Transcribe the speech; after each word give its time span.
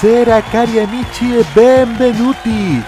Buonasera 0.00 0.42
cari 0.42 0.78
amici 0.78 1.36
e 1.36 1.44
benvenuti! 1.52 2.80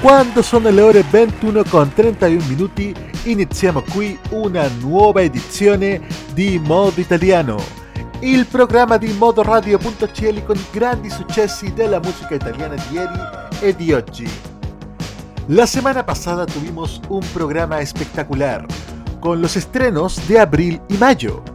Quando 0.00 0.40
sono 0.40 0.70
le 0.70 0.80
ore 0.82 1.02
21 1.02 1.64
con 1.64 1.92
31 1.92 2.44
minuti 2.46 2.94
iniziamo 3.24 3.82
qui 3.90 4.16
una 4.30 4.68
nuova 4.78 5.20
edizione 5.20 6.00
di 6.32 6.60
Modo 6.64 7.00
Italiano, 7.00 7.60
il 8.20 8.46
programma 8.46 8.98
di 8.98 9.12
modoradio.cl 9.18 10.44
con 10.44 10.64
grandi 10.70 11.10
successi 11.10 11.72
della 11.72 11.98
musica 11.98 12.36
italiana 12.36 12.76
di 12.76 12.94
ieri 12.94 13.20
e 13.58 13.74
di 13.74 13.92
oggi. 13.92 14.30
La 15.46 15.66
semana 15.66 16.04
pasada 16.04 16.44
tuvimos 16.44 17.00
un 17.08 17.24
programa 17.32 17.80
espectacular 17.80 18.64
con 19.18 19.40
los 19.40 19.56
estrenos 19.56 20.24
de 20.28 20.38
abril 20.38 20.80
y 20.88 20.98
mayo. 20.98 21.53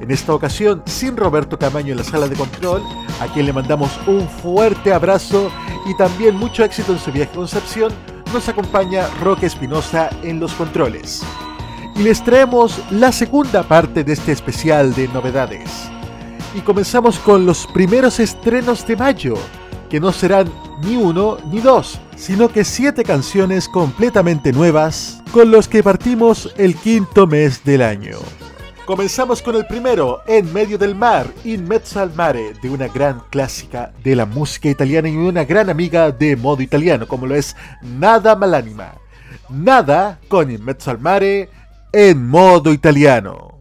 En 0.00 0.10
esta 0.12 0.32
ocasión, 0.32 0.82
sin 0.86 1.16
Roberto 1.16 1.58
Camaño 1.58 1.92
en 1.92 1.98
la 1.98 2.04
sala 2.04 2.28
de 2.28 2.36
control, 2.36 2.82
a 3.20 3.26
quien 3.32 3.46
le 3.46 3.52
mandamos 3.52 3.90
un 4.06 4.28
fuerte 4.28 4.92
abrazo 4.92 5.50
y 5.86 5.96
también 5.96 6.36
mucho 6.36 6.62
éxito 6.62 6.92
en 6.92 6.98
su 6.98 7.10
viaje 7.10 7.32
a 7.32 7.36
Concepción, 7.36 7.92
nos 8.32 8.48
acompaña 8.48 9.08
Roque 9.20 9.46
Espinosa 9.46 10.10
en 10.22 10.38
los 10.38 10.52
controles. 10.52 11.22
Y 11.96 12.02
les 12.02 12.22
traemos 12.22 12.80
la 12.90 13.10
segunda 13.10 13.64
parte 13.64 14.04
de 14.04 14.12
este 14.12 14.30
especial 14.30 14.94
de 14.94 15.08
novedades. 15.08 15.90
Y 16.54 16.60
comenzamos 16.60 17.18
con 17.18 17.44
los 17.44 17.66
primeros 17.66 18.20
estrenos 18.20 18.86
de 18.86 18.96
mayo, 18.96 19.34
que 19.90 19.98
no 19.98 20.12
serán 20.12 20.48
ni 20.82 20.96
uno 20.96 21.38
ni 21.50 21.60
dos, 21.60 21.98
sino 22.16 22.48
que 22.48 22.62
siete 22.64 23.02
canciones 23.02 23.68
completamente 23.68 24.52
nuevas 24.52 25.20
con 25.32 25.50
los 25.50 25.66
que 25.66 25.82
partimos 25.82 26.52
el 26.56 26.76
quinto 26.76 27.26
mes 27.26 27.64
del 27.64 27.82
año. 27.82 28.18
Comenzamos 28.88 29.42
con 29.42 29.54
el 29.54 29.66
primero, 29.66 30.22
En 30.26 30.50
medio 30.50 30.78
del 30.78 30.94
mar, 30.94 31.26
In 31.44 31.68
mezzo 31.68 32.00
al 32.00 32.14
mare, 32.14 32.54
de 32.62 32.70
una 32.70 32.88
gran 32.88 33.20
clásica 33.28 33.92
de 34.02 34.16
la 34.16 34.24
música 34.24 34.70
italiana 34.70 35.10
y 35.10 35.14
una 35.14 35.44
gran 35.44 35.68
amiga 35.68 36.10
de 36.10 36.36
modo 36.36 36.62
italiano, 36.62 37.06
como 37.06 37.26
lo 37.26 37.34
es 37.34 37.54
Nada 37.82 38.34
Malánima. 38.34 38.94
Nada 39.50 40.18
con 40.28 40.50
In 40.50 40.64
mezzo 40.64 40.90
al 40.90 41.00
mare 41.00 41.50
en 41.92 42.26
modo 42.26 42.72
italiano. 42.72 43.57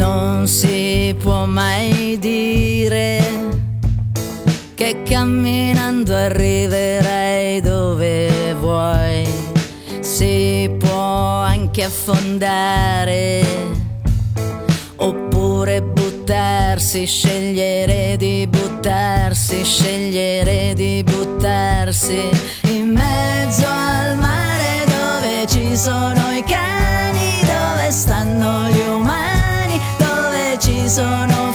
Non 0.00 0.48
si 0.48 1.14
può 1.18 1.44
mai 1.44 2.16
dire 2.18 3.20
che 4.74 5.02
camminando 5.02 6.14
arriverai 6.14 7.60
dove 7.60 8.54
vuoi. 8.54 9.28
Si 10.00 10.74
può 10.78 11.42
anche 11.42 11.84
affondare 11.84 13.44
oppure 14.96 15.82
buttarsi, 15.82 17.04
scegliere 17.04 18.16
di 18.16 18.46
buttarsi, 18.48 19.62
scegliere 19.62 20.72
di 20.72 21.04
buttarsi 21.04 22.26
in 22.68 22.94
mezzo 22.94 23.66
al 23.66 24.16
mare 24.16 24.86
dove 24.86 25.46
ci 25.46 25.76
sono 25.76 26.32
i 26.32 26.42
cani, 26.44 27.40
dove 27.42 27.90
stanno 27.90 28.68
gli 28.70 28.78
umani, 28.78 28.89
on 30.98 31.30
all 31.30 31.46
oh. 31.46 31.49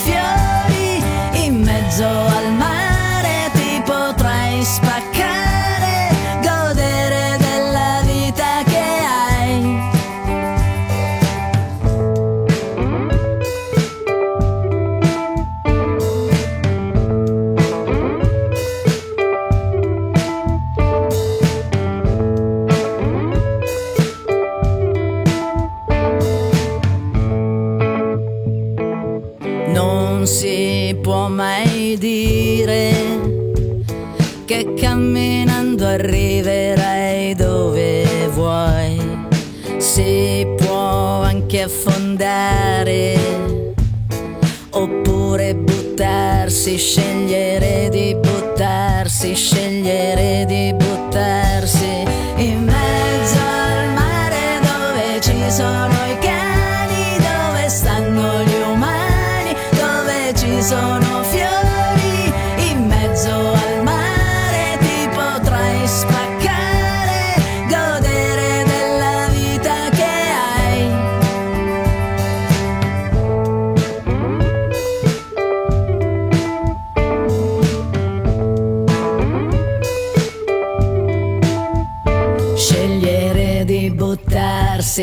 Buttarsi, 46.66 46.78
scegliere 46.78 47.90
di 47.90 48.16
buttarsi, 48.16 49.36
scegliere 49.36 50.46
di 50.46 50.75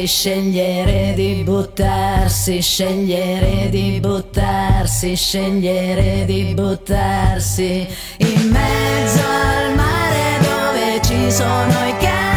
buttarsi, 0.02 0.06
scegliere 0.06 1.14
di 1.14 1.43
buttarsi, 1.44 2.60
scegliere 2.60 3.69
di 3.69 4.00
buttarsi, 4.00 5.14
scegliere 5.14 6.25
di 6.25 6.52
buttarsi 6.54 7.87
in 8.19 8.50
mezzo 8.50 9.20
al 9.20 9.75
mare 9.76 10.38
dove 10.40 11.00
ci 11.02 11.31
sono 11.31 11.87
i 11.87 11.96
cani, 11.99 12.31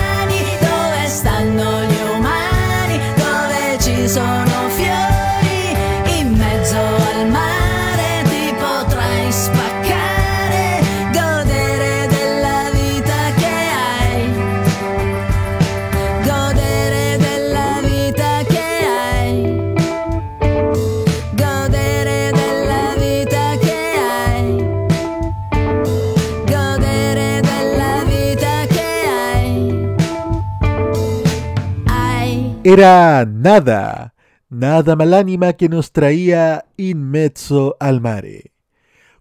Era 32.68 33.28
nada, 33.32 34.16
nada 34.50 34.96
malánima 34.96 35.54
que 35.54 35.70
nos 35.70 35.92
traía 35.92 36.66
in 36.78 37.12
mezzo 37.12 37.78
al 37.80 38.02
mare. 38.02 38.54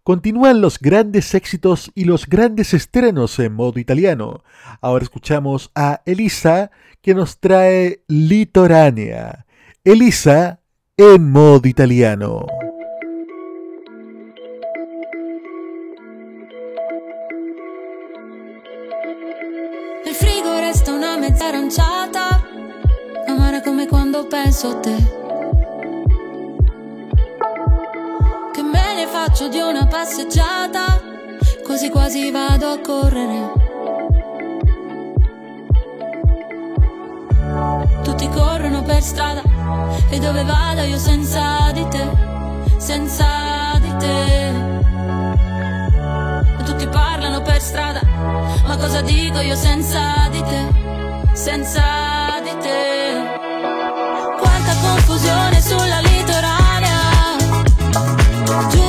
Continúan 0.03 0.63
los 0.63 0.79
grandes 0.79 1.35
éxitos 1.35 1.91
y 1.95 2.05
los 2.05 2.27
grandes 2.27 2.73
estrenos 2.73 3.39
en 3.39 3.53
modo 3.53 3.79
italiano. 3.79 4.45
Ahora 4.81 5.03
escuchamos 5.03 5.71
a 5.75 6.01
Elisa 6.07 6.71
que 7.03 7.15
nos 7.15 7.39
trae 7.39 8.03
Litoránea. 8.09 9.45
Elisa 9.85 10.61
en 10.97 11.31
modo 11.31 11.69
italiano. 11.69 12.47
Penso 24.55 24.79
te. 24.79 24.97
Che 28.53 28.63
me 28.63 28.95
ne 28.95 29.07
faccio 29.09 29.49
di 29.49 29.59
una 29.59 29.87
passeggiata, 29.87 31.03
quasi 31.65 31.91
quasi 31.91 32.31
vado 32.31 32.69
a 32.69 32.79
correre. 32.79 33.53
Tutti 38.05 38.29
corrono 38.29 38.83
per 38.83 39.03
strada 39.03 39.43
e 40.11 40.19
dove 40.21 40.45
vado 40.45 40.83
io 40.83 40.99
senza 40.99 41.73
di 41.73 41.89
te, 41.89 42.09
senza 42.77 43.79
di 43.81 43.97
te. 43.97 44.53
tutti 46.65 46.87
parlano 46.87 47.43
per 47.43 47.61
strada, 47.61 48.01
ma 48.67 48.77
cosa 48.77 49.01
dico 49.01 49.41
io 49.41 49.57
senza 49.57 50.29
di 50.31 50.43
te, 50.43 51.33
senza 51.33 52.41
di 52.43 52.57
te? 52.61 53.44
Confusione 55.15 55.61
sulla 55.63 56.01
litoranea, 56.01 57.37
giuro 58.69 58.84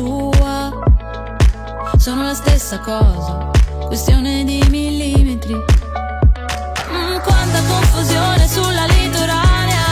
tua. 0.00 0.72
Sono 1.98 2.22
la 2.22 2.34
stessa 2.34 2.78
cosa 2.78 3.50
Questione 3.86 4.44
di 4.44 4.64
millimetri. 4.70 5.52
Mm, 5.52 7.18
Quanta 7.22 7.60
confusione 7.68 8.48
sulla 8.48 8.86
litoranea 8.86 9.84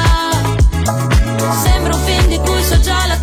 Sembra 1.63 1.95
un 1.95 2.01
film 2.01 2.29
di 2.29 2.39
cui 2.39 2.63
so 2.63 2.81
già 2.81 3.07
la 3.07 3.19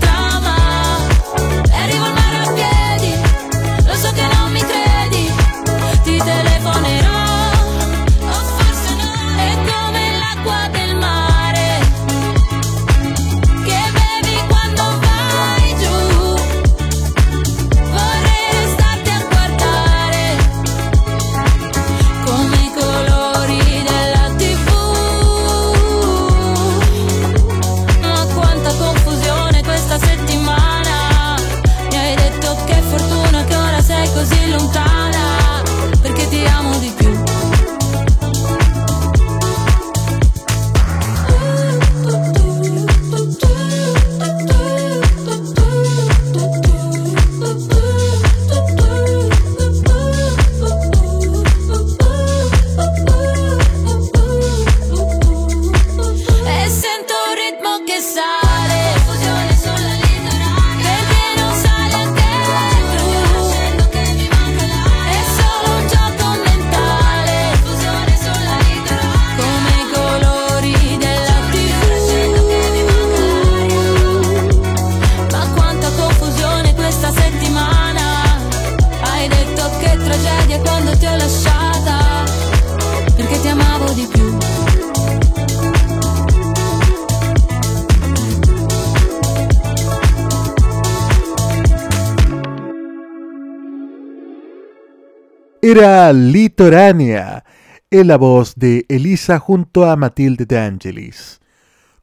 Era 95.68 96.14
Litoránea, 96.14 97.44
en 97.90 98.08
la 98.08 98.18
voz 98.20 98.54
de 98.54 98.86
Elisa 98.88 99.40
junto 99.40 99.90
a 99.90 99.96
Matilde 99.96 100.46
de 100.46 100.60
Angelis. 100.60 101.40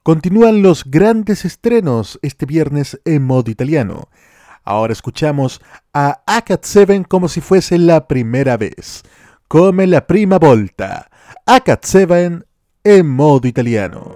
Continúan 0.02 0.62
los 0.62 0.82
grandes 0.84 1.44
estrenos 1.44 2.18
este 2.22 2.44
viernes 2.44 3.00
en 3.04 3.22
modo 3.22 3.52
italiano. 3.52 4.08
Ahora 4.64 4.92
escuchamos 4.92 5.60
a 5.94 6.24
Acat 6.26 6.64
7 6.64 7.04
como 7.08 7.28
si 7.28 7.40
fuese 7.40 7.78
la 7.78 8.08
primera 8.08 8.56
vez. 8.56 9.04
Come 9.46 9.86
la 9.86 10.08
prima 10.08 10.40
volta. 10.40 11.08
Acat 11.46 11.84
7 11.84 12.40
en 12.82 13.08
modo 13.08 13.46
italiano. 13.46 14.12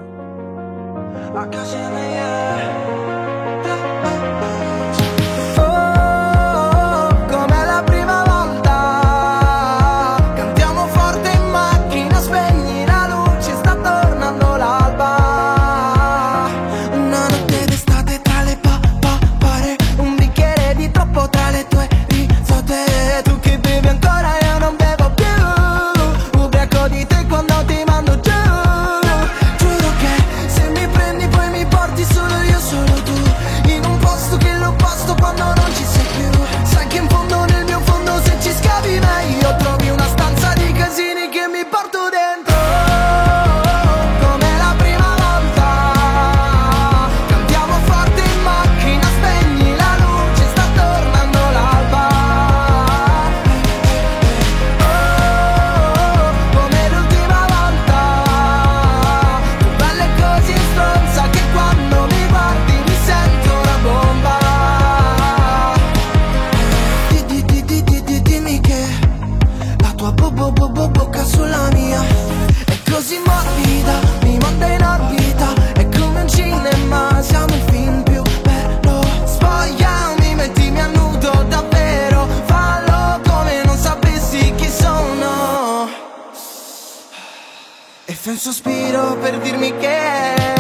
Un 88.37 88.43
sospiro 88.43 89.17
per 89.17 89.39
dirmi 89.39 89.75
che 89.79 90.56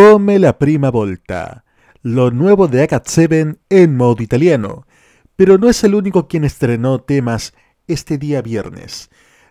Come 0.00 0.38
la 0.38 0.56
prima 0.56 0.90
volta, 0.90 1.64
lo 2.02 2.30
nuevo 2.30 2.68
de 2.68 2.84
Akat 2.84 3.08
7 3.08 3.56
en 3.68 3.96
modo 3.96 4.22
italiano, 4.22 4.86
pero 5.34 5.58
no 5.58 5.68
es 5.68 5.82
el 5.82 5.96
único 5.96 6.28
quien 6.28 6.44
estrenó 6.44 7.00
temas 7.00 7.52
este 7.88 8.16
día 8.16 8.40
viernes. 8.40 9.10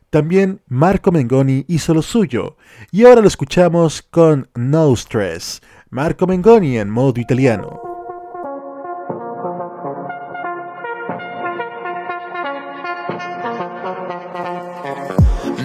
También 0.09 0.61
Marco 0.67 1.11
Mengoni 1.11 1.65
hizo 1.67 1.93
lo 1.93 2.01
suyo, 2.01 2.55
y 2.93 3.03
ahora 3.03 3.19
lo 3.19 3.27
escuchamos 3.27 4.01
con 4.01 4.49
No 4.55 4.95
Stress, 4.95 5.61
Marco 5.89 6.25
Mengoni 6.27 6.77
en 6.77 6.91
modo 6.91 7.19
italiano. 7.19 7.81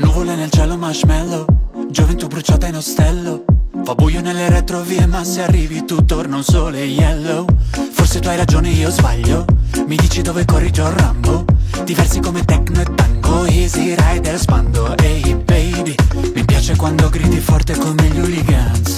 Nuvole 0.01 0.35
nel 0.35 0.51
cielo 0.51 0.77
marshmallow, 0.77 1.47
gioventù 1.89 2.27
bruciata 2.27 2.67
in 2.67 2.75
ostello 2.75 3.62
Fa 3.85 3.95
buio 3.95 4.21
nelle 4.21 4.51
retrovie 4.51 5.07
ma 5.07 5.25
se 5.25 5.43
arrivi 5.43 5.85
tu 5.87 6.05
torna 6.05 6.37
un 6.37 6.45
sole 6.45 6.85
yellow. 6.85 7.47
Forse 7.91 8.21
tu 8.21 8.29
hai 8.29 8.37
ragione 8.37 8.69
io 8.69 8.91
sbaglio. 8.91 9.47
Mi 9.87 9.97
dici 9.97 10.21
dove 10.21 10.45
corri 10.45 10.71
già 10.71 10.93
Rambo. 10.95 11.45
Diversi 11.83 12.21
come 12.21 12.45
techno 12.45 12.83
e 12.83 12.95
tango 12.95 13.47
Easy 13.47 13.95
rider 13.97 14.39
spando. 14.39 14.97
Ehi 14.99 15.23
hey 15.23 15.35
baby 15.37 15.95
Mi 16.35 16.45
piace 16.45 16.77
quando 16.77 17.09
gridi 17.09 17.41
forte 17.41 17.75
come 17.77 18.03
gli 18.09 18.21
hooligans. 18.21 18.97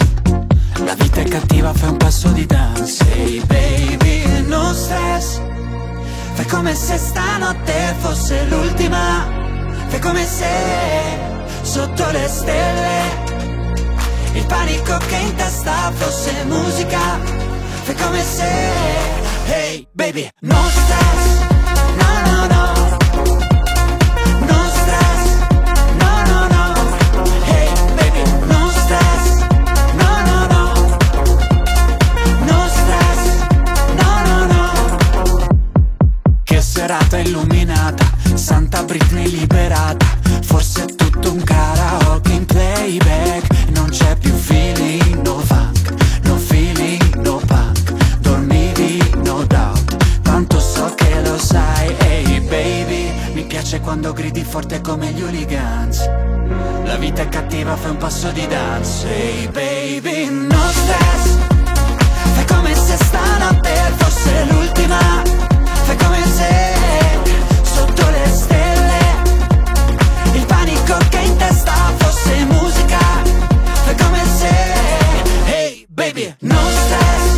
La 0.84 0.94
vita 0.94 1.20
è 1.20 1.24
cattiva 1.24 1.72
fai 1.72 1.90
un 1.90 1.96
passo 1.96 2.28
di 2.30 2.44
dance. 2.44 3.04
Ehi 3.14 3.42
hey 3.46 3.46
baby 3.46 4.46
non 4.48 4.74
stress. 4.74 5.40
Fai 6.34 6.46
come 6.46 6.74
se 6.74 6.98
stanotte 6.98 7.94
fosse 8.00 8.44
l'ultima. 8.48 9.24
Fai 9.86 10.00
come 10.00 10.26
se 10.26 10.46
sotto 11.62 12.10
le 12.10 12.28
stelle 12.28 13.23
il 14.34 14.46
panico 14.46 14.96
che 15.06 15.16
in 15.16 15.34
testa 15.36 15.90
fosse 15.94 16.44
musica 16.44 17.18
Fai 17.82 17.94
come 17.94 18.22
se 18.22 18.50
Hey 19.46 19.86
baby 19.92 20.28
No 20.40 20.56
stress 20.68 21.38
No 22.00 22.20
no 22.26 22.46
no 22.46 22.72
No. 24.46 24.58
Stress 24.70 25.22
No 25.98 26.22
no 26.30 26.46
no. 26.48 26.64
Hey 27.44 27.68
baby 27.96 28.22
No 28.46 28.70
stress 28.70 29.24
No 29.94 30.10
no 30.28 30.46
no. 30.52 30.62
No 32.46 32.68
stress 32.68 33.20
No 34.00 34.10
no 34.46 34.62
Che 36.42 36.60
serata 36.60 37.18
illuminata 37.18 38.04
Santa 38.34 38.82
Britney 38.82 39.28
liberata. 39.30 40.04
Forse 40.42 40.82
è 40.84 40.94
tutto 40.94 41.32
un 41.32 41.42
karaoke 41.42 42.32
in 42.32 42.44
playback. 42.44 43.12
Non 43.42 43.43
c'è 43.94 44.16
più 44.16 44.34
feeling, 44.34 45.24
no 45.24 45.38
funk 45.38 45.94
No 46.24 46.36
feeling, 46.36 47.14
no 47.18 47.40
punk 47.46 47.92
Dormivi, 48.18 48.98
no 49.22 49.44
doubt. 49.44 50.20
Tanto 50.22 50.58
so 50.58 50.92
che 50.96 51.20
lo 51.20 51.38
sai 51.38 51.94
Ehi 51.98 52.40
baby 52.40 53.12
Mi 53.32 53.44
piace 53.44 53.78
quando 53.80 54.12
gridi 54.12 54.42
forte 54.42 54.80
come 54.80 55.12
gli 55.12 55.22
hooligans. 55.22 56.10
La 56.84 56.96
vita 56.96 57.22
è 57.22 57.28
cattiva, 57.28 57.76
fai 57.76 57.90
un 57.92 57.96
passo 57.96 58.30
di 58.30 58.46
dance 58.48 59.06
Ehi 59.06 59.44
hey 59.44 59.48
baby, 59.50 60.28
no 60.28 60.70
stress. 60.70 61.38
Fai 62.34 62.44
come 62.46 62.74
se 62.74 62.96
stanotte 62.96 63.92
fosse 63.96 64.44
l'ultima. 64.50 65.22
Fai 65.84 65.96
come 65.96 66.22
se 66.26 66.72
sotto 67.62 68.10
le 68.10 68.26
stelle 68.26 68.73
baby 75.94 76.34
No 76.40 76.56
stress 76.56 77.33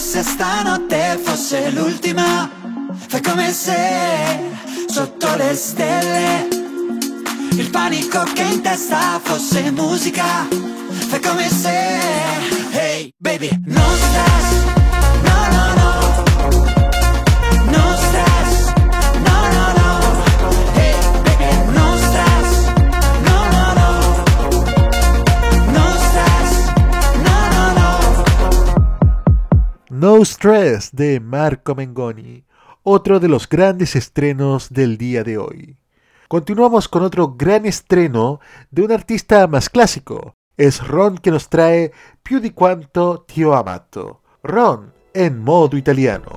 se 0.00 0.22
stanotte 0.22 1.20
fosse 1.22 1.70
l'ultima. 1.70 2.50
Fai 3.06 3.20
come 3.20 3.52
se 3.52 3.76
sotto 4.88 5.36
le 5.36 5.54
stelle 5.54 6.48
Il 7.52 7.70
panico 7.70 8.22
che 8.32 8.42
in 8.42 8.62
testa 8.62 9.20
fosse 9.22 9.70
musica. 9.70 10.48
Fai 11.08 11.20
come 11.20 11.48
se 11.48 11.88
Hey 12.72 13.12
baby, 13.18 13.50
no 13.66 13.82
stress 13.94 14.79
No 30.00 30.24
Stress 30.24 30.92
de 30.92 31.20
Marco 31.20 31.74
Mengoni, 31.74 32.46
otro 32.82 33.20
de 33.20 33.28
los 33.28 33.46
grandes 33.46 33.94
estrenos 33.96 34.70
del 34.70 34.96
día 34.96 35.24
de 35.24 35.36
hoy. 35.36 35.76
Continuamos 36.26 36.88
con 36.88 37.02
otro 37.02 37.34
gran 37.34 37.66
estreno 37.66 38.40
de 38.70 38.80
un 38.80 38.92
artista 38.92 39.46
más 39.46 39.68
clásico. 39.68 40.36
Es 40.56 40.88
Ron 40.88 41.18
que 41.18 41.30
nos 41.30 41.50
trae 41.50 41.92
Più 42.22 42.40
di 42.40 42.52
quanto 42.52 43.26
ti 43.28 43.44
ho 43.44 43.52
amato. 43.52 44.22
Ron 44.42 44.90
en 45.12 45.38
modo 45.38 45.76
italiano. 45.76 46.30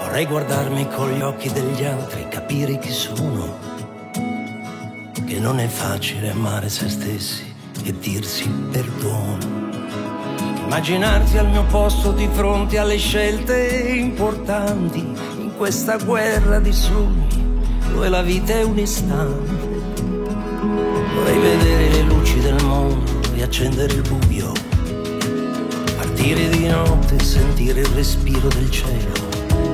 Vorrei 0.00 0.24
guardarmi 0.24 0.88
con 0.88 1.12
gli 1.12 1.20
occhi 1.20 1.52
degli 1.52 1.84
altri, 1.84 2.28
capire 2.30 2.78
chi 2.78 2.90
sono. 2.90 3.58
Che 5.26 5.38
non 5.38 5.60
è 5.60 5.66
facile 5.66 6.30
amare 6.30 6.70
se 6.70 6.88
stessi 6.88 7.47
e 7.84 7.98
dirsi 7.98 8.48
perdono. 8.70 9.38
Immaginarti 10.64 11.38
al 11.38 11.48
mio 11.48 11.64
posto 11.64 12.12
di 12.12 12.28
fronte 12.32 12.78
alle 12.78 12.98
scelte 12.98 13.94
importanti 13.98 14.98
in 14.98 15.52
questa 15.56 15.96
guerra 15.96 16.60
di 16.60 16.72
sogni 16.72 17.38
dove 17.92 18.08
la 18.08 18.22
vita 18.22 18.52
è 18.52 18.62
un 18.62 18.78
istante. 18.78 19.56
Vorrei 21.14 21.38
vedere 21.38 21.88
le 21.90 22.02
luci 22.02 22.38
del 22.40 22.62
mondo 22.62 23.10
e 23.34 23.42
accendere 23.42 23.92
il 23.92 24.02
buio. 24.02 24.52
Partire 25.96 26.48
di 26.50 26.66
notte 26.66 27.16
e 27.16 27.24
sentire 27.24 27.80
il 27.80 27.86
respiro 27.86 28.48
del 28.48 28.70
cielo 28.70 29.14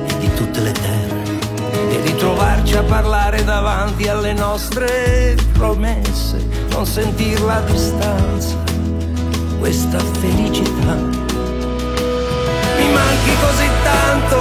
e 0.07 0.17
di 0.19 0.33
tutte 0.33 0.61
le 0.61 0.71
terre. 0.71 1.24
E 1.89 2.01
ritrovarci 2.01 2.75
a 2.75 2.83
parlare 2.83 3.43
davanti 3.43 4.07
alle 4.07 4.33
nostre 4.33 5.35
promesse, 5.53 6.45
non 6.69 6.85
sentir 6.85 7.41
la 7.41 7.61
distanza 7.61 8.65
questa 9.65 9.97
felicità. 9.97 10.93
Mi 12.77 12.91
manchi 12.93 13.31
così 13.41 13.67
tanto, 13.83 14.37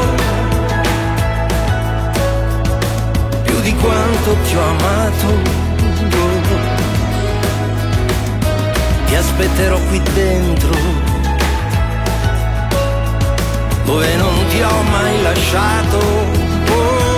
più 3.43 3.61
di 3.63 3.75
quanto 3.77 4.37
ti 4.45 4.55
ho 4.55 4.63
amato. 4.63 5.63
Ti 9.07 9.15
aspetterò 9.15 9.79
qui 9.89 10.03
dentro, 10.13 10.79
dove 13.87 14.17
non 14.17 14.47
ti 14.51 14.61
ho 14.61 14.83
mai 14.91 15.23
lasciato. 15.23 15.99
Oh. 16.69 17.14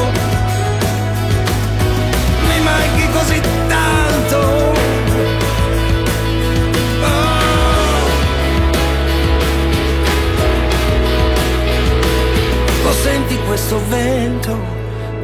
Questo 13.46 13.80
vento, 13.88 14.58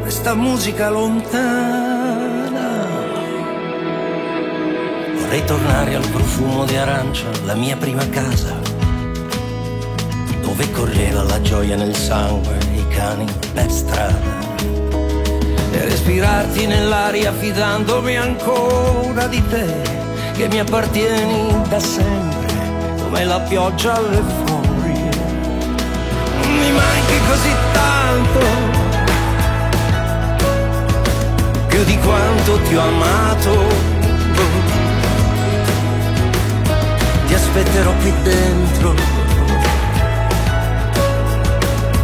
questa 0.01 0.35
musica 0.35 0.89
lontana. 0.91 2.87
Vorrei 5.19 5.45
tornare 5.45 5.97
al 5.97 6.07
profumo 6.09 6.65
di 6.65 6.77
arancia, 6.77 7.27
la 7.45 7.55
mia 7.55 7.77
prima 7.77 8.09
casa, 8.09 8.57
dove 10.41 10.71
correva 10.71 11.25
la 11.25 11.41
gioia 11.41 11.77
nel 11.77 11.97
sangue, 11.97 12.59
i 12.75 12.87
cani 12.89 13.27
per 13.53 13.71
strada. 13.71 14.41
E 15.73 15.85
respirarti 15.85 16.67
nell'aria 16.67 17.33
fidandomi 17.33 18.17
ancora 18.17 19.27
di 19.27 19.43
te, 19.49 19.67
che 20.37 20.49
mi 20.49 20.61
appartieni 20.61 21.69
da 21.69 21.81
sempre, 21.81 22.53
come 23.03 23.25
la 23.25 23.41
pioggia 23.41 23.95
alle 23.95 24.23
fuori 24.23 24.63
mi 26.63 26.71
manchi 26.73 27.19
così 27.29 27.51
tanto, 27.73 27.82
più 31.69 31.85
di 31.85 31.99
quanto 31.99 32.61
ti 32.61 32.75
ho 32.77 32.81
amato. 32.81 33.67
Ti 37.27 37.35
aspetterò 37.35 37.93
qui 38.01 38.13
dentro, 38.23 38.95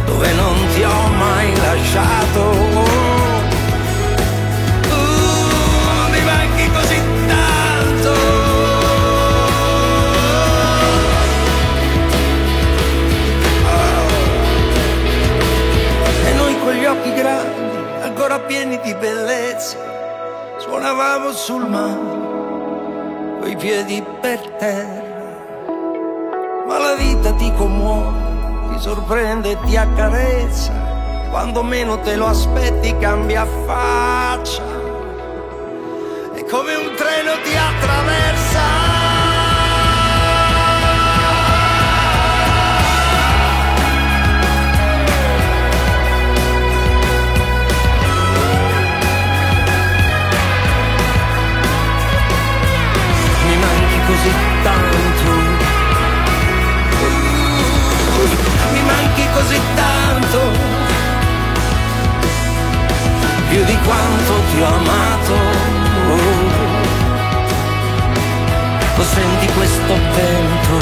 dove 0.05 0.33
non 0.33 0.55
ti 0.73 0.83
ho 0.83 1.07
mai 1.17 1.55
lasciato. 1.55 3.18
Pieni 18.49 18.79
di 18.81 18.95
bellezza, 18.95 19.77
suonavamo 20.57 21.31
sul 21.33 21.69
mare, 21.69 23.39
coi 23.41 23.55
piedi 23.55 24.03
per 24.19 24.39
terra. 24.57 25.07
Ma 26.65 26.79
la 26.79 26.95
vita 26.95 27.31
ti 27.33 27.53
commuove, 27.53 28.71
ti 28.71 28.79
sorprende 28.79 29.51
e 29.51 29.57
ti 29.65 29.77
accarezza, 29.77 30.73
quando 31.29 31.61
meno 31.61 31.99
te 31.99 32.15
lo 32.15 32.25
aspetti 32.25 32.97
cambia 32.97 33.45
faccia. 33.67 34.63
E 36.33 36.43
come 36.45 36.73
un 36.73 36.95
treno 36.95 37.33
ti 37.43 37.55
attraversa. 37.55 38.78
Così 59.49 59.59
tanto. 59.75 60.39
Più 63.49 63.63
di 63.63 63.77
quanto 63.83 64.33
ti 64.51 64.61
ho 64.61 64.65
amato. 64.65 65.37
Lo 68.95 69.03
senti 69.03 69.47
questo 69.53 69.93
vento 70.15 70.77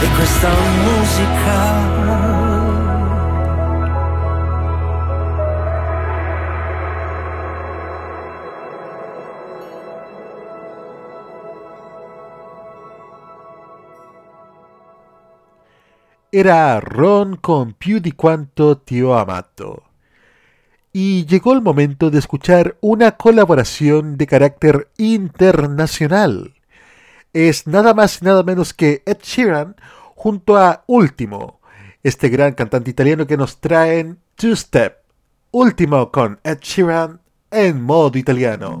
e 0.00 0.08
questa 0.16 0.48
musica. 0.84 2.41
Era 16.34 16.80
Ron 16.80 17.36
con 17.36 17.74
più 17.74 17.98
di 18.00 18.12
quanto 18.12 18.78
ti 18.78 19.02
ho 19.02 19.14
amato. 19.14 19.84
Y 20.90 21.26
llegó 21.26 21.52
el 21.52 21.60
momento 21.60 22.10
de 22.10 22.18
escuchar 22.18 22.76
una 22.80 23.12
colaboración 23.12 24.16
de 24.16 24.26
carácter 24.26 24.88
internacional. 24.96 26.54
Es 27.34 27.66
nada 27.66 27.92
más 27.92 28.20
y 28.20 28.24
nada 28.24 28.42
menos 28.42 28.72
que 28.72 29.02
Ed 29.04 29.18
Sheeran 29.22 29.76
junto 30.14 30.56
a 30.56 30.84
Último, 30.86 31.60
este 32.02 32.30
gran 32.30 32.54
cantante 32.54 32.90
italiano 32.90 33.26
que 33.26 33.36
nos 33.36 33.60
traen 33.60 34.18
Two 34.34 34.56
Step. 34.56 35.02
Último 35.50 36.10
con 36.10 36.40
Ed 36.44 36.60
Sheeran 36.60 37.20
en 37.50 37.82
modo 37.82 38.18
italiano. 38.18 38.80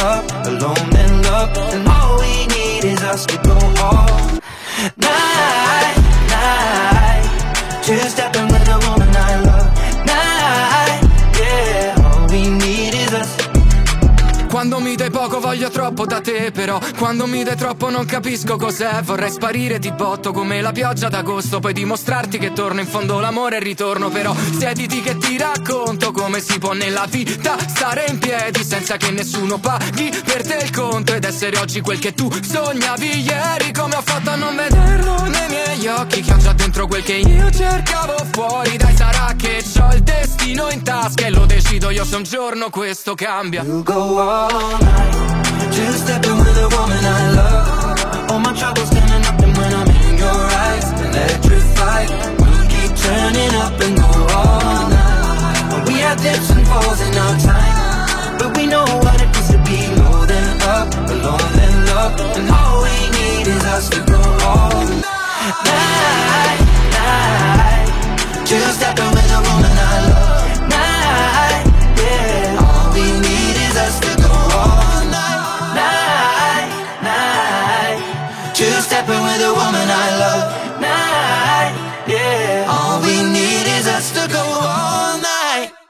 up 0.00 0.24
Alone 0.46 0.90
then 0.90 1.22
love 1.22 1.56
And 1.56 1.88
all 1.88 2.18
we 2.18 2.46
need 2.46 2.84
is 2.84 3.02
us 3.02 3.26
to 3.26 3.36
go 3.42 3.56
all 3.82 4.26
night, 4.96 5.96
night. 6.28 7.82
Two 7.82 7.96
dai 14.96 15.10
poco 15.10 15.38
voglio 15.38 15.70
troppo 15.70 16.06
da 16.06 16.20
te 16.20 16.50
Però 16.50 16.80
quando 16.98 17.26
mi 17.26 17.44
dai 17.44 17.56
troppo 17.56 17.90
non 17.90 18.04
capisco 18.04 18.56
cos'è. 18.56 19.02
Vorrei 19.02 19.30
sparire 19.30 19.78
ti 19.78 19.92
botto 19.92 20.32
come 20.32 20.60
la 20.60 20.72
pioggia 20.72 21.08
d'agosto 21.08 21.60
Poi 21.60 21.72
dimostrarti 21.72 22.38
che 22.38 22.52
torno 22.52 22.80
in 22.80 22.86
fondo 22.86 23.20
l'amore 23.20 23.58
e 23.58 23.60
ritorno 23.60 24.08
Però 24.08 24.34
siediti 24.58 25.00
che 25.02 25.16
ti 25.18 25.36
racconto 25.38 26.10
come 26.12 26.40
si 26.40 26.58
può 26.58 26.72
nella 26.72 27.06
vita 27.08 27.56
Stare 27.68 28.06
in 28.08 28.18
piedi 28.18 28.64
senza 28.64 28.96
che 28.96 29.10
nessuno 29.10 29.58
paghi 29.58 30.10
per 30.24 30.46
te 30.46 30.58
il 30.62 30.70
conto 30.70 31.14
Ed 31.14 31.24
essere 31.24 31.58
oggi 31.58 31.80
quel 31.80 31.98
che 31.98 32.14
tu 32.14 32.30
sognavi 32.42 33.20
ieri. 33.20 33.72
Come 33.72 33.96
ho 33.96 34.02
fatto 34.02 34.30
a 34.30 34.36
non 34.36 34.56
vederlo 34.56 35.20
nei 35.26 35.48
miei 35.48 35.86
occhi 35.88 36.22
che 36.22 36.32
ho 36.32 36.36
già 36.36 36.52
dentro 36.52 36.86
quel 36.86 37.02
che 37.02 37.14
io 37.14 37.50
cercavo 37.50 38.16
fuori. 38.32 38.76
Dai 38.76 38.96
sarà 38.96 39.34
che 39.36 39.62
ho 39.78 39.94
il 39.94 40.02
destino 40.02 40.68
in 40.70 40.82
tasca 40.82 41.26
E 41.26 41.30
lo 41.30 41.46
decido 41.46 41.90
io 41.90 42.04
se 42.04 42.16
un 42.16 42.22
giorno 42.22 42.70
questo 42.70 43.14
cambia. 43.14 43.62
You 43.62 43.82
go 43.82 44.20
all 44.20 44.85
Just 45.72 46.04
stepping 46.04 46.38
with 46.38 46.56
a 46.56 46.68
woman 46.76 47.04
I 47.04 47.30
love. 47.38 48.30
All 48.30 48.40
my 48.40 48.52
troubles 48.52 48.90
up 49.26 49.40
and 49.42 49.56
when 49.56 49.72
I'm 49.74 49.88
in 49.88 50.18
your 50.18 50.40
eyes 50.66 50.86
Electrified 50.92 52.10
We'll 52.40 52.66
keep 52.68 52.92
turning 52.96 53.54
up 53.64 53.74
and 53.80 53.96
go 53.96 54.10
all 54.34 54.88
night. 54.90 55.84
We 55.86 56.02
dips 56.22 56.50
and 56.50 56.66
falls 56.66 57.00
in 57.00 57.14
our 57.16 57.38
time 57.38 58.38
But 58.38 58.56
we 58.56 58.66
know 58.66 58.84
what 59.04 59.20
it 59.20 59.30
to 59.52 59.58
be 59.64 59.80
more 60.00 60.26
than 60.26 60.60
up 60.62 60.92
love 61.90 62.20
And 62.36 62.48
all 62.50 62.82
we 62.82 62.96
need 63.18 63.46
is 63.46 63.64
us 63.64 63.88
to 63.90 64.00
go 64.04 64.20
all 64.44 64.84
night, 65.00 66.60
night. 66.98 67.88
Just 68.44 68.78
stepping 68.80 69.10
with 69.16 69.30
a 69.38 69.40
woman 69.48 69.65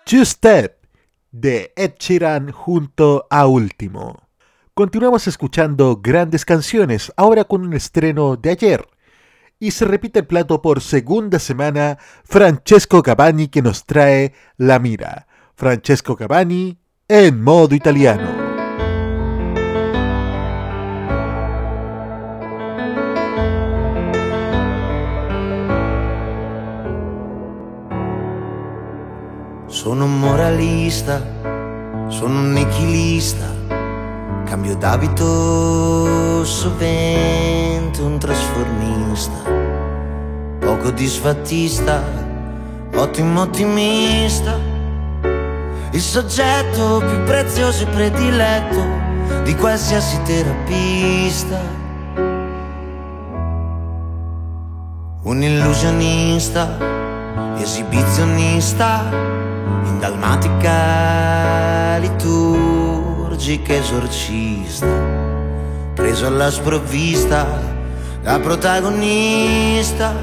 Just 0.09 0.37
Step 0.37 0.87
de 1.33 1.73
Ed 1.75 1.95
Sheeran 1.99 2.53
junto 2.53 3.27
a 3.29 3.49
Último. 3.49 4.29
Continuamos 4.73 5.27
escuchando 5.27 5.97
grandes 6.01 6.45
canciones, 6.45 7.13
ahora 7.17 7.43
con 7.43 7.63
un 7.63 7.75
estreno 7.75 8.37
de 8.37 8.51
ayer. 8.51 8.87
Y 9.59 9.73
se 9.73 9.85
repite 9.85 10.21
el 10.21 10.27
plato 10.29 10.63
por 10.63 10.81
segunda 10.81 11.41
semana 11.41 11.99
Francesco 12.23 13.03
Cavani 13.03 13.49
que 13.49 13.63
nos 13.63 13.85
trae 13.85 14.33
La 14.57 14.79
Mira. 14.79 15.27
Francesco 15.57 16.15
Cavani 16.15 16.79
en 17.09 17.43
modo 17.43 17.75
italiano. 17.75 18.46
Sono 29.87 30.07
un 30.07 30.19
moralista, 30.19 31.23
sono 32.09 32.41
un 32.41 32.51
nichilista, 32.51 33.47
cambio 34.45 34.75
d'abito 34.75 36.45
sovente 36.45 38.03
un 38.03 38.19
trasformista, 38.19 39.49
poco 40.59 40.91
disfattista, 40.91 42.03
ottimo 42.97 43.43
ottimista, 43.43 44.59
il 45.93 46.01
soggetto 46.01 46.99
più 46.99 47.23
prezioso 47.23 47.85
e 47.85 47.87
prediletto 47.87 48.85
di 49.45 49.55
qualsiasi 49.55 50.21
terapista. 50.25 51.61
Un 55.23 55.43
illusionista, 55.45 56.77
esibizionista, 57.57 59.37
in 59.85 59.99
dalmatica 59.99 61.99
liturgica 61.99 63.75
esorcista, 63.75 64.87
preso 65.95 66.27
alla 66.27 66.51
sprovvista 66.51 67.75
da 68.23 68.41
protagonista, 68.41 70.15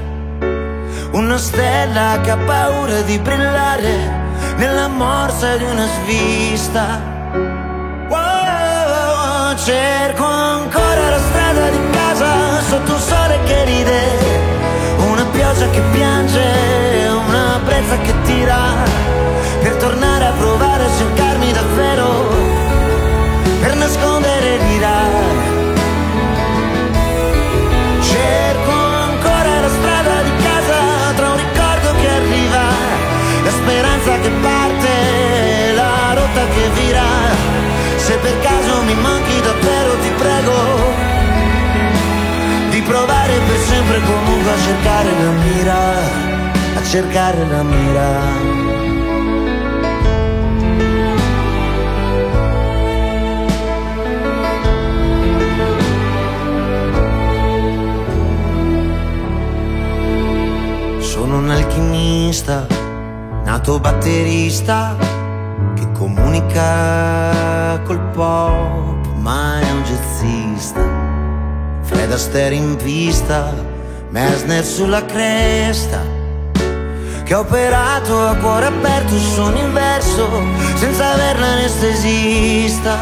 una 1.11 1.37
stella 1.37 2.19
che 2.21 2.31
ha 2.31 2.37
paura 2.37 3.01
di 3.01 3.19
brillare 3.19 4.21
nella 4.57 4.87
morsa 4.87 5.55
di 5.57 5.63
una 5.63 5.85
svista. 5.85 7.11
Wow, 8.09 9.55
cerco 9.57 10.25
ancora 10.25 11.09
la 11.09 11.19
strada 11.19 11.69
di 11.69 11.79
casa 11.91 12.61
sotto 12.61 12.93
un 12.93 12.99
sole 12.99 13.39
che 13.45 13.63
ride 13.63 14.01
una 15.07 15.25
pioggia 15.25 15.69
che 15.69 15.81
piange, 15.91 16.41
una 17.27 17.59
brezza 17.63 17.97
che 17.99 18.13
tira, 18.23 18.57
tornare 19.83 20.27
a 20.27 20.31
provare 20.31 20.85
a 20.85 20.91
cercarmi 20.97 21.51
davvero, 21.51 22.07
per 23.59 23.75
nascondere 23.75 24.57
l'ira. 24.65 24.97
Cerco 27.99 28.75
ancora 29.09 29.59
la 29.59 29.71
strada 29.77 30.21
di 30.21 30.35
casa, 30.47 30.79
tra 31.17 31.27
un 31.31 31.35
ricordo 31.35 31.89
che 31.99 32.07
arriva, 32.07 32.65
la 33.43 33.51
speranza 33.59 34.19
che 34.19 34.31
parte, 34.47 34.91
la 35.75 36.13
rotta 36.13 36.43
che 36.53 36.65
vira. 36.79 37.09
Se 37.97 38.15
per 38.19 38.39
caso 38.39 38.83
mi 38.83 38.95
manchi 38.95 39.41
davvero 39.41 39.91
ti 39.99 40.11
prego 40.23 40.57
di 42.69 42.81
provare 42.83 43.33
per 43.47 43.57
sempre 43.57 43.99
comunque 43.99 44.49
a 44.49 44.59
cercare 44.59 45.09
la 45.23 45.31
mira, 45.45 45.79
a 46.79 46.83
cercare 46.83 47.47
la 47.47 47.63
mira. 47.63 48.62
Alchimista, 61.73 62.67
nato 63.45 63.79
batterista, 63.79 64.95
che 65.73 65.91
comunica 65.93 67.81
col 67.83 67.99
pop, 68.13 69.07
ma 69.17 69.59
è 69.59 69.71
un 69.71 69.81
jazzista. 69.81 70.81
Fred 71.81 72.11
Astaire 72.11 72.53
in 72.53 72.75
pista, 72.75 73.51
Mesner 74.09 74.63
sulla 74.63 75.03
cresta, 75.03 75.99
che 77.23 77.33
ha 77.33 77.39
operato 77.39 78.19
a 78.19 78.35
cuore 78.35 78.67
aperto 78.67 79.17
su 79.17 79.41
un 79.41 79.57
inverso, 79.57 80.43
senza 80.75 81.13
aver 81.13 81.39
l'anestesista. 81.39 82.97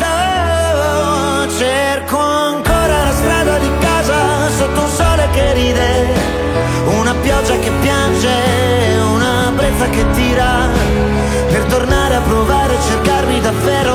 Oh, 0.00 1.48
cerco 1.56 2.18
ancora 2.18 3.04
la 3.04 3.12
strada 3.12 3.58
di 3.58 3.70
casa, 3.78 4.50
sotto 4.50 4.80
un 4.80 4.88
sole 4.88 5.28
che 5.30 5.52
ride, 5.52 6.44
una 6.86 7.14
pioggia 7.14 7.58
che 7.58 7.70
piange, 7.80 8.28
una 9.12 9.52
brezza 9.54 9.88
che 9.88 10.04
tira, 10.12 10.68
per 11.50 11.64
tornare 11.64 12.14
a 12.14 12.20
provare 12.20 12.76
a 12.76 12.80
cercarmi 12.80 13.40
davvero, 13.40 13.94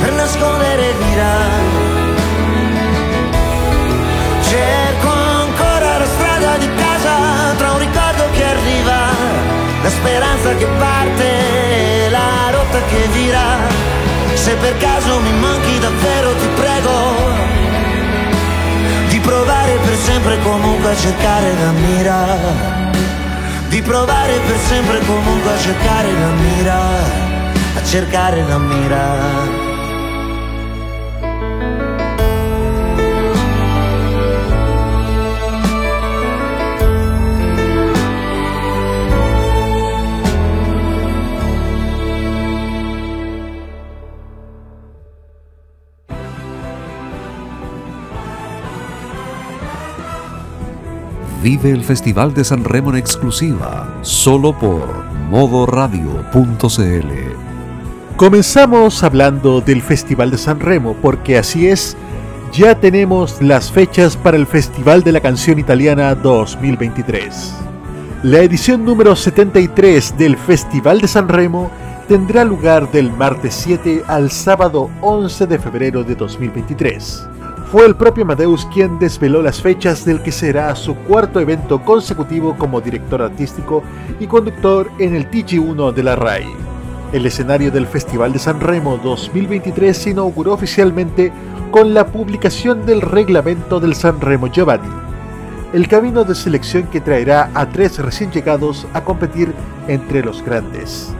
per 0.00 0.12
nascondere 0.12 0.94
l'ira. 1.00 1.34
Cerco 4.42 5.08
ancora 5.08 5.98
la 5.98 6.06
strada 6.06 6.56
di 6.58 6.68
casa 6.74 7.54
tra 7.56 7.72
un 7.72 7.78
ricordo 7.78 8.24
che 8.32 8.44
arriva, 8.44 8.98
la 9.82 9.90
speranza 9.90 10.54
che 10.54 10.66
parte, 10.78 12.08
la 12.10 12.50
rotta 12.50 12.80
che 12.88 13.08
vira. 13.12 13.84
Se 14.34 14.54
per 14.54 14.76
caso 14.78 15.20
mi 15.20 15.32
manchi 15.32 15.78
davvero 15.78 16.34
ti 16.34 16.46
prego 16.54 17.65
provare 19.26 19.72
per 19.84 19.96
sempre 19.96 20.38
comunque 20.42 20.90
a 20.90 20.96
cercare 20.96 21.52
la 21.52 21.72
mira. 21.72 22.26
Di 23.68 23.82
provare 23.82 24.38
per 24.46 24.58
sempre 24.58 25.00
comunque 25.00 25.52
a 25.52 25.58
cercare 25.58 26.12
la 26.12 26.32
mira, 26.46 26.78
a 27.74 27.82
cercare 27.84 28.44
la 28.44 28.58
mira. 28.58 29.65
Vive 51.46 51.70
el 51.70 51.84
Festival 51.84 52.34
de 52.34 52.42
San 52.42 52.64
Remo 52.64 52.90
en 52.90 52.96
exclusiva, 52.96 54.00
solo 54.02 54.52
por 54.52 55.04
modoradio.cl. 55.30 56.26
Comenzamos 58.16 59.04
hablando 59.04 59.60
del 59.60 59.80
Festival 59.80 60.32
de 60.32 60.38
San 60.38 60.58
Remo, 60.58 60.96
porque 61.00 61.38
así 61.38 61.68
es, 61.68 61.96
ya 62.52 62.80
tenemos 62.80 63.40
las 63.40 63.70
fechas 63.70 64.16
para 64.16 64.36
el 64.36 64.48
Festival 64.48 65.04
de 65.04 65.12
la 65.12 65.20
Canción 65.20 65.60
Italiana 65.60 66.16
2023. 66.16 67.54
La 68.24 68.40
edición 68.40 68.84
número 68.84 69.14
73 69.14 70.18
del 70.18 70.36
Festival 70.36 71.00
de 71.00 71.06
San 71.06 71.28
Remo 71.28 71.70
tendrá 72.08 72.42
lugar 72.42 72.90
del 72.90 73.12
martes 73.12 73.54
7 73.54 74.02
al 74.08 74.32
sábado 74.32 74.90
11 75.00 75.46
de 75.46 75.60
febrero 75.60 76.02
de 76.02 76.16
2023. 76.16 77.35
Fue 77.72 77.84
el 77.84 77.96
propio 77.96 78.22
Amadeus 78.22 78.64
quien 78.72 78.98
desveló 79.00 79.42
las 79.42 79.60
fechas 79.60 80.04
del 80.04 80.22
que 80.22 80.30
será 80.30 80.74
su 80.76 80.94
cuarto 80.94 81.40
evento 81.40 81.82
consecutivo 81.82 82.56
como 82.56 82.80
director 82.80 83.20
artístico 83.20 83.82
y 84.20 84.26
conductor 84.28 84.88
en 85.00 85.16
el 85.16 85.28
TG1 85.28 85.92
de 85.92 86.02
la 86.04 86.14
RAI. 86.14 86.46
El 87.12 87.26
escenario 87.26 87.72
del 87.72 87.88
Festival 87.88 88.32
de 88.32 88.38
San 88.38 88.60
Remo 88.60 88.98
2023 88.98 89.96
se 89.96 90.10
inauguró 90.10 90.52
oficialmente 90.52 91.32
con 91.72 91.92
la 91.92 92.06
publicación 92.06 92.86
del 92.86 93.00
reglamento 93.00 93.80
del 93.80 93.96
San 93.96 94.20
Remo 94.20 94.46
Giovanni, 94.46 94.88
el 95.72 95.88
camino 95.88 96.22
de 96.22 96.36
selección 96.36 96.84
que 96.84 97.00
traerá 97.00 97.50
a 97.52 97.68
tres 97.68 97.98
recién 97.98 98.30
llegados 98.30 98.86
a 98.92 99.02
competir 99.02 99.52
entre 99.88 100.22
los 100.22 100.40
grandes. 100.40 101.12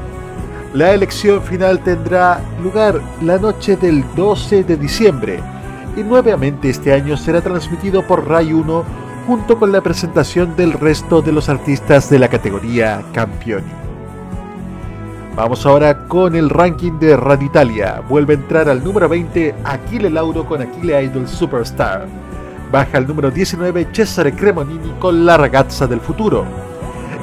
La 0.74 0.94
elección 0.94 1.42
final 1.42 1.80
tendrá 1.80 2.40
lugar 2.62 3.00
la 3.20 3.38
noche 3.38 3.76
del 3.76 4.04
12 4.14 4.62
de 4.62 4.76
diciembre 4.76 5.40
y 5.96 6.02
nuevamente 6.02 6.68
este 6.68 6.92
año 6.92 7.16
será 7.16 7.40
transmitido 7.40 8.06
por 8.06 8.28
Ray 8.28 8.52
1 8.52 8.84
junto 9.26 9.58
con 9.58 9.72
la 9.72 9.80
presentación 9.80 10.54
del 10.54 10.72
resto 10.72 11.22
de 11.22 11.32
los 11.32 11.48
artistas 11.48 12.08
de 12.10 12.18
la 12.18 12.28
categoría 12.28 13.02
Campioni. 13.12 13.66
Vamos 15.34 15.66
ahora 15.66 16.06
con 16.06 16.36
el 16.36 16.48
ranking 16.48 16.98
de 16.98 17.16
Radio 17.16 17.46
Italia. 17.46 18.02
Vuelve 18.08 18.34
a 18.34 18.36
entrar 18.36 18.68
al 18.68 18.84
número 18.84 19.08
20 19.08 19.54
Aquile 19.64 20.08
Lauro 20.10 20.46
con 20.46 20.62
Aquile 20.62 21.02
Idol 21.04 21.26
Superstar. 21.26 22.06
Baja 22.70 22.98
al 22.98 23.06
número 23.06 23.30
19 23.30 23.88
Cesare 23.92 24.32
Cremonini 24.34 24.94
con 24.98 25.26
La 25.26 25.36
ragazza 25.36 25.86
del 25.86 26.00
futuro. 26.00 26.44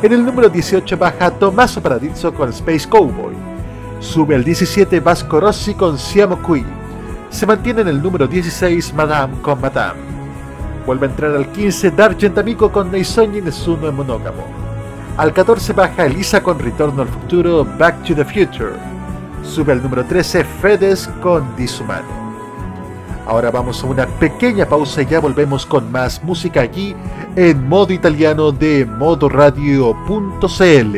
En 0.02 0.12
el 0.12 0.26
número 0.26 0.50
18 0.50 0.98
baja 0.98 1.32
Tommaso 1.32 1.82
Paradiso 1.82 2.34
con 2.34 2.50
Space 2.50 2.88
Cowboy. 2.88 3.34
Sube 4.00 4.36
al 4.36 4.44
17 4.44 5.00
Vasco 5.00 5.40
Rossi 5.40 5.74
con 5.74 5.98
Siamo 5.98 6.38
Qui. 6.38 6.83
Se 7.34 7.46
mantiene 7.48 7.82
en 7.82 7.88
el 7.88 8.00
número 8.00 8.28
16 8.28 8.94
Madame 8.94 9.42
con 9.42 9.60
Madame. 9.60 10.00
Vuelve 10.86 11.08
a 11.08 11.10
entrar 11.10 11.36
al 11.36 11.52
15 11.52 11.90
D'Argent 11.90 12.38
Amico 12.38 12.72
con 12.72 12.92
Nei 12.92 13.04
sogni 13.04 13.42
nessuno 13.42 13.88
è 13.88 13.92
monógamo. 13.92 14.46
Al 15.16 15.34
14 15.34 15.74
baja 15.74 16.06
Elisa 16.06 16.44
con 16.44 16.60
Ritorno 16.60 17.02
al 17.02 17.08
futuro 17.08 17.66
Back 17.66 18.04
to 18.04 18.14
the 18.14 18.24
Future. 18.24 18.74
Sube 19.42 19.72
al 19.72 19.82
número 19.82 20.06
13 20.06 20.44
Fedes 20.44 21.10
con 21.22 21.56
Disumano. 21.56 22.36
Ahora 23.26 23.50
vamos 23.50 23.84
a 23.84 23.88
una 23.88 24.06
pequeña 24.06 24.68
pausa 24.68 25.02
y 25.02 25.08
ya 25.08 25.20
volvemos 25.20 25.66
con 25.66 25.92
más 25.92 26.24
música 26.24 26.62
aquí 26.62 26.96
en 27.36 27.68
modo 27.68 27.94
italiano 27.94 28.52
de 28.52 28.86
modoradio.cl. 28.86 30.98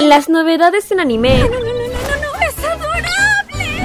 Las 0.00 0.28
novedades 0.28 0.90
en 0.90 1.00
anime. 1.00 1.67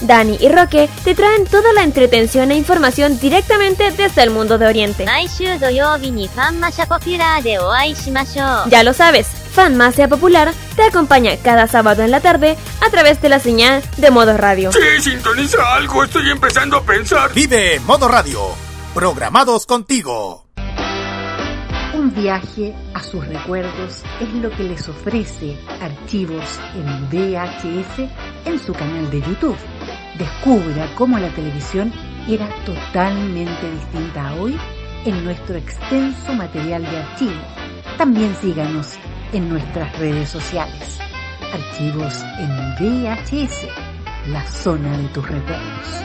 Dani 0.00 0.36
y 0.40 0.48
Roque 0.48 0.88
te 1.04 1.14
traen 1.14 1.44
toda 1.44 1.72
la 1.72 1.82
entretención 1.82 2.50
e 2.50 2.56
información 2.56 3.18
directamente 3.18 3.90
desde 3.90 4.22
el 4.22 4.30
mundo 4.30 4.58
de 4.58 4.66
Oriente. 4.66 5.04
Ya 8.70 8.82
lo 8.82 8.92
sabes, 8.92 9.26
Fanmacia 9.52 10.08
Popular 10.08 10.52
te 10.76 10.82
acompaña 10.82 11.36
cada 11.42 11.66
sábado 11.66 12.02
en 12.02 12.10
la 12.10 12.20
tarde 12.20 12.56
a 12.86 12.90
través 12.90 13.20
de 13.20 13.28
la 13.28 13.40
señal 13.40 13.82
de 13.96 14.10
Modo 14.10 14.36
Radio. 14.36 14.70
Sí, 14.72 15.10
sintoniza 15.10 15.74
algo, 15.74 16.04
estoy 16.04 16.30
empezando 16.30 16.76
a 16.76 16.82
pensar. 16.82 17.32
Vive 17.34 17.80
Modo 17.80 18.08
Radio, 18.08 18.40
programados 18.94 19.66
contigo. 19.66 20.44
Un 21.94 22.14
viaje 22.14 22.76
a 22.94 23.02
sus 23.02 23.26
recuerdos 23.26 24.02
es 24.20 24.32
lo 24.34 24.50
que 24.50 24.62
les 24.62 24.88
ofrece 24.88 25.58
archivos 25.80 26.44
en 26.76 27.08
VHS 27.10 28.08
en 28.44 28.58
su 28.60 28.72
canal 28.72 29.10
de 29.10 29.20
YouTube. 29.20 29.56
Descubra 30.18 30.88
cómo 30.96 31.16
la 31.18 31.28
televisión 31.28 31.92
era 32.28 32.48
totalmente 32.64 33.70
distinta 33.70 34.28
a 34.28 34.34
hoy 34.34 34.56
en 35.04 35.24
nuestro 35.24 35.56
extenso 35.56 36.34
material 36.34 36.82
de 36.82 36.98
archivo. 36.98 37.40
También 37.96 38.34
síganos 38.34 38.98
en 39.32 39.48
nuestras 39.48 39.96
redes 39.98 40.28
sociales. 40.28 40.98
Archivos 41.52 42.24
en 42.40 43.04
VHS, 43.04 43.68
la 44.32 44.44
zona 44.46 44.98
de 44.98 45.08
tus 45.08 45.28
recuerdos. 45.28 46.04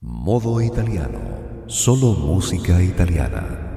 Modo 0.00 0.60
italiano, 0.60 1.20
solo 1.68 2.14
música 2.14 2.82
italiana. 2.82 3.67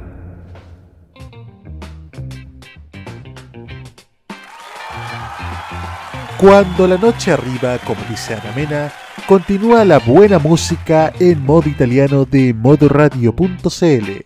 Cuando 6.41 6.87
la 6.87 6.97
noche 6.97 7.31
arriba, 7.31 7.77
como 7.85 8.01
dice 8.09 8.33
Ana 8.33 8.51
Mena, 8.55 8.91
continúa 9.27 9.85
la 9.85 9.99
buena 9.99 10.39
música 10.39 11.13
en 11.19 11.45
modo 11.45 11.69
italiano 11.69 12.25
de 12.25 12.51
modoradio.cl. 12.55 14.25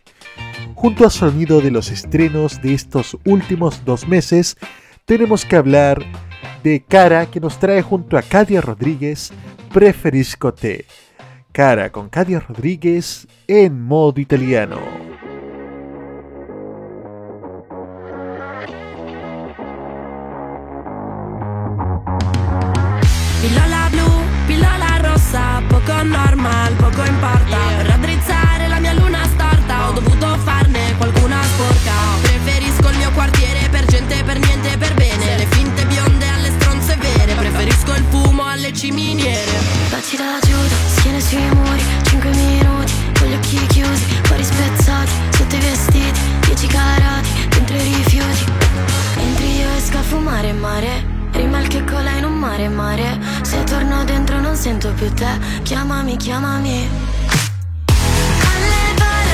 Junto 0.76 1.04
al 1.04 1.12
sonido 1.12 1.60
de 1.60 1.72
los 1.72 1.92
estrenos 1.92 2.62
de 2.62 2.74
estos 2.74 3.18
últimos 3.26 3.84
dos 3.84 4.08
meses, 4.08 4.56
tenemos 5.04 5.44
que 5.44 5.58
hablar 5.58 6.06
de 6.64 6.86
Cara 6.88 7.26
que 7.26 7.42
nos 7.42 7.60
trae 7.60 7.82
junto 7.82 8.18
a 8.18 8.22
Cadia 8.22 8.62
Rodríguez 8.62 9.34
Preferisco 9.74 10.54
Te. 10.54 10.86
Cara 11.52 11.92
con 11.92 12.08
Cadia 12.08 12.40
Rodríguez 12.40 13.28
en 13.46 13.82
modo 13.82 14.22
italiano. 14.22 15.15
Poco 25.80 26.04
normal, 26.04 26.74
poco 26.76 27.04
importa. 27.04 27.58
Per 27.78 27.86
raddrizzare 27.88 28.68
la 28.68 28.80
mia 28.80 28.94
luna 28.94 29.24
storta 29.26 29.90
ho 29.90 29.92
dovuto 29.92 30.38
farne 30.44 30.96
qualcuna 30.98 31.42
sporca. 31.44 31.94
Preferisco 32.22 32.90
il 32.90 32.98
mio 32.98 33.12
quartiere 33.12 33.68
per 33.70 33.86
gente, 33.86 34.24
per 34.24 34.40
niente, 34.40 34.78
per 34.78 34.94
bene. 34.94 35.38
Le 35.38 35.46
finte 35.48 35.86
bionde 35.86 36.28
alle 36.28 36.52
stronze 36.58 36.96
vere 36.96 37.34
Preferisco 37.34 37.94
il 37.94 38.06
fumo 38.10 38.46
alle 38.46 38.72
ciminiere. 38.72 39.52
Baci 39.90 40.16
da 40.16 40.40
Giuda, 40.42 40.76
schiena 40.96 41.20
sui 41.20 41.50
muri, 41.54 41.84
5 42.04 42.30
minuti 42.30 42.94
Con 43.20 43.28
gli 43.28 43.34
occhi 43.34 43.66
chiusi, 43.68 44.06
fuori 44.24 44.44
spezzati 44.44 45.12
Sotto 45.32 45.56
i 45.56 45.60
vestiti, 45.60 46.20
10 46.46 46.68
carati 46.68 47.48
Dentro 47.50 47.76
i 47.76 47.80
rifiuti. 47.80 48.46
Entri 49.18 49.58
io 49.58 49.70
esco 49.76 49.98
a 49.98 50.02
fumare 50.02 50.54
mare 50.54 51.25
Prima 51.36 51.60
il 51.60 51.68
che 51.68 51.84
cola 51.84 52.12
in 52.12 52.24
un 52.24 52.34
mare 52.34 52.70
mare. 52.70 53.20
Se 53.42 53.62
torno 53.66 54.06
dentro 54.06 54.40
non 54.40 54.56
sento 54.56 54.94
più 54.94 55.14
te. 55.14 55.28
Chiamami, 55.64 56.16
chiamami. 56.16 56.88
Alle 57.88 58.84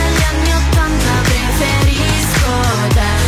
agli 0.01 0.23
anni 0.31 0.51
ottanta 0.51 1.13
preferisco 1.21 2.93
te 2.95 3.20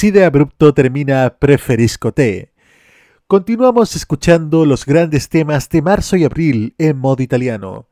así 0.00 0.10
de 0.10 0.24
abrupto 0.24 0.72
termina 0.72 1.36
Preferisco 1.38 2.10
Te. 2.14 2.54
Continuamos 3.26 3.94
escuchando 3.94 4.64
los 4.64 4.86
grandes 4.86 5.28
temas 5.28 5.68
de 5.68 5.82
marzo 5.82 6.16
y 6.16 6.24
abril 6.24 6.74
en 6.78 6.96
modo 6.96 7.22
italiano. 7.22 7.86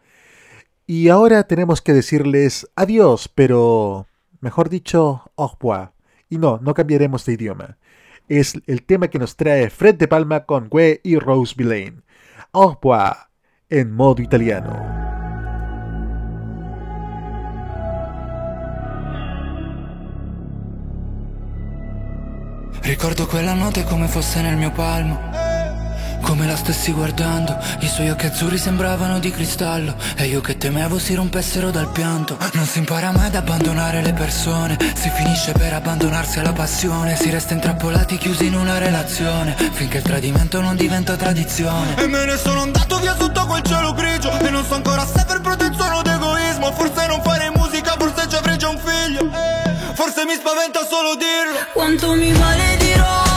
Y 0.87 1.11
ahora 1.11 1.43
tenemos 1.43 1.83
que 1.83 1.93
decirles 1.93 2.67
adiós, 2.77 3.29
pero 3.29 4.07
mejor 4.41 4.71
dicho, 4.71 5.31
au 5.37 5.51
revoir. 5.51 5.91
Y 6.31 6.39
no, 6.39 6.59
no 6.63 6.73
cambiaremos 6.73 7.27
de 7.27 7.35
idioma. 7.35 7.77
Es 8.27 8.55
el 8.67 8.85
tema 8.85 9.09
que 9.09 9.19
nos 9.19 9.37
trae 9.37 9.69
Fred 9.69 9.97
de 9.97 10.09
Palma 10.09 10.47
con 10.47 10.71
Gue 10.71 11.03
y 11.05 11.19
Rose 11.19 11.55
Villain. 11.59 12.05
Au 12.53 12.71
revoir 12.71 13.17
en 13.69 13.93
modo 13.93 14.23
italiano. 14.23 15.08
Ricordo 22.83 23.27
quella 23.27 23.53
notte 23.53 23.85
come 23.85 24.09
fosse 24.09 24.41
nel 24.41 24.57
mio 24.57 24.71
palmo. 24.71 25.47
Come 26.21 26.47
la 26.47 26.57
stessi 26.57 26.93
guardando 26.93 27.57
I 27.81 27.89
suoi 27.89 28.11
occhi 28.11 28.27
azzurri 28.27 28.59
sembravano 28.59 29.19
di 29.19 29.31
cristallo. 29.31 29.95
E 30.17 30.27
io 30.27 30.41
che 30.41 30.57
temevo 30.57 30.99
si 30.99 31.15
rompessero 31.15 31.71
dal 31.71 31.91
pianto. 31.91 32.37
Non 32.53 32.67
si 32.67 32.79
impara 32.79 33.13
mai 33.13 33.27
ad 33.27 33.35
abbandonare 33.35 34.03
le 34.03 34.13
persone. 34.13 34.77
Si 34.95 35.11
finisce 35.11 35.53
per 35.53 35.73
abbandonarsi 35.73 36.39
alla 36.39 36.53
passione. 36.53 37.17
Si 37.17 37.31
resta 37.31 37.55
intrappolati 37.55 38.19
chiusi 38.19 38.47
in 38.47 38.55
una 38.55 38.79
relazione. 38.79 39.57
Finché 39.73 39.99
il 39.99 40.03
tradimento 40.03 40.61
non 40.61 40.77
diventa 40.77 41.17
tradizione. 41.17 41.97
E 41.97 42.07
me 42.07 42.25
ne 42.25 42.37
sono 42.37 42.63
andato 42.63 42.99
via 42.99 43.17
sotto 43.17 43.47
quel 43.47 43.63
cielo 43.63 43.93
grigio. 43.93 44.39
E 44.39 44.51
non 44.51 44.65
so 44.65 44.75
ancora 44.75 45.07
se 45.07 45.25
per 45.27 45.41
protezione 45.41 45.95
o 45.95 46.03
d'egoismo 46.03 46.73
Forse 46.73 47.07
non 47.07 47.23
fare 47.23 47.51
musica, 47.55 47.95
forse 47.99 48.29
ci 48.29 48.37
avrei 48.37 48.59
già 48.59 48.69
un 48.69 48.79
figlio 48.79 49.68
Forse 49.99 50.25
mi 50.25 50.35
spaventa 50.35 50.87
solo 50.87 51.17
dirlo 51.17 51.59
Quanto 51.73 52.13
mi 52.13 52.31
maledirò, 52.31 53.03
ma 53.03 53.28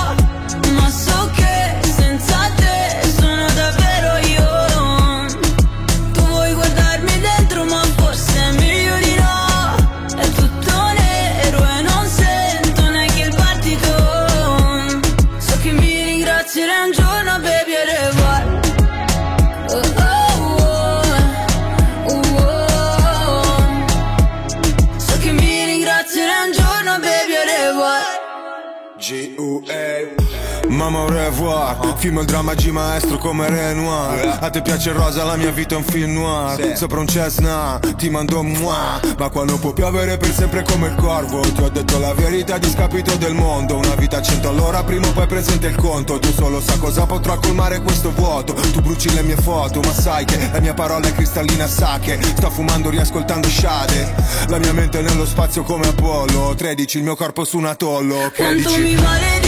ooh, 29.42 29.64
ay. 29.70 30.61
Mamma 30.68 31.00
au 31.00 31.08
revoir. 31.08 31.78
Film 31.98 32.20
il 32.20 32.26
dramma 32.26 32.54
G 32.56 32.68
maestro 32.70 33.18
come 33.18 33.48
Renoir. 33.50 34.38
A 34.42 34.50
te 34.50 34.62
piace 34.62 34.90
il 34.90 34.96
rosa, 34.96 35.24
la 35.24 35.36
mia 35.36 35.52
vita 35.52 35.76
è 35.76 35.78
un 35.78 35.84
film 35.84 36.14
noir. 36.14 36.76
Sopra 36.78 37.00
un 37.00 37.08
Cessna, 37.08 37.80
ti 37.98 38.10
mando 38.10 38.40
un 38.40 38.48
mua. 38.52 39.00
Ma 39.18 39.30
quando 39.30 39.58
può 39.58 39.74
piovere 39.74 40.18
per 40.18 40.34
sempre 40.34 40.64
come 40.64 40.88
il 40.90 40.96
corvo. 40.96 41.42
Ti 41.42 41.62
ho 41.62 41.70
detto 41.70 42.00
la 42.00 42.14
verità 42.14 42.56
a 42.56 42.58
discapito 42.58 43.16
del 43.18 43.34
mondo. 43.34 43.76
Una 43.78 43.96
vita 43.96 44.18
a 44.18 44.22
cento 44.22 44.50
all'ora, 44.50 44.84
prima 44.84 45.08
o 45.08 45.12
poi 45.12 45.28
presente 45.28 45.68
il 45.68 45.76
conto. 45.76 46.20
Tu 46.20 46.32
solo 46.32 46.62
sa 46.62 46.78
cosa 46.78 47.06
potrà 47.06 47.36
colmare 47.38 47.82
questo 47.82 48.12
vuoto. 48.12 48.54
Tu 48.54 48.82
bruci 48.82 49.14
le 49.14 49.24
mie 49.24 49.36
foto, 49.38 49.80
ma 49.82 49.92
sai 49.94 50.26
che 50.26 50.50
la 50.52 50.60
mia 50.60 50.74
parola 50.74 51.08
è 51.08 51.14
cristallina 51.14 51.68
sa 51.68 52.00
che 52.02 52.18
Sto 52.22 52.50
fumando 52.50 52.90
riascoltando 52.90 53.48
Shade. 53.50 54.16
La 54.48 54.58
mia 54.58 54.74
mente 54.74 55.00
è 55.00 55.02
nello 55.02 55.26
spazio 55.26 55.64
come 55.64 55.88
Apollo. 55.88 56.54
13, 56.56 56.98
il 56.98 57.04
mio 57.04 57.16
corpo 57.16 57.44
su 57.44 57.58
un 57.58 57.66
atollo. 57.66 58.32
Che 58.34 58.42
Quanto 58.44 58.70
dici? 58.70 58.82
mi 58.82 58.96
maledirò, 58.96 59.41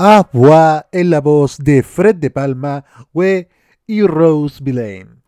A 0.00 0.28
Voix 0.32 0.84
en 0.92 1.10
la 1.10 1.20
voz 1.20 1.58
de 1.58 1.82
Fred 1.82 2.14
de 2.14 2.30
Palma, 2.30 2.84
We 3.12 3.48
y 3.84 4.02
Rose 4.02 4.62
Villain. 4.62 5.24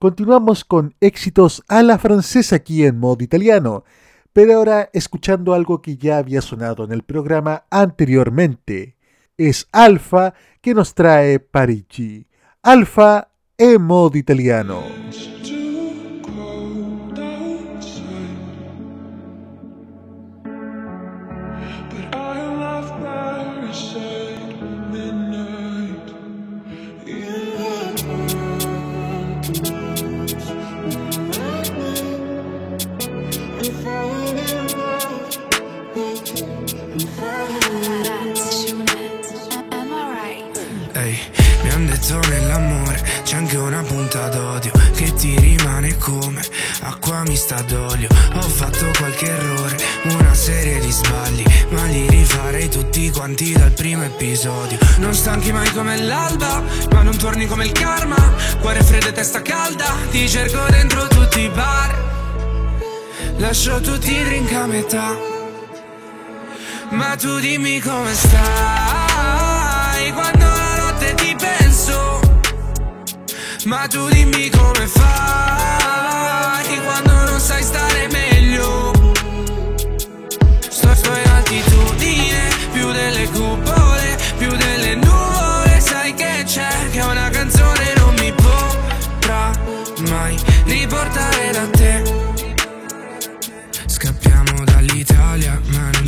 Continuamos 0.00 0.64
con 0.64 0.96
éxitos 1.00 1.62
a 1.68 1.80
la 1.84 1.96
francesa 2.00 2.56
aquí 2.56 2.84
en 2.84 2.98
modo 2.98 3.22
italiano, 3.22 3.84
pero 4.32 4.56
ahora 4.56 4.90
escuchando 4.92 5.54
algo 5.54 5.80
que 5.80 5.96
ya 5.96 6.18
había 6.18 6.40
sonado 6.40 6.82
en 6.82 6.90
el 6.90 7.04
programa 7.04 7.66
anteriormente. 7.70 8.96
Es 9.38 9.68
Alfa 9.70 10.34
que 10.60 10.74
nos 10.74 10.94
trae 10.94 11.38
Parigi. 11.38 12.26
Alfa 12.64 13.28
en 13.56 13.80
modo 13.80 14.18
italiano. 14.18 14.82
Rimane 45.94 45.98
come 45.98 46.42
acqua 46.82 47.22
mista 47.22 47.60
d'olio. 47.62 48.08
Ho 48.34 48.40
fatto 48.40 48.90
qualche 48.98 49.26
errore, 49.26 49.76
una 50.04 50.34
serie 50.34 50.80
di 50.80 50.90
sbagli, 50.90 51.44
ma 51.70 51.84
li 51.84 52.08
rifarei 52.08 52.68
tutti 52.68 53.10
quanti 53.10 53.52
dal 53.52 53.70
primo 53.72 54.04
episodio. 54.04 54.78
Non 54.98 55.14
stanchi 55.14 55.52
mai 55.52 55.70
come 55.72 56.00
l'alba, 56.00 56.62
ma 56.90 57.02
non 57.02 57.16
torni 57.16 57.46
come 57.46 57.64
il 57.66 57.72
karma. 57.72 58.16
Cuore 58.60 58.82
freddo 58.82 59.08
e 59.08 59.12
testa 59.12 59.42
calda, 59.42 59.94
ti 60.10 60.28
cerco 60.28 60.64
dentro 60.70 61.06
tutti 61.08 61.40
i 61.40 61.48
bar. 61.48 62.12
Lascio 63.38 63.80
tutti 63.80 64.12
i 64.12 64.24
drink 64.24 64.52
a 64.52 64.66
metà. 64.66 65.32
Ma 66.90 67.16
tu 67.16 67.38
dimmi 67.40 67.80
come 67.80 68.14
stai 68.14 68.32
quando 70.12 70.44
la 70.44 70.76
notte 70.76 71.14
ti 71.14 71.34
penso. 71.36 72.20
Ma 73.64 73.86
tu 73.86 74.06
dimmi 74.08 74.50
come 74.50 74.86
fai 74.86 75.73
sai 77.44 77.62
stare 77.62 78.08
meglio. 78.10 78.90
Sto, 80.66 80.94
sto 80.94 81.10
in 81.10 81.28
altitudine, 81.28 82.48
più 82.72 82.90
delle 82.90 83.28
cupole, 83.28 84.18
più 84.38 84.48
delle 84.56 84.94
nuvole. 84.94 85.78
Sai 85.78 86.14
che 86.14 86.44
c'è, 86.46 86.88
che 86.90 87.00
una 87.02 87.28
canzone 87.28 87.92
non 87.96 88.14
mi 88.18 88.32
potrà 88.32 89.52
mai 90.08 90.38
riportare 90.64 91.50
da 91.52 91.68
te. 91.68 92.02
Scappiamo 93.88 94.64
dall'Italia, 94.64 95.60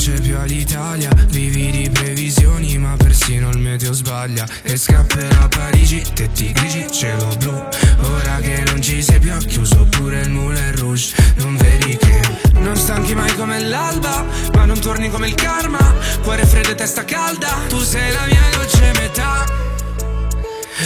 c'è 0.06 0.20
più 0.20 0.38
all'Italia. 0.38 1.10
Vivi 1.30 1.72
di 1.72 1.90
previsioni, 1.90 2.78
ma 2.78 2.94
persino 2.96 3.50
il 3.50 3.58
meteo 3.58 3.92
sbaglia. 3.92 4.46
E 4.62 4.76
scapperò 4.76 5.42
a 5.42 5.48
Parigi, 5.48 6.00
tetti 6.14 6.52
grigi, 6.52 6.86
cielo 6.92 7.26
blu. 7.38 7.68
Ora 8.02 8.36
che 8.36 8.62
non 8.66 8.80
ci 8.80 9.02
sei 9.02 9.18
più, 9.18 9.32
ho 9.32 9.38
chiuso 9.38 9.84
pure 9.90 10.20
il 10.20 10.30
Moulin 10.30 10.76
Rouge. 10.76 11.12
Non 11.38 11.56
vedi 11.56 11.96
che 11.96 12.20
non 12.60 12.76
stanchi 12.76 13.16
mai 13.16 13.34
come 13.34 13.60
l'alba, 13.60 14.24
ma 14.54 14.64
non 14.64 14.78
torni 14.78 15.10
come 15.10 15.26
il 15.26 15.34
karma. 15.34 15.94
Cuore 16.22 16.46
freddo 16.46 16.70
e 16.70 16.76
testa 16.76 17.04
calda, 17.04 17.48
tu 17.68 17.80
sei 17.80 18.12
la 18.12 18.26
mia 18.26 18.44
dolce 18.52 18.92
metà. 19.00 19.44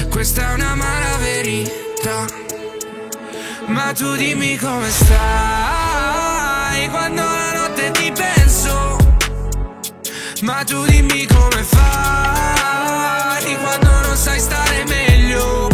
Questa 0.09 0.51
è 0.51 0.55
una 0.55 0.75
mala 0.75 1.18
verità. 1.18 2.25
Ma 3.66 3.93
tu 3.93 4.16
dimmi 4.16 4.57
come 4.57 4.89
stai 4.89 6.89
quando 6.89 7.39
ma 10.43 10.64
tu 10.64 10.82
dimmi 10.86 11.26
come 11.26 11.62
fai 11.62 11.91
quando 13.57 13.91
non 14.07 14.16
sai 14.16 14.41
stare 14.41 14.84
meglio. 14.86 15.68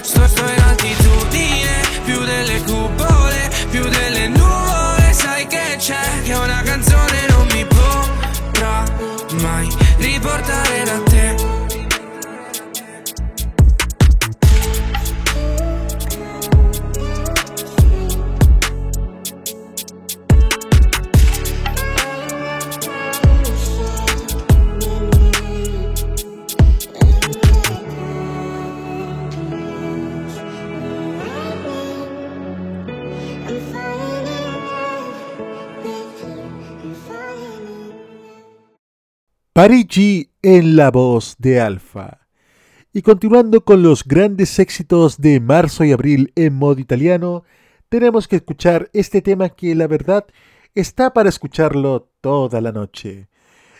Sto, 0.00 0.26
sto 0.26 0.42
in 0.42 0.62
altitudine 0.62 1.82
più 2.04 2.24
delle 2.24 2.62
cupe 2.62 2.95
Parigi 39.56 40.32
en 40.42 40.76
la 40.76 40.90
voz 40.90 41.36
de 41.38 41.62
Alfa. 41.62 42.28
Y 42.92 43.00
continuando 43.00 43.64
con 43.64 43.82
los 43.82 44.04
grandes 44.04 44.58
éxitos 44.58 45.18
de 45.18 45.40
marzo 45.40 45.82
y 45.82 45.92
abril 45.92 46.30
en 46.36 46.52
modo 46.52 46.78
italiano, 46.78 47.42
tenemos 47.88 48.28
que 48.28 48.36
escuchar 48.36 48.90
este 48.92 49.22
tema 49.22 49.48
que 49.48 49.74
la 49.74 49.86
verdad 49.86 50.26
está 50.74 51.14
para 51.14 51.30
escucharlo 51.30 52.10
toda 52.20 52.60
la 52.60 52.70
noche. 52.70 53.30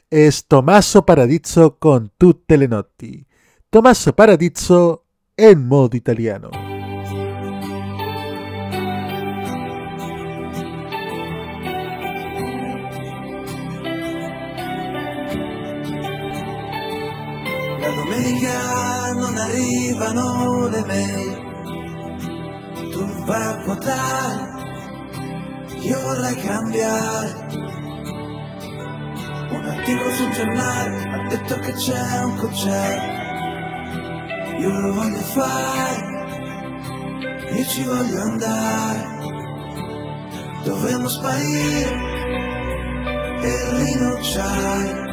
Es 0.09 0.47
Tommaso 0.47 1.05
Paradizzo 1.05 1.79
con 1.79 2.11
Tutte 2.17 2.57
le 2.57 2.69
notti. 2.69 3.27
Tommaso 3.69 4.17
Paradizzo 4.17 5.05
en 5.37 5.69
modo 5.69 5.95
italiano. 5.95 6.66
Domenica 18.27 19.13
non 19.13 19.37
arrivano 19.37 20.67
le 20.67 20.85
mail, 20.85 21.31
tu 22.91 23.05
vai 23.25 23.41
a 23.41 23.57
quotare, 23.63 24.51
io 25.83 26.01
vorrei 26.01 26.35
cambiare. 26.35 27.47
Un 29.49 29.65
articolo 29.65 30.11
sul 30.11 30.31
giornale 30.33 31.09
ha 31.09 31.29
detto 31.29 31.55
che 31.61 31.73
c'è 31.75 32.25
un 32.25 32.35
concerto, 32.35 33.07
io 34.59 34.71
lo 34.71 34.93
voglio 34.93 35.19
fare, 35.19 36.25
io 37.53 37.65
ci 37.65 37.85
voglio 37.85 38.23
andare, 38.23 39.07
dovremmo 40.65 41.07
sparire 41.07 41.95
e 43.41 43.85
rinunciare 43.85 45.05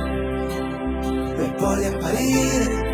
per 1.35 1.53
poi 1.57 1.85
apparire 1.85 2.93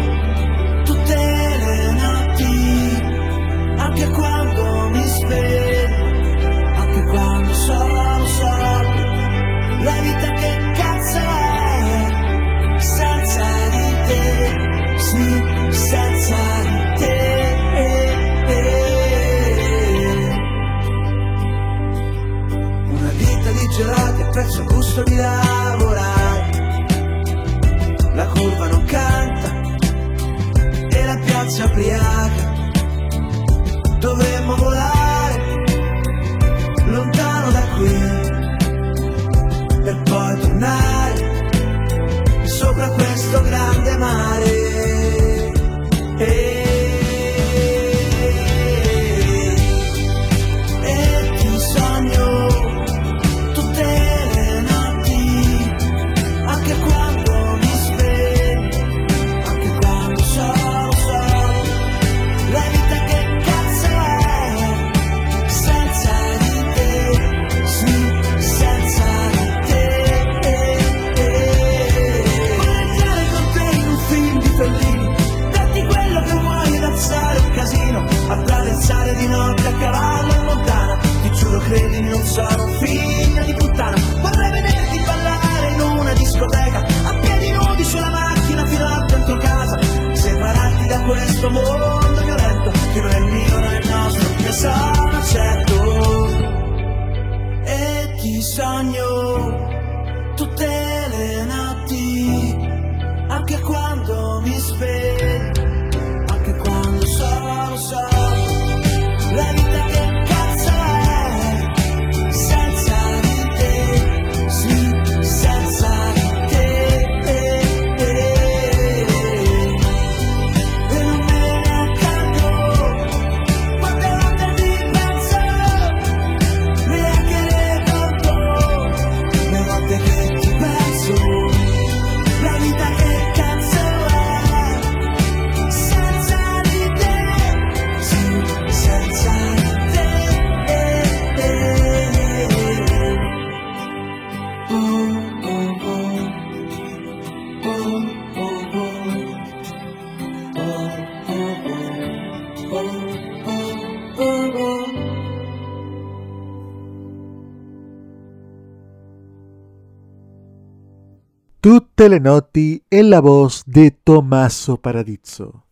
Tutte 161.94 162.08
le 162.08 162.20
notti 162.20 162.82
en 162.88 163.10
la 163.10 163.20
voz 163.20 163.64
de 163.66 163.90
Tommaso 163.90 164.80
Paradizzo. 164.80 165.66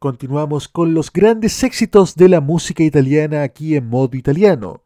Continuamos 0.00 0.66
con 0.66 0.94
los 0.94 1.12
grandes 1.12 1.62
éxitos 1.62 2.16
de 2.16 2.28
la 2.28 2.40
música 2.40 2.82
italiana 2.82 3.44
aquí 3.44 3.76
en 3.76 3.88
modo 3.88 4.16
italiano. 4.16 4.82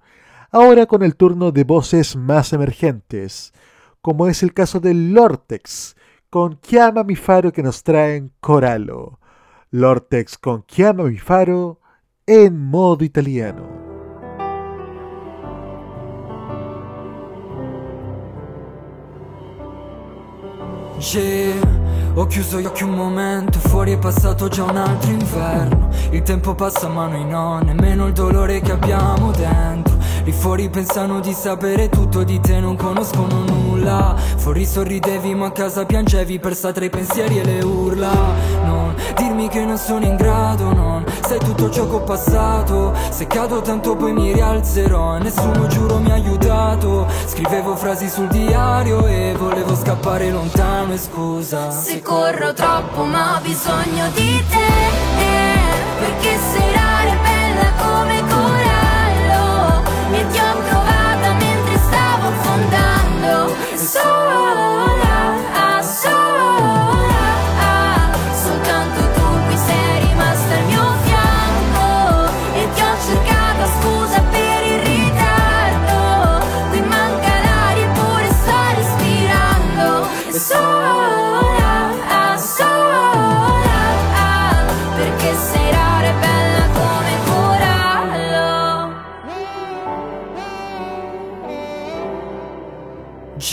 Ahora 0.50 0.84
con 0.84 1.02
el 1.02 1.16
turno 1.16 1.52
de 1.52 1.64
voces 1.64 2.16
más 2.16 2.52
emergentes, 2.52 3.54
como 4.02 4.28
es 4.28 4.42
el 4.42 4.52
caso 4.52 4.78
del 4.78 5.14
Lortex, 5.14 5.96
con 6.28 6.60
Chiama 6.60 7.02
mi 7.02 7.16
faro 7.16 7.50
que 7.50 7.62
nos 7.62 7.82
traen 7.82 8.30
Corallo. 8.40 9.18
Lortex 9.70 10.36
con 10.36 10.66
Chiama 10.66 11.04
mi 11.04 11.16
faro 11.16 11.80
en 12.26 12.58
modo 12.58 13.04
italiano. 13.06 13.83
Yeah, 21.12 21.60
ho 22.14 22.26
chiuso 22.26 22.58
gli 22.58 22.64
occhi 22.64 22.82
un 22.82 22.94
momento, 22.94 23.58
fuori 23.58 23.92
è 23.92 23.98
passato 23.98 24.48
già 24.48 24.64
un 24.64 24.76
altro 24.78 25.10
inverno. 25.10 25.90
Il 26.10 26.22
tempo 26.22 26.54
passa 26.54 26.88
ma 26.88 27.06
noi 27.06 27.26
no, 27.26 27.58
nemmeno 27.58 28.06
il 28.06 28.14
dolore 28.14 28.60
che 28.60 28.72
abbiamo 28.72 29.30
dentro. 29.30 29.94
Lì 30.24 30.32
fuori 30.32 30.70
pensano 30.70 31.20
di 31.20 31.34
sapere 31.34 31.90
tutto 31.90 32.24
di 32.24 32.40
te, 32.40 32.58
non 32.58 32.76
conoscono 32.76 33.44
nulla. 33.44 33.63
Fuori 33.84 34.64
sorridevi 34.64 35.34
ma 35.34 35.46
a 35.46 35.52
casa 35.52 35.84
piangevi 35.84 36.38
persa 36.38 36.72
tra 36.72 36.84
i 36.84 36.90
pensieri 36.90 37.38
e 37.38 37.44
le 37.44 37.62
urla. 37.62 38.12
Non 38.64 38.94
dirmi 39.16 39.48
che 39.48 39.64
non 39.64 39.76
sono 39.76 40.04
in 40.04 40.16
grado, 40.16 40.72
non 40.72 41.04
sai 41.26 41.38
tutto 41.38 41.70
ciò 41.70 41.86
che 41.86 41.94
ho 41.94 42.02
passato. 42.02 42.94
Se 43.10 43.26
cado 43.26 43.60
tanto 43.60 43.94
poi 43.94 44.12
mi 44.12 44.32
rialzerò, 44.32 45.18
nessuno 45.18 45.66
giuro 45.66 45.98
mi 45.98 46.10
ha 46.10 46.14
aiutato. 46.14 47.06
Scrivevo 47.26 47.76
frasi 47.76 48.08
sul 48.08 48.28
diario 48.28 49.06
e 49.06 49.34
volevo 49.38 49.74
scappare 49.74 50.30
lontano 50.30 50.94
e 50.94 50.98
scusa. 50.98 51.70
Se 51.70 52.00
corro 52.00 52.54
troppo 52.54 53.04
ma 53.04 53.36
ho 53.36 53.40
bisogno 53.42 54.08
di 54.14 54.42
te 54.48 55.04
perché 55.98 56.38
sei 56.52 56.72
rara 56.72 57.12
e 57.12 57.16
bella 57.22 57.72
come 57.82 58.20
corallo 58.28 58.63
so, 63.76 65.03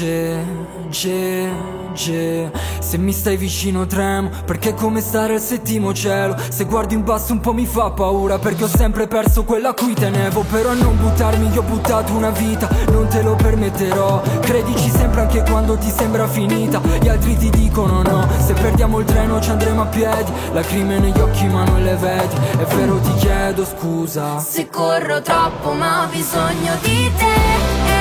Ge, 0.02 0.44
ge, 0.90 1.48
ge 1.94 2.52
Se 2.80 2.98
mi 2.98 3.12
stai 3.12 3.38
vicino 3.38 3.86
tremo 3.86 4.32
Perché 4.48 4.70
è 4.70 4.74
come 4.74 5.00
stare 5.00 5.36
al 5.36 5.40
settimo 5.40 5.94
cielo. 5.94 6.36
Se 6.50 6.64
guardo 6.64 6.96
in 6.96 7.04
basso 7.04 7.34
un 7.34 7.40
po' 7.40 7.54
mi 7.54 7.68
fa 7.68 7.92
paura 7.92 8.40
Perché 8.40 8.64
ho 8.64 8.68
sempre 8.68 9.06
perso 9.06 9.44
quella 9.44 9.70
a 9.70 9.74
cui 9.76 9.94
tenevo. 9.94 10.44
Però 10.50 10.72
a 10.72 10.74
non 10.74 10.98
buttarmi 10.98 11.54
io 11.54 11.60
ho 11.60 11.64
buttato 11.64 12.14
una 12.14 12.32
vita 12.32 12.68
Non 12.88 13.10
te 13.10 13.22
lo 13.22 13.36
permetterò. 13.36 14.24
Credici 14.40 14.90
sempre 14.90 15.22
anche 15.22 15.44
quando 15.44 15.78
ti 15.78 15.92
sembra 15.92 16.28
finita. 16.28 16.82
Gli 17.00 17.08
altri 17.08 17.38
ti 17.38 17.52
dicono 17.52 18.02
no 18.02 18.28
Se 18.44 18.54
perdiamo 18.54 18.98
il 19.02 19.06
treno 19.06 19.40
ci 19.40 19.52
andremo 19.52 19.84
a 19.84 19.86
piedi. 19.86 20.32
Lacrime 20.52 20.98
negli 20.98 21.20
occhi 21.20 21.46
ma 21.46 21.64
non 21.64 21.84
le 21.84 21.94
vedi. 21.94 22.36
È 22.58 22.66
vero 22.76 22.98
ti 23.02 23.14
chiedo 23.20 23.64
scusa. 23.64 24.40
Se 24.40 24.68
corro 24.68 25.22
troppo 25.22 25.74
ma 25.74 26.06
ho 26.06 26.08
bisogno 26.08 26.76
di 26.82 27.12
te 27.16 28.01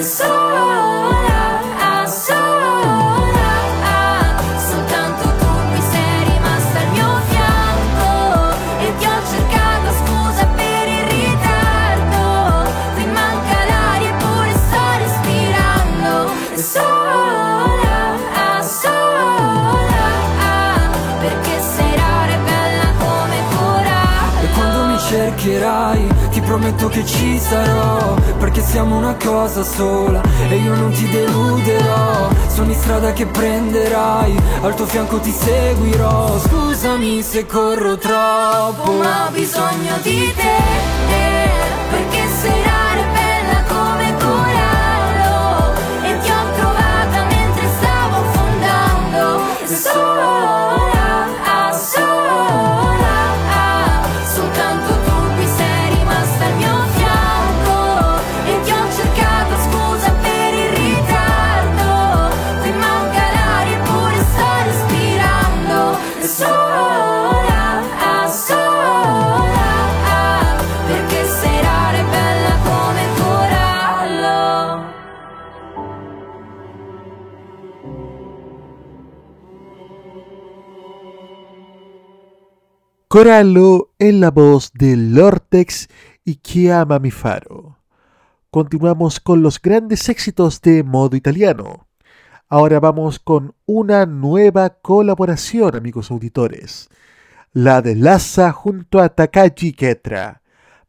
so 0.00 0.37
prometto 26.58 26.88
che 26.88 27.06
ci 27.06 27.38
sarò 27.38 28.14
Perché 28.38 28.60
siamo 28.60 28.96
una 28.96 29.14
cosa 29.14 29.62
sola 29.62 30.20
e 30.48 30.56
io 30.56 30.74
non 30.74 30.90
ti 30.92 31.08
deluderò. 31.08 32.28
Sono 32.48 32.72
in 32.72 32.78
strada 32.78 33.12
che 33.12 33.26
prenderai, 33.26 34.36
al 34.62 34.74
tuo 34.74 34.86
fianco 34.86 35.18
ti 35.18 35.30
seguirò. 35.30 36.38
Scusami 36.38 37.22
se 37.22 37.46
corro 37.46 37.96
troppo 37.96 38.92
ma 38.92 39.26
ho 39.26 39.30
bisogno 39.30 39.96
di 40.02 40.32
te 40.34 40.56
perché 41.90 42.22
sei 42.40 42.62
rara 42.62 43.00
e 43.00 43.06
bella 43.12 43.62
come 43.68 44.14
corallo. 44.18 45.72
E 46.02 46.18
ti 46.18 46.30
ho 46.30 46.52
trovata 46.56 47.24
mentre 47.28 47.68
stavo 47.78 48.16
affondando 48.16 49.42
sola, 49.66 50.87
Corallo 83.08 83.94
en 83.98 84.20
la 84.20 84.30
voz 84.30 84.70
de 84.74 84.94
Lortex 84.94 85.88
y 86.26 86.36
Chiama 86.36 86.98
mi 86.98 87.10
faro. 87.10 87.78
Continuamos 88.50 89.18
con 89.18 89.40
los 89.40 89.62
grandes 89.62 90.10
éxitos 90.10 90.60
de 90.60 90.82
modo 90.82 91.16
italiano. 91.16 91.86
Ahora 92.50 92.80
vamos 92.80 93.18
con 93.18 93.54
una 93.64 94.04
nueva 94.04 94.68
colaboración, 94.68 95.74
amigos 95.74 96.10
auditores. 96.10 96.90
La 97.54 97.80
de 97.80 97.94
Lazza 97.94 98.52
junto 98.52 99.00
a 99.00 99.08
Takagi 99.08 99.72
Ketra. 99.72 100.42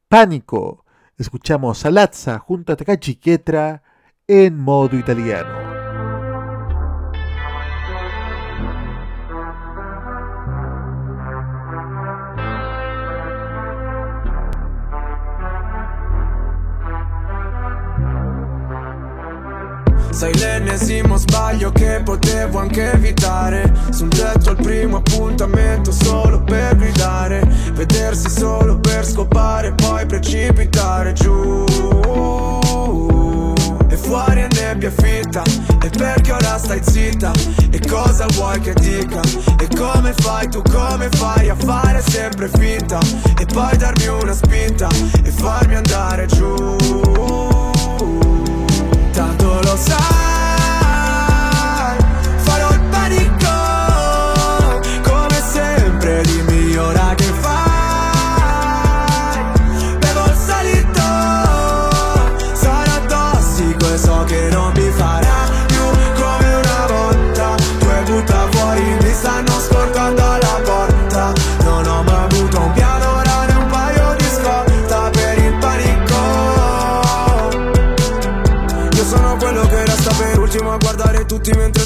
Pánico. 0.09 0.83
Escuchamos 1.17 1.85
a 1.85 1.91
Lazza 1.91 2.37
junto 2.37 2.73
a 2.73 2.75
Takagi 2.75 3.15
Ketra 3.15 3.81
en 4.27 4.59
modo 4.59 4.97
italiano. 4.97 5.78
Sei 20.11 20.33
l'ennesimo 20.37 21.17
sbaglio 21.17 21.71
che 21.71 22.01
potevo 22.03 22.59
anche 22.59 22.91
evitare. 22.91 23.71
Su 23.91 24.03
un 24.03 24.09
tetto 24.09 24.49
al 24.49 24.57
primo 24.57 24.97
appuntamento 24.97 25.91
solo 25.91 26.41
per 26.43 26.75
gridare. 26.75 27.41
Vedersi 27.73 28.29
solo 28.29 28.79
per 28.79 29.05
scopare 29.05 29.73
poi 29.73 30.05
precipitare 30.05 31.13
giù. 31.13 31.63
E 33.91 33.97
fuori 33.97 34.41
è 34.41 34.47
nebbia 34.53 34.91
fitta 34.91 35.41
E 35.83 35.89
perché 35.89 36.31
ora 36.31 36.57
stai 36.59 36.79
zitta? 36.83 37.31
E 37.71 37.79
cosa 37.87 38.25
vuoi 38.33 38.59
che 38.59 38.73
dica? 38.73 39.19
E 39.59 39.67
come 39.75 40.13
fai 40.13 40.47
tu 40.47 40.61
come 40.61 41.09
fai 41.09 41.49
a 41.49 41.55
fare 41.55 42.01
sempre 42.01 42.49
finta? 42.49 42.99
E 43.39 43.45
poi 43.45 43.75
darmi 43.77 44.07
una 44.07 44.33
spinta 44.33 44.87
E 45.23 45.31
farmi 45.31 45.75
andare 45.75 46.27
giù 46.27 47.68
Tanto 49.19 49.59
lo 49.63 49.75
sai, 49.75 50.38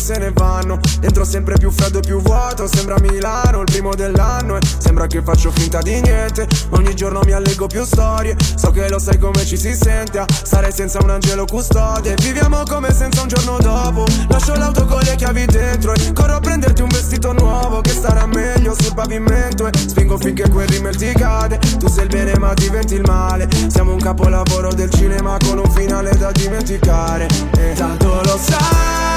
se 0.04 0.18
ne 0.18 0.32
vanno. 0.34 0.80
Dentro 1.00 1.24
sempre 1.24 1.56
più 1.58 1.72
freddo 1.72 2.00
e 2.00 2.02
più 2.02 2.22
vuoto 2.22 2.68
Sembra 2.68 2.98
Milano 3.00 3.60
il 3.60 3.66
primo 3.66 3.94
dell'anno 3.96 4.58
E 4.58 4.60
sembra 4.78 5.08
che 5.08 5.22
faccio 5.22 5.50
finta 5.52 5.80
di 5.80 6.02
niente 6.02 6.48
Ogni 6.72 6.94
giorno 6.94 7.22
mi 7.24 7.32
allego 7.32 7.68
più 7.68 7.86
storie. 7.86 8.36
So 8.56 8.72
che 8.72 8.90
lo 8.90 9.00
sai 9.00 9.18
come 9.18 9.46
ci 9.46 9.56
si 9.58 9.74
sente 9.74 10.20
A 10.20 10.26
stare 10.30 10.72
senza 10.72 11.00
un 11.02 11.10
angelo 11.10 11.46
custode. 11.46 12.16
Viviamo 12.22 12.64
come 12.64 12.94
senza 12.94 13.22
un 13.22 13.30
giorno 13.30 13.58
dopo. 13.60 14.04
Lascio 14.28 14.56
l'auto 14.56 14.86
con 14.86 15.00
le 15.04 15.16
chiavi 15.16 15.46
dentro 15.46 15.94
E 15.94 16.12
corro 16.12 16.36
a 16.36 16.40
prenderti 16.40 16.82
un 16.82 16.90
vestito 16.90 17.32
nuovo 17.32 17.80
Che 17.80 17.92
starà 17.92 18.26
meglio 18.26 18.76
sul 18.78 18.94
pavimento 18.94 19.68
E 19.68 19.72
spingo 19.74 20.18
finché 20.18 20.50
quel 20.50 20.68
rimel 20.68 20.98
ti 20.98 21.14
cade 21.14 21.60
Tu 21.80 21.88
sei 21.88 22.04
il 22.04 22.10
bene 22.10 22.38
ma 22.38 22.54
diventi 22.54 22.96
il 22.96 23.04
male. 23.06 23.48
Siamo 23.68 23.94
un 23.94 24.00
capolavoro 24.00 24.74
del 24.74 24.90
cinema 24.90 25.38
Con 25.48 25.60
un 25.60 25.72
finale 25.72 26.16
da 26.18 26.32
dimenticare 26.32 27.28
E 27.58 27.74
tanto 27.74 28.22
lo 28.24 28.38
sai 28.38 29.13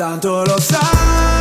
Tanto 0.00 0.42
lo 0.44 0.58
sai, 0.58 1.39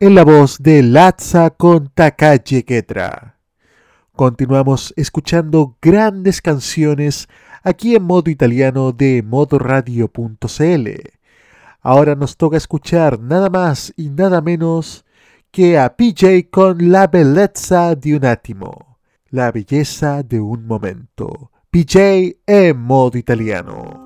En 0.00 0.16
la 0.16 0.24
voz 0.24 0.58
de 0.58 0.82
Latza 0.82 1.50
con 1.50 1.92
Ketra. 1.94 3.38
Continuamos 4.16 4.92
escuchando 4.96 5.76
grandes 5.80 6.42
canciones 6.42 7.28
aquí 7.62 7.94
en 7.94 8.02
modo 8.02 8.32
italiano 8.32 8.90
de 8.90 9.22
modoradio.cl. 9.24 10.88
Ahora 11.82 12.16
nos 12.16 12.36
toca 12.36 12.56
escuchar 12.56 13.20
nada 13.20 13.48
más 13.48 13.94
y 13.96 14.08
nada 14.08 14.40
menos 14.40 15.04
que 15.52 15.78
a 15.78 15.94
PJ 15.94 16.50
con 16.50 16.90
La 16.90 17.06
bellezza 17.06 17.94
di 17.94 18.12
un 18.12 18.24
attimo, 18.24 18.98
la 19.30 19.52
belleza 19.52 20.24
de 20.24 20.40
un 20.40 20.66
momento. 20.66 21.52
PJ 21.70 22.38
en 22.44 22.80
modo 22.80 23.16
italiano. 23.16 24.05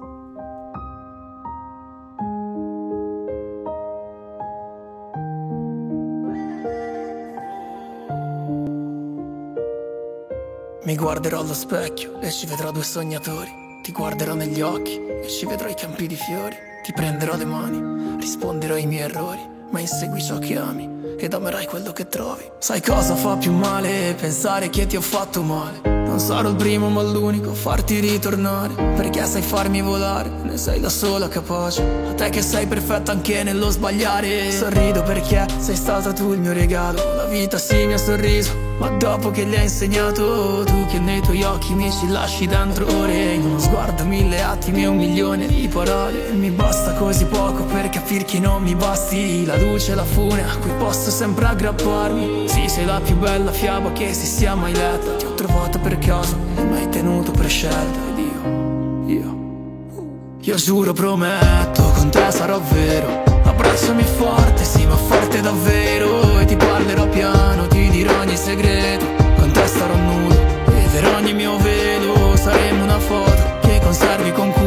Mi 10.82 10.96
guarderò 10.96 11.40
allo 11.40 11.52
specchio 11.52 12.20
e 12.20 12.30
ci 12.30 12.46
vedrò 12.46 12.70
due 12.70 12.82
sognatori. 12.82 13.80
Ti 13.82 13.92
guarderò 13.92 14.32
negli 14.32 14.62
occhi 14.62 14.98
e 14.98 15.28
ci 15.28 15.44
vedrò 15.44 15.68
i 15.68 15.74
campi 15.74 16.06
di 16.06 16.16
fiori. 16.16 16.56
Ti 16.82 16.92
prenderò 16.94 17.36
le 17.36 17.44
mani, 17.44 18.16
risponderò 18.18 18.74
ai 18.74 18.86
miei 18.86 19.02
errori. 19.02 19.46
Ma 19.70 19.78
insegui 19.78 20.22
ciò 20.22 20.38
che 20.38 20.56
ami 20.56 21.16
ed 21.18 21.34
amerai 21.34 21.66
quello 21.66 21.92
che 21.92 22.08
trovi. 22.08 22.50
Sai 22.58 22.80
cosa 22.80 23.14
fa 23.14 23.36
più 23.36 23.52
male? 23.52 24.14
Pensare 24.18 24.70
che 24.70 24.86
ti 24.86 24.96
ho 24.96 25.02
fatto 25.02 25.42
male. 25.42 26.08
Sarò 26.20 26.50
il 26.50 26.56
primo 26.56 26.90
ma 26.90 27.02
l'unico 27.02 27.50
a 27.50 27.54
farti 27.54 27.98
ritornare. 27.98 28.74
Perché 28.74 29.24
sai 29.24 29.40
farmi 29.40 29.80
volare, 29.80 30.30
ne 30.42 30.58
sei 30.58 30.78
la 30.78 30.90
sola 30.90 31.28
capace. 31.28 31.82
A 32.10 32.12
te 32.12 32.28
che 32.28 32.42
sei 32.42 32.66
perfetta 32.66 33.12
anche 33.12 33.42
nello 33.42 33.70
sbagliare. 33.70 34.52
Sorrido 34.52 35.02
perché 35.02 35.46
sei 35.58 35.76
stata 35.76 36.12
tu 36.12 36.32
il 36.32 36.40
mio 36.40 36.52
regalo. 36.52 37.02
La 37.16 37.24
vita 37.24 37.56
sì 37.56 37.86
mi 37.86 37.94
ha 37.94 37.98
sorriso. 37.98 38.70
Ma 38.80 38.88
dopo 38.88 39.30
che 39.30 39.44
gli 39.44 39.54
hai 39.54 39.64
insegnato 39.64 40.64
Tu 40.64 40.86
che 40.86 40.98
nei 40.98 41.20
tuoi 41.20 41.42
occhi 41.42 41.74
mi 41.74 41.92
ci 41.92 42.08
lasci 42.08 42.46
dentro 42.46 42.86
ore 42.96 43.34
In 43.34 43.44
uno 43.44 43.58
sguardo 43.58 44.04
mille 44.04 44.42
attimi 44.42 44.84
e 44.84 44.86
un 44.86 44.96
milione 44.96 45.46
di 45.46 45.68
parole 45.68 46.30
Mi 46.32 46.48
basta 46.48 46.94
così 46.94 47.26
poco 47.26 47.64
per 47.64 47.90
capire 47.90 48.24
che 48.24 48.38
non 48.38 48.62
mi 48.62 48.74
basti 48.74 49.44
La 49.44 49.58
luce 49.58 49.92
e 49.92 49.94
la 49.96 50.04
fune 50.04 50.42
a 50.44 50.56
cui 50.56 50.70
posso 50.78 51.10
sempre 51.10 51.44
aggrapparmi 51.44 52.48
Sì, 52.48 52.68
sei 52.68 52.86
la 52.86 53.00
più 53.04 53.16
bella 53.16 53.52
fiaba 53.52 53.92
che 53.92 54.14
si 54.14 54.24
sia 54.24 54.54
mai 54.54 54.72
letta 54.72 55.16
Ti 55.16 55.26
ho 55.26 55.34
trovata 55.34 55.78
per 55.78 55.98
e 56.10 56.62
mi 56.62 56.76
hai 56.76 56.88
tenuto 56.88 57.30
per 57.30 57.48
scelta 57.48 57.98
Ed 58.10 58.18
io, 58.18 59.04
io 59.06 60.36
Io 60.40 60.54
giuro, 60.56 60.92
prometto, 60.92 61.82
con 61.94 62.10
te 62.10 62.30
sarò 62.30 62.60
vero. 62.72 63.22
Abbracciami 63.44 64.02
forte, 64.02 64.64
sì 64.64 64.84
ma 64.86 64.96
forte 64.96 65.40
davvero 65.40 66.40
E 66.40 66.46
ti 66.46 66.56
parlerò 66.56 67.08
piano, 67.08 67.68
ti 67.68 67.88
dirò 67.90 68.18
ogni 68.18 68.36
segreto. 68.36 69.04
Con 69.36 69.52
te 69.52 69.64
starò 69.66 69.94
nudo 69.94 70.34
e 70.34 70.88
per 70.90 71.06
ogni 71.14 71.32
mio 71.32 71.56
velo 71.58 72.36
Saremo 72.36 72.82
una 72.82 72.98
foto 72.98 73.58
che 73.60 73.80
conservi 73.80 74.32
con 74.32 74.50
cura 74.50 74.59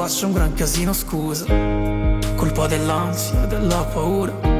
faccio 0.00 0.28
un 0.28 0.32
gran 0.32 0.54
casino, 0.54 0.94
scusa. 0.94 1.44
Colpa 2.34 2.66
dell'ansia, 2.66 3.44
della 3.44 3.84
paura 3.84 4.59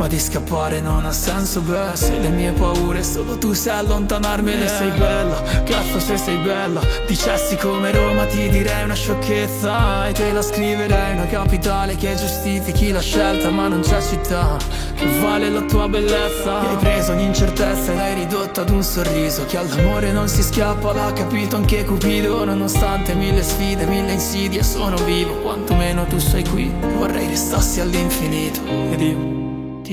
ma 0.00 0.06
di 0.06 0.18
scappare 0.18 0.80
non 0.80 1.04
ha 1.04 1.12
senso, 1.12 1.60
beh. 1.60 1.90
Se 1.92 2.18
le 2.18 2.30
mie 2.30 2.52
paure 2.52 3.02
solo 3.02 3.36
tu 3.36 3.52
sai 3.52 3.80
allontanarmene 3.80 4.66
Sei 4.66 4.90
bella, 4.92 5.42
cazzo 5.62 6.00
se 6.00 6.16
sei 6.16 6.38
bella. 6.38 6.80
Dicessi 7.06 7.56
come 7.56 7.92
Roma 7.92 8.24
ti 8.24 8.48
direi 8.48 8.84
una 8.84 8.94
sciocchezza. 8.94 10.08
E 10.08 10.12
te 10.12 10.32
la 10.32 10.40
scriverei 10.40 11.12
una 11.16 11.26
capitale 11.26 11.96
che 11.96 12.14
giustifichi 12.14 12.92
la 12.92 13.00
scelta 13.00 13.50
Ma 13.50 13.68
non 13.68 13.80
c'è 13.80 14.00
città 14.00 14.56
che 14.94 15.06
vale 15.20 15.50
la 15.50 15.60
tua 15.62 15.86
bellezza. 15.86 16.60
Hai 16.60 16.76
preso 16.76 17.12
ogni 17.12 17.26
incertezza 17.26 17.92
e 17.92 17.94
l'hai 17.94 18.14
ridotta 18.14 18.62
ad 18.62 18.70
un 18.70 18.82
sorriso. 18.82 19.44
Che 19.44 19.58
all'amore 19.58 20.12
non 20.12 20.28
si 20.28 20.42
scappa, 20.42 20.94
l'ha 20.94 21.12
capito 21.12 21.56
anche 21.56 21.84
Cupido. 21.84 22.42
Nonostante 22.46 23.12
mille 23.14 23.42
sfide, 23.42 23.84
mille 23.84 24.12
insidie 24.12 24.62
sono 24.62 24.96
vivo. 25.04 25.34
Quantomeno 25.42 26.06
tu 26.06 26.18
sei 26.18 26.42
qui, 26.48 26.72
vorrei 26.96 27.26
restassi 27.26 27.80
all'infinito. 27.80 28.60
Ed 28.90 29.00
io 29.02 29.39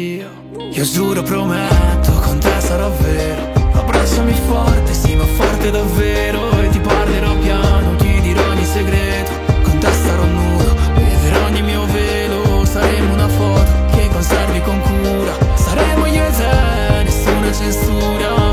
io 0.02 0.30
Io 0.72 0.84
giuro, 0.84 1.24
prometto, 1.24 2.12
con 2.24 2.40
te 2.40 2.54
sarò 2.60 2.92
vero. 3.02 3.52
Abbracciami 3.74 4.34
forte, 4.48 4.94
sì 4.94 5.16
ma 5.16 5.26
forte 5.26 5.72
davvero. 5.72 6.52
E 6.62 6.70
ti 6.70 6.80
parlerò 6.80 7.36
piano, 7.38 7.96
ti 7.96 8.22
dirò 8.22 8.48
ogni 8.48 8.66
segreto. 8.66 9.32
Con 9.64 9.78
te 9.80 9.92
starò 9.92 10.24
nudo, 10.24 10.76
vedrò 10.96 11.46
ogni 11.46 11.62
mio 11.64 11.86
velo. 11.86 12.64
Saremo 12.66 13.14
una 13.14 13.28
foto 13.28 13.72
che 13.96 14.08
conservi 14.12 14.62
con 14.62 14.80
cura. 14.82 15.34
Saremo 15.56 16.06
io 16.06 16.26
e 16.26 16.32
te, 16.32 17.04
nessuna 17.04 17.52
censura 17.52 18.47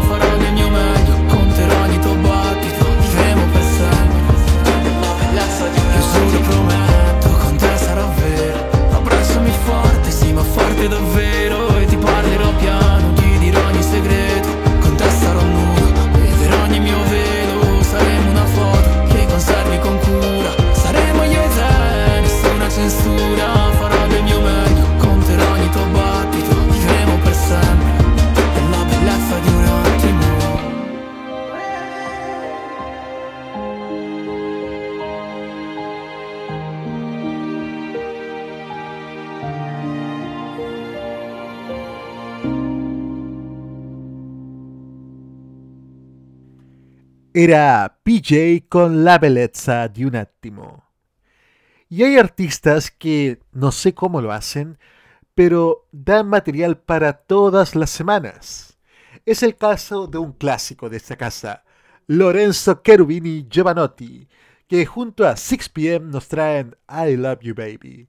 Era 47.36 47.98
PJ 48.04 48.68
con 48.68 49.02
la 49.02 49.18
belleza 49.18 49.88
de 49.88 50.06
un 50.06 50.14
attimo. 50.14 50.84
Y 51.88 52.04
hay 52.04 52.16
artistas 52.16 52.92
que 52.92 53.40
no 53.50 53.72
sé 53.72 53.92
cómo 53.92 54.20
lo 54.20 54.30
hacen, 54.30 54.78
pero 55.34 55.88
dan 55.90 56.28
material 56.28 56.78
para 56.78 57.12
todas 57.12 57.74
las 57.74 57.90
semanas. 57.90 58.78
Es 59.26 59.42
el 59.42 59.56
caso 59.56 60.06
de 60.06 60.18
un 60.18 60.34
clásico 60.34 60.88
de 60.88 60.98
esta 60.98 61.16
casa, 61.16 61.64
Lorenzo 62.06 62.80
Cherubini 62.84 63.48
Giovanotti, 63.50 64.28
que 64.68 64.86
junto 64.86 65.26
a 65.26 65.34
6pm 65.34 66.02
nos 66.02 66.28
traen 66.28 66.76
I 66.88 67.16
Love 67.16 67.40
You 67.40 67.56
Baby. 67.56 68.08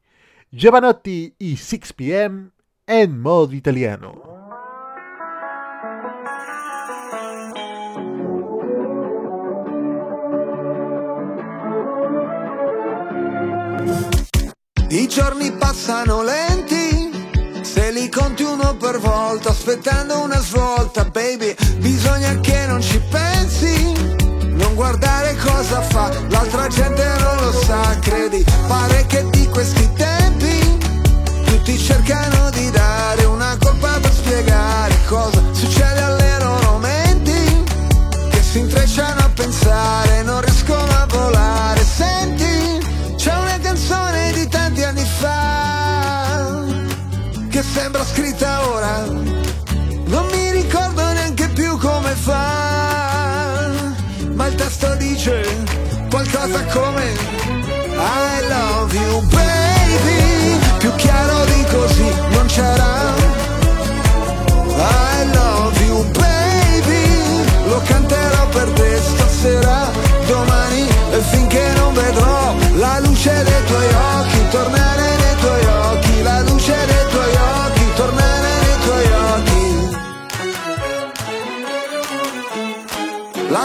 Giovanotti 0.51 1.33
y 1.39 1.55
6pm 1.55 2.51
en 2.85 3.19
modo 3.19 3.53
italiano. 3.53 4.24
I 14.95 15.09
giorni 15.09 15.51
passano 15.51 16.23
lenti, 16.23 17.11
se 17.63 17.91
li 17.91 18.07
conti 18.09 18.43
uno 18.43 18.77
per 18.77 18.97
volta, 18.99 19.49
aspettando 19.49 20.21
una 20.21 20.39
svolta, 20.39 21.03
baby, 21.03 21.53
bisogna 21.79 22.39
che 22.39 22.65
non 22.65 22.81
ci 22.81 22.97
pensi. 23.09 23.91
Non 24.53 24.73
guardare 24.73 25.35
cosa 25.35 25.81
fa, 25.81 26.09
l'altra 26.29 26.67
gente 26.69 27.05
non 27.19 27.35
lo 27.43 27.51
sa, 27.51 27.97
credi, 27.99 28.41
pare 28.67 29.05
che 29.07 29.27
di 29.31 29.45
questi 29.49 29.91
tempi 29.97 30.77
tutti 31.43 31.77
cercano 31.77 32.49
di 32.51 32.71
dare 32.71 33.25
una 33.25 33.57
colpa 33.59 33.99
per 33.99 34.13
spiegare 34.13 34.95
cosa 35.07 35.43
succede 35.51 35.99
alle 35.99 36.37
loro 36.39 36.77
menti, 36.77 37.63
che 38.29 38.41
si 38.41 38.59
intrecciano 38.59 39.19
a 39.19 39.29
pensare, 39.35 40.23
non 40.23 40.39
riescono 40.39 40.54
fa, 52.25 53.69
ma 54.33 54.47
il 54.47 54.55
testo 54.55 54.95
dice 54.95 55.45
qualcosa 56.09 56.63
come 56.73 57.03
I 57.97 58.47
love 58.49 58.97
you 58.97 59.21
baby, 59.27 60.59
più 60.79 60.91
chiaro 60.95 61.45
di 61.45 61.65
così 61.69 62.09
non 62.31 62.45
c'era. 62.47 63.13
I 64.77 65.29
love 65.33 65.85
you 65.85 66.03
baby, 66.11 67.45
lo 67.67 67.79
canterò 67.85 68.47
per 68.47 68.69
te 68.71 68.99
stasera, 69.01 69.91
domani 70.25 70.87
e 71.11 71.19
finché 71.31 71.73
non 71.75 71.93
vedrò 71.93 72.55
la 72.77 72.99
luce 73.01 73.43
dei 73.43 73.63
tuoi 73.65 73.87
occhi 73.93 74.47
tornerà. 74.49 74.84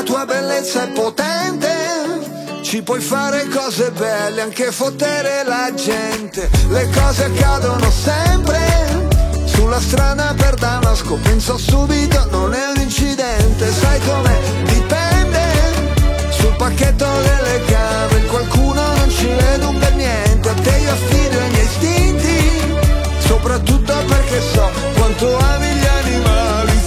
La 0.01 0.07
tua 0.07 0.24
bellezza 0.24 0.84
è 0.84 0.88
potente 0.92 2.62
ci 2.62 2.80
puoi 2.82 3.01
fare 3.03 3.46
cose 3.48 3.90
belle, 3.90 4.40
anche 4.40 4.72
fottere 4.72 5.42
la 5.44 5.70
gente. 5.74 6.48
Le 6.68 6.88
cose 6.88 7.24
accadono 7.24 7.90
sempre. 7.90 9.09
Sulla 9.44 9.78
strada 9.78 10.32
per 10.34 10.55
Damasco 10.55 11.16
penso 11.16 11.59
subito, 11.59 12.26
non 12.30 12.55
è 12.55 12.68
un 12.74 12.80
incidente. 12.80 13.70
Sai 13.70 14.01
come 14.01 14.38
dipende. 14.64 15.42
Sul 16.30 16.55
pacchetto 16.57 17.05
delle 17.05 17.62
cave 17.66 18.24
qualcuno 18.24 18.80
non 18.94 19.11
ci 19.11 19.26
vede 19.26 19.64
un 19.66 19.78
per 19.78 19.94
niente. 19.96 20.48
A 20.48 20.55
te 20.55 20.78
io 20.78 20.92
affido 20.92 21.40
i 21.40 21.51
miei 21.51 21.64
istinti. 21.64 22.62
Soprattutto 23.18 23.92
perché 24.07 24.40
so 24.40 24.70
quanto 24.94 25.36
ami 25.36 25.66
gli 25.66 25.86
animali. 25.86 26.80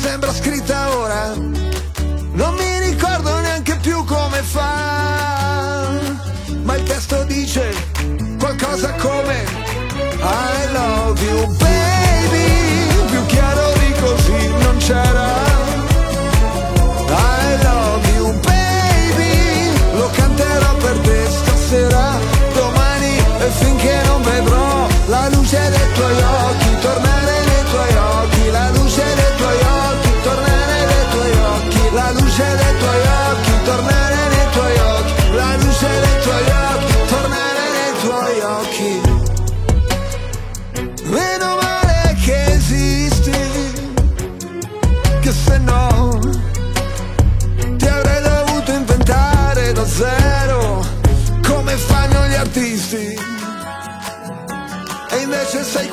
Sembra 0.00 0.32
scritta 0.32 0.96
ora. 0.96 1.32
Non 1.34 2.54
mi 2.54 2.78
ricordo 2.80 3.38
neanche 3.40 3.76
più 3.76 4.04
come 4.04 4.42
fa. 4.42 6.00
Ma 6.62 6.74
il 6.76 6.82
testo 6.82 7.24
dice 7.24 7.74
qualcosa 8.38 8.92
come 8.94 9.44
I 10.20 10.72
love 10.72 11.20
you 11.22 11.46
baby. 11.56 13.06
Più 13.10 13.26
chiaro 13.26 13.72
di 13.78 13.92
così 14.00 14.48
non 14.48 14.76
c'era. 14.78 15.35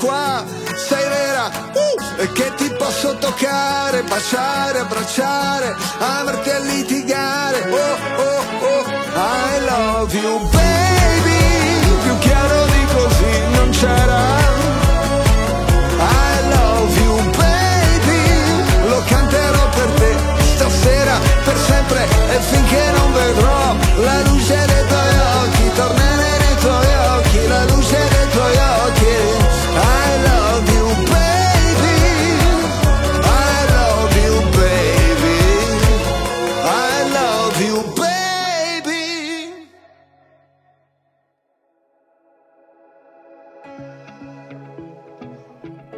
Qua, 0.03 0.43
sei 0.75 1.07
vera, 1.07 1.45
uh, 1.47 2.21
e 2.21 2.31
che 2.33 2.53
ti 2.55 2.69
posso 2.77 3.15
toccare, 3.15 4.03
baciare, 4.03 4.79
abbracciare, 4.79 5.75
amarti 5.99 6.49
a 6.49 6.59
litigare. 6.59 7.69
Oh, 7.71 8.21
oh, 8.21 8.65
oh, 8.65 8.85
I 9.15 9.65
love 9.65 10.13
you, 10.13 10.39
baby. 10.51 10.72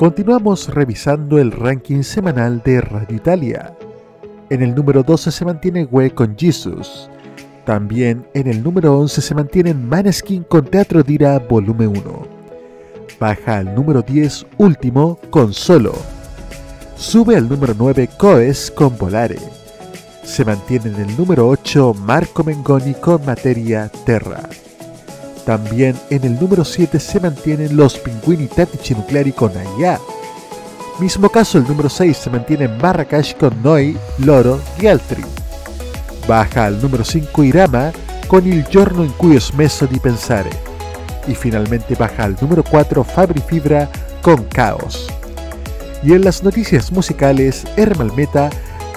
Continuamos 0.06 0.68
revisando 0.68 1.39
el 1.39 1.51
ranking 1.51 2.03
semanal 2.03 2.62
de 2.64 2.80
Radio 2.80 3.18
Italia. 3.18 3.76
En 4.51 4.62
el 4.62 4.76
número 4.76 5.01
12 5.01 5.32
se 5.32 5.43
mantiene 5.43 5.86
We 5.86 6.12
con 6.12 6.38
Jesus. 6.38 7.10
También 7.66 8.24
en 8.36 8.45
el 8.45 8.62
número 8.62 8.99
11 8.99 9.20
se 9.20 9.34
mantienen 9.34 9.89
Maneskin 9.89 10.43
con 10.43 10.66
Teatro 10.66 11.01
Dira 11.01 11.39
Volumen 11.39 11.88
1. 11.88 12.28
Baja 13.20 13.58
al 13.58 13.74
número 13.74 14.03
10 14.03 14.45
Último 14.60 15.18
con 15.32 15.51
Solo. 15.51 15.93
Sube 16.95 17.36
al 17.36 17.49
número 17.49 17.74
9 17.76 18.08
Coes 18.16 18.70
con 18.70 18.95
Volare. 18.99 19.39
Se 20.22 20.45
mantiene 20.45 20.89
en 20.89 20.97
el 20.97 21.18
número 21.18 21.49
8 21.49 21.95
Marco 21.95 22.43
Mengoni 22.43 22.93
con 22.93 23.26
Materia 23.26 23.89
Terra. 24.06 24.43
También 25.45 25.95
en 26.09 26.23
el 26.23 26.39
número 26.39 26.65
7 26.65 26.99
se 26.99 27.19
mantienen 27.19 27.77
los 27.77 27.99
Pinguini 27.99 28.47
Tattici 28.47 28.95
Nucleari 28.95 29.31
con 29.31 29.51
Aya. 29.55 29.99
Mismo 30.99 31.29
caso 31.29 31.59
el 31.59 31.65
número 31.65 31.87
6 31.87 32.17
se 32.17 32.29
mantiene 32.31 32.67
Marrakech 32.67 33.37
con 33.37 33.61
Noi, 33.61 33.95
Loro 34.17 34.59
y 34.81 34.87
Altri. 34.87 35.23
Baja 36.27 36.65
al 36.65 36.81
número 36.81 37.03
5 37.03 37.43
Irama 37.43 37.91
con 38.27 38.47
Il 38.47 38.65
giorno 38.65 39.03
in 39.03 39.15
cui 39.17 39.35
ho 39.35 39.39
smesso 39.39 39.85
di 39.85 39.99
pensare. 39.99 40.49
Y 41.27 41.35
finalmente 41.35 41.93
baja 41.93 42.23
al 42.23 42.35
número 42.41 42.63
4 42.63 43.03
Fabri 43.03 43.41
Fibra 43.41 43.87
con 44.21 44.45
Caos. 44.45 45.07
Y 46.01 46.13
en 46.13 46.23
las 46.23 46.41
noticias 46.41 46.91
musicales, 46.91 47.65
Hermal 47.77 48.11
Meta 48.15 48.49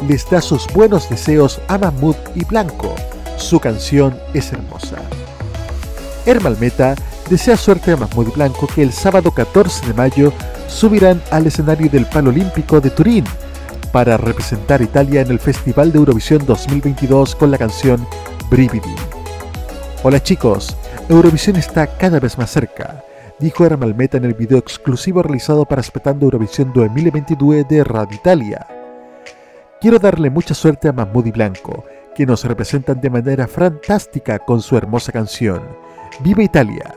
les 0.07 0.29
da 0.31 0.41
sus 0.41 0.67
buenos 0.73 1.11
deseos 1.11 1.61
a 1.69 1.77
Mahmoud 1.77 2.17
y 2.35 2.45
Blanco. 2.45 2.95
Su 3.37 3.61
canción 3.61 4.19
es 4.33 4.53
hermosa. 4.53 4.99
Hermal 6.29 6.59
Meta 6.61 6.95
desea 7.31 7.57
suerte 7.57 7.93
a 7.93 7.97
Mahmoud 7.97 8.35
Blanco 8.35 8.67
que 8.67 8.83
el 8.83 8.93
sábado 8.93 9.31
14 9.31 9.87
de 9.87 9.95
mayo 9.95 10.31
subirán 10.69 11.23
al 11.31 11.47
escenario 11.47 11.89
del 11.89 12.05
Palo 12.05 12.29
Olímpico 12.29 12.83
de 12.83 12.91
Turín 12.91 13.25
para 13.93 14.19
representar 14.19 14.83
a 14.83 14.85
Italia 14.85 15.23
en 15.23 15.31
el 15.31 15.39
Festival 15.39 15.91
de 15.91 15.97
Eurovisión 15.97 16.45
2022 16.45 17.35
con 17.35 17.51
la 17.51 17.57
canción 17.57 18.07
Brividi. 18.51 18.95
Hola 20.03 20.23
chicos, 20.23 20.77
Eurovisión 21.09 21.57
está 21.57 21.87
cada 21.87 22.21
vez 22.21 22.37
más 22.37 22.51
cerca, 22.51 23.03
dijo 23.39 23.65
Hermal 23.65 23.95
Meta 23.95 24.19
en 24.19 24.27
el 24.27 24.35
video 24.35 24.59
exclusivo 24.59 25.23
realizado 25.23 25.65
para 25.65 25.81
Aspettando 25.81 26.27
Eurovisión 26.27 26.75
2022 26.75 27.67
de 27.67 27.85
Radio 27.85 28.15
Italia. 28.15 28.67
Quiero 29.81 29.99
darle 29.99 30.29
mucha 30.29 30.53
suerte 30.53 30.89
a 30.89 30.93
Mahmoud 30.93 31.25
y 31.25 31.31
Blanco, 31.31 31.85
que 32.15 32.27
nos 32.27 32.45
representan 32.45 33.01
de 33.01 33.09
manera 33.09 33.49
fantástica 33.49 34.39
con 34.41 34.61
su 34.61 34.77
hermosa 34.77 35.11
canción. 35.11 35.88
¡Viva 36.21 36.43
Italia! 36.43 36.97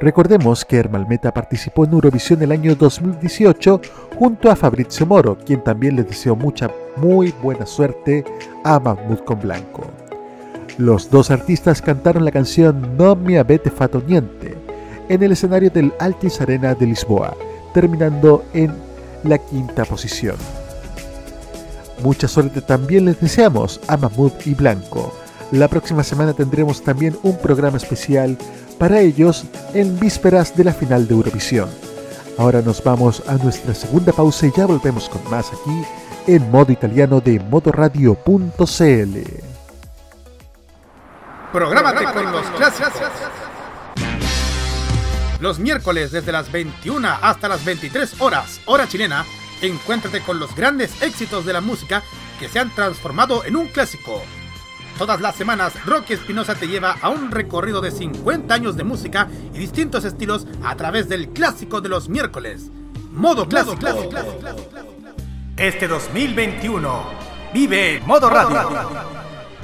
Recordemos 0.00 0.64
que 0.64 0.78
Ermalmeta 0.78 1.32
participó 1.32 1.84
en 1.84 1.92
Eurovisión 1.92 2.42
el 2.42 2.50
año 2.50 2.74
2018 2.74 3.80
junto 4.16 4.50
a 4.50 4.56
Fabrizio 4.56 5.06
Moro, 5.06 5.38
quien 5.38 5.62
también 5.62 5.94
le 5.94 6.02
deseó 6.02 6.34
mucha, 6.34 6.68
muy 6.96 7.32
buena 7.42 7.64
suerte 7.64 8.24
a 8.64 8.80
Mahmoud 8.80 9.20
con 9.20 9.40
Blanco. 9.40 9.84
Los 10.78 11.10
dos 11.10 11.30
artistas 11.30 11.80
cantaron 11.80 12.24
la 12.24 12.32
canción 12.32 12.96
No 12.96 13.14
mi 13.14 13.36
avete 13.36 13.70
fatto 13.70 14.02
niente 14.04 14.56
en 15.08 15.22
el 15.22 15.32
escenario 15.32 15.70
del 15.70 15.92
Altis 16.00 16.40
Arena 16.40 16.74
de 16.74 16.86
Lisboa, 16.86 17.36
terminando 17.72 18.44
en 18.52 18.72
la 19.22 19.38
quinta 19.38 19.84
posición. 19.84 20.36
Mucha 22.02 22.26
suerte 22.26 22.62
también 22.62 23.04
les 23.04 23.20
deseamos 23.20 23.80
a 23.86 23.96
Mahmoud 23.96 24.32
y 24.44 24.54
Blanco. 24.54 25.12
La 25.50 25.68
próxima 25.68 26.04
semana 26.04 26.34
tendremos 26.34 26.82
también 26.82 27.18
un 27.22 27.38
programa 27.38 27.78
especial 27.78 28.36
para 28.78 29.00
ellos 29.00 29.44
en 29.74 29.98
vísperas 29.98 30.56
de 30.56 30.64
la 30.64 30.72
final 30.72 31.08
de 31.08 31.14
Eurovisión. 31.14 31.70
Ahora 32.36 32.60
nos 32.62 32.82
vamos 32.84 33.22
a 33.26 33.34
nuestra 33.34 33.74
segunda 33.74 34.12
pausa 34.12 34.46
y 34.46 34.52
ya 34.52 34.66
volvemos 34.66 35.08
con 35.08 35.28
más 35.30 35.48
aquí 35.48 35.84
en 36.26 36.50
modo 36.50 36.70
italiano 36.70 37.20
de 37.20 37.40
modoradio.cl. 37.40 39.18
Prográmate 41.52 42.04
con 42.04 42.32
los 42.32 42.46
clásicos. 42.50 42.92
Los 45.40 45.58
miércoles 45.58 46.12
desde 46.12 46.32
las 46.32 46.52
21 46.52 47.08
hasta 47.22 47.48
las 47.48 47.64
23 47.64 48.20
horas, 48.20 48.60
hora 48.66 48.86
chilena, 48.86 49.24
Encuéntrate 49.60 50.20
con 50.20 50.38
los 50.38 50.54
grandes 50.54 51.02
éxitos 51.02 51.44
de 51.44 51.52
la 51.52 51.60
música 51.60 52.02
que 52.38 52.48
se 52.48 52.60
han 52.60 52.72
transformado 52.74 53.44
en 53.44 53.56
un 53.56 53.66
clásico. 53.66 54.22
Todas 54.98 55.20
las 55.20 55.36
semanas, 55.36 55.72
Rocky 55.86 56.14
Espinosa 56.14 56.56
te 56.56 56.66
lleva 56.66 56.96
a 57.00 57.08
un 57.08 57.30
recorrido 57.30 57.80
de 57.80 57.92
50 57.92 58.52
años 58.52 58.76
de 58.76 58.82
música 58.82 59.28
y 59.54 59.58
distintos 59.58 60.04
estilos 60.04 60.44
a 60.64 60.74
través 60.74 61.08
del 61.08 61.28
clásico 61.28 61.80
de 61.80 61.88
los 61.88 62.08
miércoles. 62.08 62.68
Modo 63.12 63.46
clásico. 63.48 63.86
Este 65.56 65.86
2021 65.86 67.02
vive 67.54 68.02
Modo 68.04 68.28
Radio. 68.28 68.68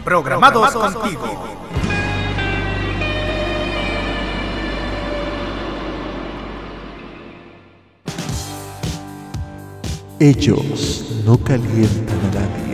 Programados 0.05 0.72
contigo. 0.72 1.57
Ellos 10.20 11.22
no 11.26 11.37
calientan 11.39 12.20
a 12.20 12.35
nadie, 12.39 12.74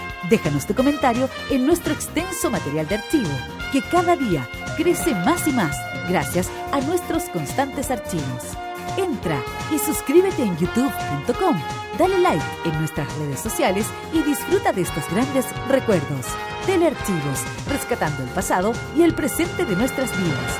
Déjanos 0.29 0.67
tu 0.67 0.75
comentario 0.75 1.29
en 1.49 1.65
nuestro 1.65 1.93
extenso 1.93 2.49
material 2.49 2.87
de 2.87 2.95
archivo, 2.95 3.29
que 3.71 3.81
cada 3.81 4.15
día 4.15 4.47
crece 4.77 5.13
más 5.15 5.47
y 5.47 5.51
más 5.51 5.75
gracias 6.07 6.49
a 6.71 6.81
nuestros 6.81 7.23
constantes 7.29 7.89
archivos. 7.89 8.57
Entra 8.97 9.41
y 9.73 9.79
suscríbete 9.79 10.43
en 10.43 10.57
youtube.com, 10.57 11.55
dale 11.97 12.19
like 12.19 12.43
en 12.65 12.77
nuestras 12.79 13.07
redes 13.17 13.39
sociales 13.39 13.87
y 14.13 14.21
disfruta 14.23 14.73
de 14.73 14.81
estos 14.81 15.09
grandes 15.09 15.45
recuerdos. 15.69 16.25
Telearchivos, 16.65 17.43
rescatando 17.69 18.23
el 18.23 18.29
pasado 18.29 18.73
y 18.95 19.03
el 19.03 19.15
presente 19.15 19.65
de 19.65 19.75
nuestras 19.75 20.11
vidas. 20.17 20.59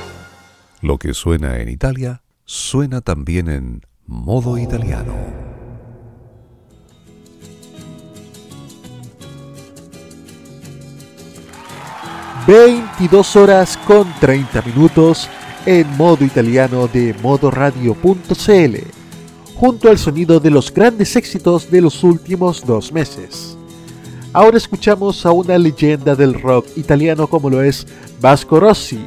Lo 0.80 0.98
que 0.98 1.14
suena 1.14 1.58
en 1.58 1.68
Italia, 1.68 2.22
suena 2.44 3.00
también 3.02 3.48
en 3.48 3.82
modo 4.06 4.58
italiano. 4.58 5.51
22 12.46 13.36
horas 13.36 13.78
con 13.86 14.12
30 14.18 14.62
minutos 14.62 15.28
en 15.64 15.88
modo 15.96 16.24
italiano 16.24 16.88
de 16.88 17.14
modoradio.cl, 17.22 18.76
junto 19.54 19.88
al 19.88 19.96
sonido 19.96 20.40
de 20.40 20.50
los 20.50 20.74
grandes 20.74 21.14
éxitos 21.14 21.70
de 21.70 21.80
los 21.80 22.02
últimos 22.02 22.66
dos 22.66 22.92
meses. 22.92 23.56
Ahora 24.32 24.56
escuchamos 24.56 25.24
a 25.24 25.30
una 25.30 25.56
leyenda 25.56 26.16
del 26.16 26.34
rock 26.40 26.66
italiano 26.74 27.28
como 27.28 27.48
lo 27.48 27.62
es 27.62 27.86
Vasco 28.20 28.58
Rossi, 28.58 29.04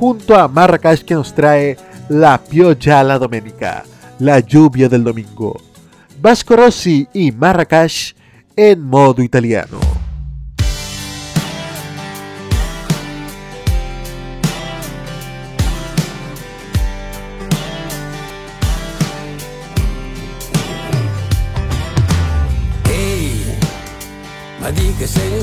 junto 0.00 0.34
a 0.34 0.48
Marrakech 0.48 1.04
que 1.04 1.14
nos 1.14 1.32
trae 1.32 1.76
La 2.08 2.42
Pioggia 2.42 3.04
la 3.04 3.16
Domenica, 3.16 3.84
la 4.18 4.40
lluvia 4.40 4.88
del 4.88 5.04
domingo. 5.04 5.60
Vasco 6.20 6.56
Rossi 6.56 7.06
y 7.12 7.30
Marrakech 7.30 8.16
en 8.56 8.82
modo 8.82 9.22
italiano. 9.22 9.78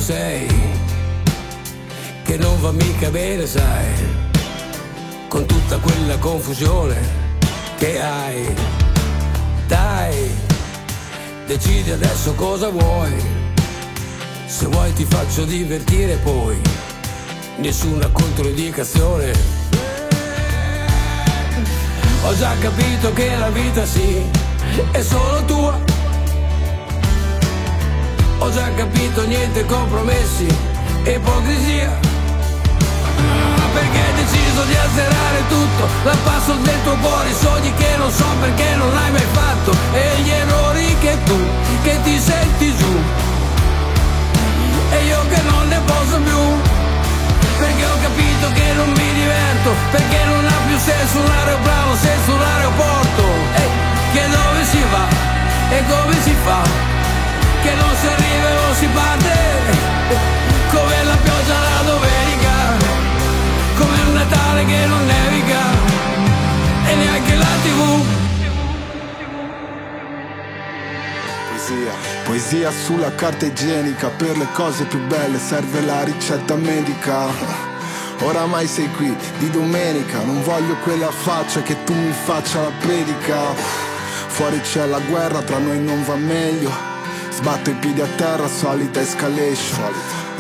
Sei? 0.04 0.47
Che 2.24 2.38
non 2.38 2.60
va 2.60 2.72
mica 2.72 3.10
bene, 3.10 3.47
sai, 3.47 3.88
con 5.30 5.45
tutta 5.45 5.78
quella 5.78 6.18
confusione 6.18 6.97
che 7.78 8.01
hai. 8.01 8.54
Dai, 9.66 10.30
decidi 11.47 11.91
adesso 11.91 12.34
cosa 12.34 12.68
vuoi. 12.68 13.14
Se 14.45 14.66
vuoi 14.66 14.91
ti 14.91 15.06
faccio 15.06 15.45
divertire 15.45 16.16
poi, 16.18 16.60
nessuna 17.60 18.10
controindicazione. 18.10 19.32
Ho 22.26 22.36
già 22.38 22.58
capito 22.60 23.14
che 23.14 23.38
la 23.38 23.49
vita 23.49 23.86
sì, 23.86 24.22
è 24.91 25.01
solo 25.01 25.45
tua 25.45 25.92
ho 28.43 28.51
già 28.51 28.69
capito 28.73 29.25
niente 29.25 29.65
compromessi, 29.65 30.45
ipocrisia. 31.05 31.97
Perché 33.73 33.99
hai 33.99 34.13
deciso 34.15 34.63
di 34.63 34.75
azzerare 34.75 35.47
tutto, 35.47 35.87
dal 36.03 36.17
passo 36.25 36.53
del 36.55 36.83
tuo 36.83 36.95
cuore, 36.97 37.29
i 37.29 37.33
sogni 37.33 37.73
che 37.75 37.95
non 37.95 38.11
so 38.11 38.25
perché 38.41 38.75
non 38.75 38.93
l'hai 38.93 39.11
mai 39.11 39.27
fatto, 39.31 39.71
e 39.93 40.21
gli 40.23 40.29
errori 40.29 40.95
che 40.99 41.17
tu, 41.23 41.39
che 41.83 41.97
ti 42.03 42.19
senti 42.19 42.75
giù. 42.75 43.01
E 44.91 45.05
io 45.05 45.19
che 45.29 45.41
non 45.43 45.67
ne 45.69 45.79
posso 45.85 46.17
più, 46.19 46.43
perché 47.59 47.85
ho 47.85 47.97
capito 48.01 48.51
che 48.51 48.73
non 48.73 48.89
mi 48.89 49.13
diverto, 49.13 49.71
perché 49.91 50.19
non 50.25 50.45
ha 50.45 50.57
più 50.67 50.77
senso 50.77 51.17
un 51.17 51.31
aeroplano 51.31 51.95
senza 51.95 52.31
un 52.33 52.41
aeroporto. 52.41 53.23
E 53.55 53.63
che 54.11 54.27
dove 54.27 54.65
si 54.65 54.83
va 54.91 55.07
e 55.69 55.83
come 55.87 56.21
si 56.21 56.35
fa? 56.43 56.92
Che 57.64 57.74
non 57.76 57.95
si 57.95 58.07
arriva 58.07 58.49
non 58.61 58.76
si 58.76 58.88
parte, 58.88 59.34
come 60.70 61.03
la 61.05 61.16
pioggia 61.16 61.59
la 61.59 61.82
domenica, 61.91 62.55
come 63.78 64.01
un 64.07 64.14
Natale 64.14 64.66
che 64.66 64.86
non 64.86 65.05
nevica, 65.05 65.61
e 66.86 66.95
neanche 66.95 67.36
la 67.36 67.53
tv. 67.64 68.05
Poesia, 71.47 71.93
poesia 72.26 72.72
sulla 72.72 73.16
carta 73.16 73.45
igienica, 73.45 74.09
per 74.09 74.38
le 74.38 74.47
cose 74.53 74.84
più 74.84 74.99
belle 75.07 75.39
serve 75.39 75.82
la 75.82 76.03
ricetta 76.03 76.55
medica. 76.55 77.28
Oramai 78.20 78.68
sei 78.68 78.89
qui 78.91 79.16
di 79.38 79.49
domenica, 79.49 80.20
non 80.24 80.43
voglio 80.43 80.76
quella 80.84 81.11
faccia 81.11 81.61
che 81.61 81.84
tu 81.86 81.93
mi 81.93 82.11
faccia 82.11 82.61
la 82.61 82.72
predica. 82.80 83.38
Fuori 84.28 84.59
c'è 84.61 84.86
la 84.86 84.99
guerra, 84.99 85.41
tra 85.41 85.57
noi 85.57 85.80
non 85.80 86.03
va 86.03 86.16
meglio. 86.16 86.92
Sbatto 87.43 87.71
i 87.71 87.73
piedi 87.73 87.99
a 87.99 88.07
terra, 88.15 88.47
solita 88.47 89.01
escalation 89.01 89.91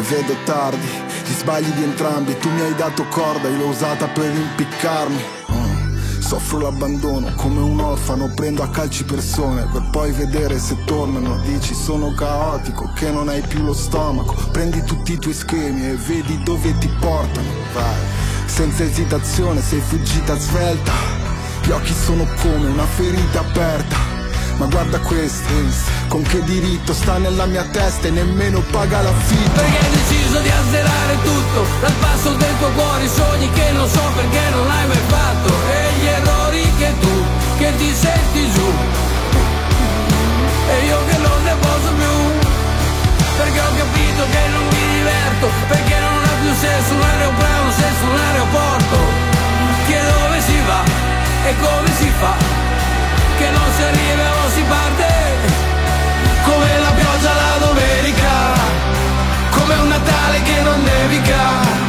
Vedo 0.07 0.37
tardi, 0.45 0.87
gli 1.25 1.33
sbagli 1.33 1.69
di 1.71 1.83
entrambi 1.83 2.37
Tu 2.37 2.49
mi 2.49 2.61
hai 2.61 2.73
dato 2.75 3.03
corda, 3.09 3.49
io 3.49 3.57
l'ho 3.57 3.67
usata 3.67 4.07
per 4.07 4.33
impiccarmi 4.33 5.21
mm. 5.51 6.19
Soffro 6.19 6.59
l'abbandono 6.59 7.33
come 7.35 7.59
un 7.59 7.77
orfano, 7.81 8.31
prendo 8.33 8.63
a 8.63 8.69
calci 8.69 9.03
persone 9.03 9.67
per 9.69 9.83
poi 9.91 10.13
vedere 10.13 10.57
se 10.57 10.77
tornano. 10.85 11.41
Dici 11.41 11.75
sono 11.75 12.13
caotico, 12.13 12.89
che 12.95 13.11
non 13.11 13.27
hai 13.27 13.41
più 13.41 13.63
lo 13.63 13.73
stomaco. 13.73 14.33
Prendi 14.51 14.81
tutti 14.83 15.11
i 15.11 15.19
tuoi 15.19 15.33
schemi 15.33 15.85
e 15.85 15.95
vedi 15.95 16.41
dove 16.41 16.77
ti 16.77 16.87
portano. 17.01 17.49
Vai, 17.73 17.99
senza 18.45 18.83
esitazione 18.83 19.61
sei 19.61 19.81
fuggita 19.81 20.37
svelta. 20.37 20.93
Gli 21.65 21.71
occhi 21.71 21.93
sono 21.93 22.25
come 22.41 22.67
una 22.67 22.85
ferita 22.85 23.41
aperta 23.41 24.12
ma 24.57 24.65
guarda 24.65 24.99
queste 24.99 25.53
Con 26.07 26.21
che 26.23 26.43
diritto 26.43 26.93
sta 26.93 27.17
nella 27.17 27.45
mia 27.45 27.63
testa 27.63 28.07
e 28.07 28.11
nemmeno 28.11 28.61
paga 28.71 29.01
l'affitto 29.01 29.61
Perché 29.61 29.77
hai 29.77 29.91
deciso 29.91 30.39
di 30.39 30.49
azzerare 30.49 31.17
tutto 31.23 31.65
Dal 31.81 31.93
passo 31.99 32.29
del 32.33 32.57
tuo 32.59 32.69
cuore 32.69 33.03
i 33.03 33.09
sogni 33.09 33.49
che 33.51 33.71
non 33.71 33.87
so 33.89 34.01
perché 34.15 34.49
non 34.51 34.69
hai 34.69 34.87
mai 34.87 35.03
fatto. 35.07 35.53
E 35.69 35.99
gli 35.99 36.07
errori 36.07 36.73
che 36.77 36.93
tu, 36.99 37.15
che 37.57 37.75
ti 37.77 37.93
senti 37.93 38.51
giù. 38.51 38.69
E 40.69 40.85
io 40.85 40.97
che 41.07 41.17
non 41.17 41.43
ne 41.43 41.55
posso 41.59 41.91
più. 41.99 42.15
Perché 43.37 43.59
ho 43.59 43.73
capito 43.75 44.23
che 44.29 44.47
non 44.51 44.63
mi 44.67 44.83
diverto 44.93 45.49
Perché 45.67 45.99
non 45.99 46.23
ha 46.23 46.35
più 46.39 46.53
senso 46.53 46.93
un 46.93 47.01
aeroplano 47.01 47.71
senza 47.71 48.03
un 48.05 48.17
aeroporto. 48.17 48.97
Che 49.87 49.99
dove 49.99 50.41
si 50.41 50.59
va 50.65 50.83
e 51.45 51.55
come 51.59 51.89
si 51.97 52.09
fa? 52.19 52.52
che 53.37 53.49
non 53.49 53.71
si 53.75 53.83
arriva 53.83 54.25
o 54.43 54.49
si 54.49 54.63
parte 54.63 55.07
come 56.43 56.79
la 56.79 56.91
pioggia 56.91 57.33
la 57.33 57.65
domenica 57.65 58.53
come 59.49 59.75
un 59.75 59.87
Natale 59.87 60.41
che 60.41 60.61
non 60.61 60.83
nevica. 60.83 61.82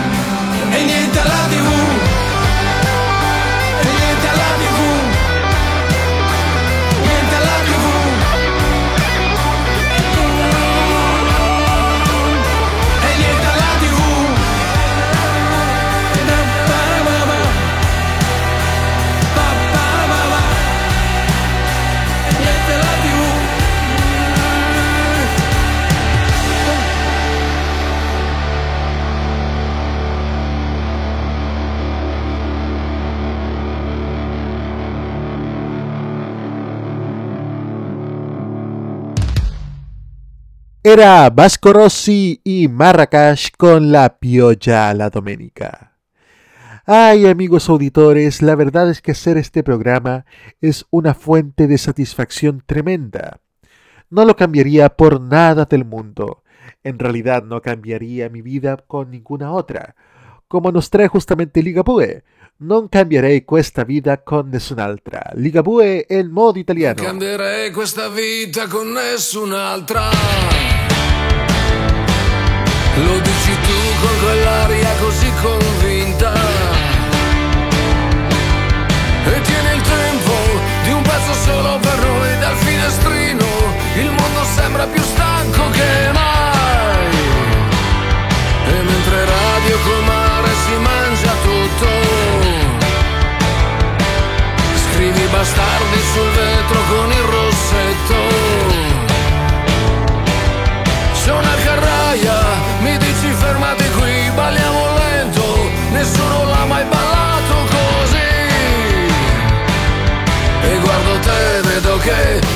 Era 40.94 41.28
Vasco 41.28 41.72
Rossi 41.72 42.40
y 42.44 42.68
Marrakech 42.68 43.56
con 43.56 43.90
la 43.90 44.16
piolla 44.16 44.94
la 44.94 45.10
domenica. 45.10 45.98
Ay 46.86 47.26
amigos 47.26 47.68
auditores, 47.68 48.42
la 48.42 48.54
verdad 48.54 48.88
es 48.88 49.02
que 49.02 49.10
hacer 49.10 49.36
este 49.36 49.64
programa 49.64 50.24
es 50.60 50.86
una 50.90 51.14
fuente 51.14 51.66
de 51.66 51.78
satisfacción 51.78 52.62
tremenda. 52.64 53.40
No 54.08 54.24
lo 54.24 54.36
cambiaría 54.36 54.88
por 54.90 55.20
nada 55.20 55.64
del 55.64 55.84
mundo. 55.84 56.44
En 56.84 57.00
realidad 57.00 57.42
no 57.42 57.60
cambiaría 57.60 58.28
mi 58.28 58.40
vida 58.40 58.76
con 58.76 59.10
ninguna 59.10 59.50
otra. 59.50 59.96
Come 60.46 60.70
nos 60.70 60.90
trae 60.90 61.08
justamente 61.08 61.60
Ligabue. 61.60 62.22
Non 62.58 62.88
cambierei 62.88 63.44
questa 63.44 63.82
vita 63.82 64.22
con 64.22 64.48
nessun'altra. 64.48 65.32
Ligabue 65.34 66.06
è 66.06 66.14
il 66.14 66.30
modo 66.30 66.60
italiano. 66.60 67.02
Cambierei 67.02 67.72
questa 67.72 68.08
vita 68.08 68.68
con 68.68 68.92
nessun'altra. 68.92 70.73
Lo 72.96 73.18
dici 73.18 73.58
tu 73.60 73.78
con 74.00 74.20
quell'aria 74.22 74.94
così 75.00 75.32
convinta. 75.42 76.32
E 79.24 79.40
tieni 79.40 79.74
il 79.74 79.80
tempo 79.82 80.34
di 80.84 80.92
un 80.92 81.02
pezzo 81.02 81.32
solo 81.44 81.78
per 81.78 81.98
noi 81.98 82.38
dal 82.38 82.56
finestrino. 82.56 83.44
Il 83.96 84.10
mondo 84.10 84.44
sembra 84.54 84.86
più 84.86 85.02
stanco 85.02 85.70
che 85.70 86.10
mai. 86.12 87.16
E 88.66 88.82
mentre 88.82 89.24
radio 89.24 89.78
col 89.82 90.04
mare 90.04 90.50
si 90.64 90.74
mangia 90.76 91.34
tutto. 91.42 91.88
Scrivi 94.86 95.26
bastardi 95.32 96.00
sul 96.12 96.30
vetro 96.30 96.80
con 96.88 97.10
il 97.10 97.22
rossetto. 97.22 98.73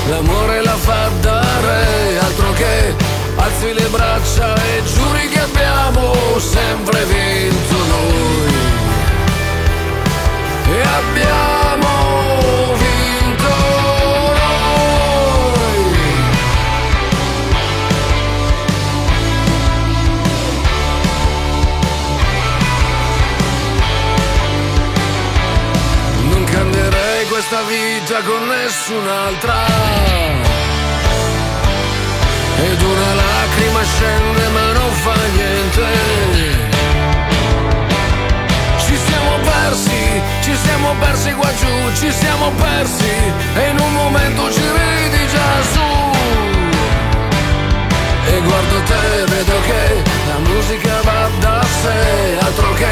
L'amore 0.08 0.62
la 0.62 0.76
fa 0.76 1.10
dare, 1.20 2.18
altro 2.18 2.52
che 2.52 2.94
alzi 3.36 3.72
le 3.72 3.88
braccia 3.88 4.54
e 4.54 4.82
giuri 4.84 5.28
che 5.28 5.40
abbiamo 5.40 6.38
sempre 6.38 7.04
vinto 7.04 7.76
noi. 7.76 8.56
E 10.70 10.80
abbiamo 11.00 12.74
vinto 12.82 13.48
noi. 14.40 14.76
Non 26.30 26.44
cambierei 26.44 27.26
questa 27.26 27.62
vita 27.62 27.87
con 28.24 28.46
nessun'altra. 28.48 29.56
Ed 32.66 32.82
una 32.82 33.14
lacrima 33.14 33.82
scende 33.84 34.48
ma 34.48 34.72
non 34.72 34.90
fa 35.04 35.14
niente. 35.36 35.86
Ci 38.84 38.96
siamo 39.06 39.32
persi, 39.50 40.22
ci 40.40 40.54
siamo 40.64 40.94
persi 40.98 41.32
qua 41.32 41.50
giù, 41.60 41.92
ci 42.00 42.10
siamo 42.10 42.50
persi 42.52 43.14
e 43.54 43.68
in 43.68 43.78
un 43.78 43.92
momento 43.92 44.52
ci 44.52 44.66
vedi 44.78 45.26
già 45.34 45.50
su. 45.72 45.86
E 48.30 48.40
guardo 48.40 48.82
te, 48.82 49.24
vedo 49.26 49.60
che 49.68 50.02
la 50.28 50.38
musica 50.48 51.00
va 51.02 51.28
da 51.38 51.60
sé, 51.82 52.38
altro 52.40 52.72
che, 52.74 52.87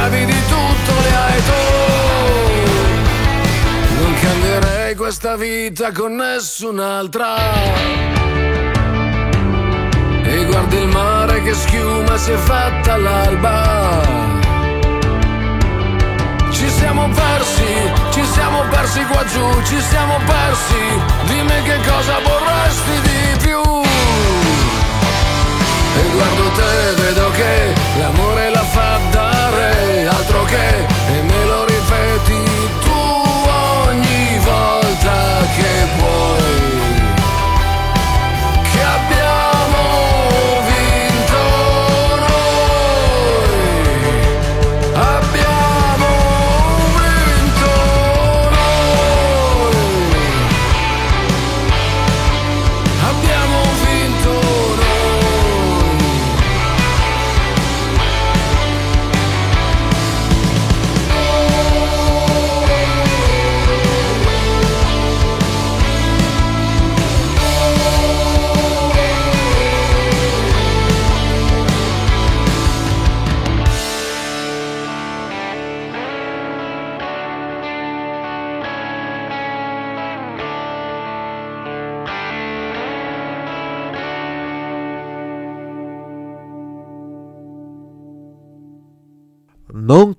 chiavi 0.00 0.24
di 0.24 0.40
tutto 0.48 0.92
le 1.02 1.14
hai 1.14 1.42
tu. 1.48 1.60
Non 4.00 4.14
cambierei 4.20 4.94
questa 4.94 5.36
vita 5.36 5.92
con 5.92 6.14
nessun'altra. 6.16 7.34
E 10.22 10.44
guardi 10.46 10.76
il 10.76 10.86
mare 10.86 11.42
che 11.42 11.52
schiuma 11.52 12.16
si 12.16 12.30
è 12.30 12.36
fatta 12.36 12.96
l'alba. 12.96 14.00
Ci 16.50 16.68
siamo 16.70 17.08
persi, 17.08 17.92
ci 18.12 18.24
siamo 18.24 18.62
persi 18.70 19.04
qua 19.04 19.24
giù, 19.26 19.62
ci 19.64 19.80
siamo 19.82 20.16
persi. 20.24 20.82
Dimmi 21.24 21.62
che 21.62 21.78
cosa 21.86 22.18
vorresti 22.24 23.00
di 23.02 23.44
più. 23.44 23.60
E 25.96 26.02
guardo 26.12 26.50
te, 26.50 27.02
vedo 27.02 27.30
che 27.30 27.74
l'amore 27.98 28.50
la 28.50 28.62
fa 28.62 28.98
dare, 29.10 30.06
altro 30.06 30.44
che, 30.44 30.86
e 31.14 31.22
me 31.22 31.44
lo 31.44 31.64
ripeti 31.64 32.49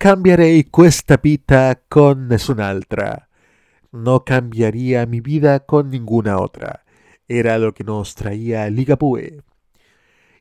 cambierei 0.02 0.64
questa 0.64 1.20
vita 1.22 1.80
con 1.88 2.26
nessun'altra. 2.28 3.30
No 3.92 4.26
cambiaría 4.26 5.06
mi 5.06 5.22
vida 5.22 5.60
con 5.60 5.92
ninguna 5.92 6.40
otra. 6.40 6.84
Era 7.28 7.60
lo 7.60 7.76
que 7.76 7.84
nos 7.84 8.16
traía 8.16 8.68
Ligapue. 8.72 9.44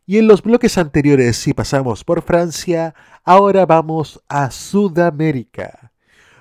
Y 0.06 0.16
en 0.16 0.28
los 0.28 0.40
bloques 0.42 0.78
anteriores, 0.78 1.36
si 1.36 1.52
pasamos 1.52 2.04
por 2.04 2.22
Francia, 2.22 2.94
ahora 3.22 3.66
vamos 3.66 4.22
a 4.30 4.50
Sudamérica, 4.50 5.92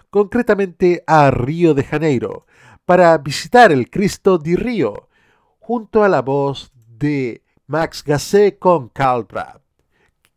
concretamente 0.09 1.03
a 1.05 1.29
Río 1.29 1.73
de 1.73 1.83
Janeiro, 1.83 2.45
para 2.85 3.17
visitar 3.17 3.73
el 3.73 3.89
Cristo 3.89 4.37
di 4.37 4.55
Río, 4.55 5.09
junto 5.59 6.05
a 6.05 6.07
la 6.07 6.21
voz 6.21 6.71
de 6.87 7.43
Max 7.67 8.01
Gassé 8.01 8.57
con 8.57 8.87
Carl 8.87 9.25
Brab. 9.25 9.59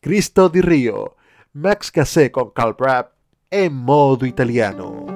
Cristo 0.01 0.49
di 0.49 0.61
Río, 0.61 1.15
Max 1.55 1.93
Gassé 1.93 2.31
con 2.33 2.49
Carl 2.51 2.73
Brab 2.73 3.11
en 3.51 3.75
modo 3.75 4.25
italiano. 4.25 5.12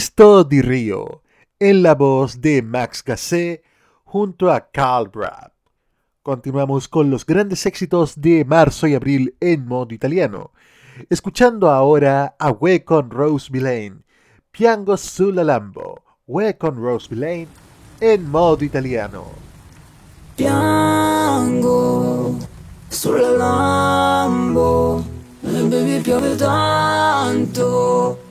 Cristo 0.00 0.44
di 0.44 0.62
Río, 0.62 1.20
en 1.58 1.82
la 1.82 1.94
voz 1.94 2.40
de 2.40 2.62
Max 2.62 3.04
Gassé 3.04 3.62
junto 4.04 4.50
a 4.50 4.70
Carl 4.70 5.10
Brab. 5.10 5.52
Continuamos 6.22 6.88
con 6.88 7.10
los 7.10 7.26
grandes 7.26 7.66
éxitos 7.66 8.18
de 8.18 8.46
marzo 8.46 8.86
y 8.86 8.94
abril 8.94 9.36
en 9.40 9.66
modo 9.66 9.92
italiano, 9.92 10.52
escuchando 11.10 11.68
ahora 11.68 12.34
a 12.38 12.50
We 12.50 12.82
con 12.82 13.10
Rose 13.10 13.50
Villain, 13.52 14.02
Piango 14.50 14.96
sulla 14.96 15.44
Lambo, 15.44 16.02
We 16.26 16.56
con 16.56 16.82
Rose 16.82 17.06
Villain 17.10 17.46
en 18.00 18.30
modo 18.30 18.64
italiano. 18.64 19.26
Piango 20.34 22.38
sulla 22.88 23.32
Lambo 23.32 25.04
E 25.42 25.68
baby 25.68 26.00
piove 26.00 26.36
tanto 26.36 28.29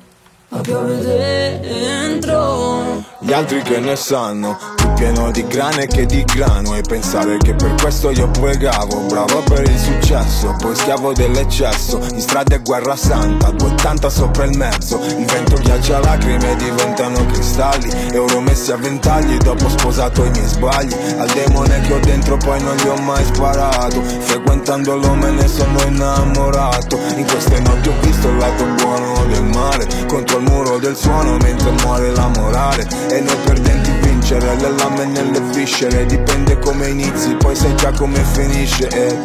Ma 0.50 0.62
piove 0.62 1.00
dentro. 1.00 2.80
Gli 3.22 3.34
altri 3.34 3.62
che 3.62 3.80
ne 3.80 3.96
sanno, 3.96 4.58
più 4.76 4.92
pieno 4.94 5.30
di 5.30 5.46
grane 5.46 5.86
che 5.86 6.06
di 6.06 6.24
grano 6.24 6.74
E 6.76 6.82
pensare 6.82 7.38
che 7.38 7.54
per 7.54 7.76
questo 7.76 8.10
io 8.10 8.28
pregavo, 8.30 9.02
bravo 9.08 9.44
per 9.44 9.70
il 9.70 9.78
successo 9.78 10.56
Poi 10.58 10.74
schiavo 10.74 11.14
dell'eccesso, 11.14 12.00
in 12.14 12.22
strada 12.22 12.56
è 12.56 12.62
guerra 12.62 12.96
santa 12.96 13.52
280 13.52 14.10
sopra 14.10 14.46
il 14.46 14.58
mezzo, 14.58 15.00
il 15.18 15.26
vento 15.26 15.58
ghiaccia 15.58 16.00
lacrime 16.00 16.56
diventano 16.56 17.26
cristalli 17.26 17.90
Euro 18.14 18.40
messi 18.40 18.72
a 18.72 18.78
ventagli, 18.78 19.38
dopo 19.38 19.70
sposato 19.70 20.24
i 20.24 20.30
miei 20.32 20.48
sbagli 20.48 20.96
Al 21.18 21.28
demone 21.28 21.82
che 21.82 21.94
ho 21.94 22.00
dentro 22.00 22.38
poi 22.38 22.60
non 22.64 22.76
gli 22.78 22.88
ho 22.88 22.96
mai 23.02 23.24
sparato 23.26 24.02
Frequentandolo 24.02 25.14
me 25.14 25.30
ne 25.32 25.48
sono 25.48 25.80
innamorato 25.84 26.98
In 27.18 27.28
queste 27.28 27.60
notti 27.60 27.90
ho 27.90 27.94
visto 28.02 28.30
il 28.30 28.38
lato 28.38 28.64
buono 28.82 29.26
del 29.26 29.44
mare 29.44 29.88
Contro 30.08 30.39
il 30.40 30.50
muro 30.50 30.78
del 30.80 30.96
suono 30.96 31.38
mentre 31.38 31.72
muore 31.84 32.12
la 32.16 32.28
morale. 32.36 32.88
E 33.12 33.20
noi 33.20 33.36
perdenti 33.44 33.92
vincere, 34.02 34.56
le 34.56 34.70
lame 34.72 35.06
nelle 35.06 35.40
viscere 35.54 36.06
Dipende 36.06 36.58
come 36.60 36.88
inizi, 36.88 37.36
poi 37.36 37.56
sai 37.56 37.76
già 37.76 37.92
come 37.92 38.24
finisce. 38.24 38.88
E, 38.88 39.18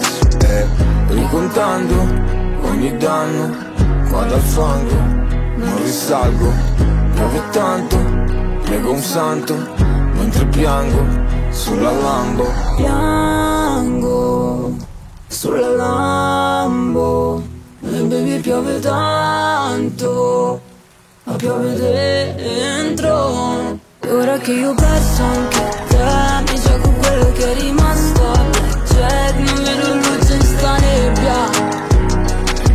e 0.47 0.67
Ricontando 1.09 1.95
ogni 2.63 2.97
danno 2.97 3.73
Qua 4.11 4.25
dal 4.25 4.41
fango 4.41 5.23
non 5.57 5.83
risalgo. 5.83 6.53
Piove 7.15 7.43
tanto, 7.53 7.97
prego 8.65 8.91
un 8.93 9.01
santo 9.01 9.55
Mentre 10.15 10.45
piango 10.47 11.07
sulla 11.51 11.93
Lambo. 11.93 12.53
Piango 12.77 14.75
sulla 15.29 15.69
Lambo 15.69 17.43
E 17.83 18.01
baby 18.01 18.41
piove 18.41 18.81
tanto 18.81 20.73
Ma 21.25 21.35
piove 21.37 21.75
dentro. 21.75 23.79
E 24.01 24.11
ora 24.11 24.39
che 24.39 24.53
io 24.53 24.71
ho 24.71 24.75
anche 25.23 25.59
te 25.89 25.97
Mi 26.51 26.61
gioco 26.61 26.91
quello 26.91 27.33
che 27.33 27.51
è 27.51 27.55
rimasto. 27.61 28.23
A 28.23 28.45
blackjack 28.53 29.39
Non 29.39 29.63
vedo 29.63 29.95
luce 29.95 30.35
in 30.35 30.43
sta 30.43 30.77
nebbia. 30.77 31.49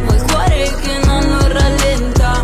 Ma 0.04 0.16
il 0.16 0.22
cuore 0.24 0.72
che 0.82 1.00
non 1.06 1.48
rallenta. 1.48 2.44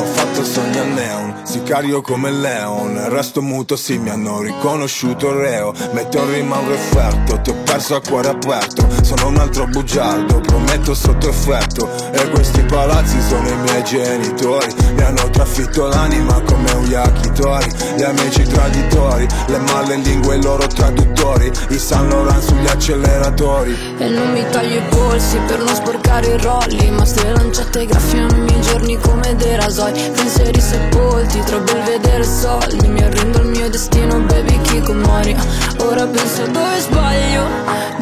Ho 0.00 0.04
fatto 0.04 0.44
sogni 0.44 0.67
a 0.78 0.84
neon, 0.84 1.34
sicario 1.44 2.00
come 2.00 2.30
Leon. 2.30 3.08
Resto 3.08 3.42
muto, 3.42 3.76
sì, 3.76 3.98
mi 3.98 4.10
hanno 4.10 4.40
riconosciuto 4.40 5.36
reo. 5.36 5.72
Metto 5.92 6.18
in 6.18 6.32
rima 6.32 6.58
un 6.58 6.68
referto, 6.68 7.40
ti 7.40 7.50
ho 7.50 7.54
perso 7.64 7.96
a 7.96 8.00
cuore 8.00 8.28
aperto. 8.28 8.86
Sono 9.02 9.28
un 9.28 9.38
altro 9.38 9.66
bugiardo, 9.66 10.40
prometto 10.40 10.94
sotto 10.94 11.28
effetto. 11.28 11.88
E 12.12 12.30
questi 12.30 12.62
palazzi 12.62 13.20
sono 13.28 13.48
i 13.48 13.56
miei 13.56 13.82
genitori. 13.84 14.74
Mi 14.94 15.02
hanno 15.02 15.28
trafitto 15.30 15.86
l'anima 15.86 16.40
come 16.42 16.70
un 16.72 16.84
yakitori. 16.86 17.66
Gli 17.96 18.02
amici 18.02 18.42
traditori, 18.44 19.26
le 19.46 19.58
male 19.58 19.96
lingue 19.96 20.36
i 20.36 20.42
loro 20.42 20.66
traduttori. 20.66 21.50
I 21.70 21.78
San 21.78 22.08
Laurent 22.08 22.42
sugli 22.42 22.66
acceleratori. 22.66 23.76
E 23.98 24.08
non 24.08 24.32
mi 24.32 24.44
taglio 24.50 24.78
i 24.78 24.82
polsi 24.88 25.38
per 25.46 25.58
non 25.58 25.74
sporcare 25.74 26.26
i 26.34 26.42
rolli 26.42 26.90
Ma 26.90 27.04
ste 27.04 27.30
lanciate 27.30 27.86
graffiano 27.86 28.34
i 28.34 28.40
miei 28.40 28.60
giorni 28.60 28.98
come 28.98 29.34
dei 29.36 29.56
rasoi. 29.56 29.92
Pensieri 29.92 30.60
sepolti, 30.68 31.40
tra 31.40 31.58
bel 31.58 31.82
vedere 31.82 32.24
soldi. 32.24 32.88
Mi 32.88 33.02
arrendo 33.02 33.38
al 33.38 33.46
mio 33.46 33.70
destino, 33.70 34.20
baby, 34.20 34.60
Kiko 34.60 34.92
Mori? 34.92 35.34
Ora 35.78 36.06
penso 36.06 36.46
dove 36.46 36.80
sbaglio. 36.80 37.46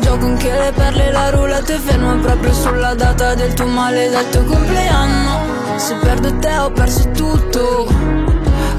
Gioco 0.00 0.26
anche 0.26 0.50
le 0.50 0.72
perle, 0.72 1.12
la 1.12 1.30
roulette 1.30 1.78
ferma 1.78 2.16
proprio 2.16 2.52
sulla 2.52 2.94
data 2.94 3.34
del 3.34 3.54
tuo 3.54 3.66
maledetto 3.66 4.42
compleanno. 4.44 5.54
Se 5.76 5.94
perdo 5.96 6.36
te 6.38 6.58
ho 6.58 6.70
perso 6.72 7.08
tutto. 7.10 7.86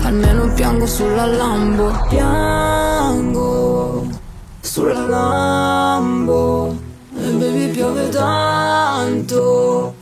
Almeno 0.04 0.52
piango 0.54 0.86
sulla 0.86 1.26
Lambo. 1.26 2.06
Piango 2.10 4.06
sulla 4.60 5.08
Lambo. 5.08 6.76
E 7.16 7.30
baby 7.30 7.70
piove 7.70 8.10
tanto. 8.10 9.94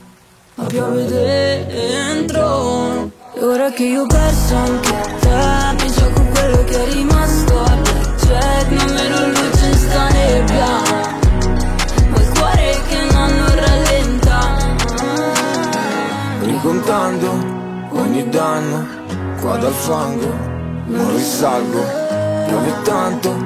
Ma 0.56 0.64
piove 0.64 1.04
dentro 1.06 3.15
E 3.38 3.44
ora 3.44 3.70
che 3.70 3.84
io 3.84 4.04
ho 4.04 4.06
perso 4.06 4.56
anche 4.56 4.90
te 5.20 5.84
Mi 5.84 5.90
gioco 5.92 6.22
quello 6.32 6.64
che 6.64 6.82
è 6.82 6.90
rimasto 6.90 7.58
a 7.58 7.76
blackjack 7.76 8.70
Non 8.70 8.86
vedo 8.94 9.26
luce 9.28 9.66
in 9.66 9.76
sta 9.76 10.08
nebbia 10.08 10.66
Ma 12.08 12.16
il 12.16 12.28
cuore 12.30 12.80
che 12.88 13.12
non 13.12 13.54
rallenta. 13.54 14.38
Ricontando 16.40 17.30
ogni 17.90 18.26
danno 18.30 18.86
Qua 19.38 19.58
dal 19.58 19.72
fango 19.72 20.54
non 20.86 21.14
risalgo. 21.14 21.84
Piove 22.46 22.72
tanto, 22.84 23.36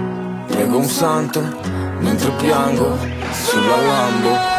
prego 0.47 0.77
un 0.77 0.85
santo 0.85 1.41
Mentre 1.99 2.31
piango 2.39 2.97
sulla 3.33 3.77
Lambo 3.77 4.50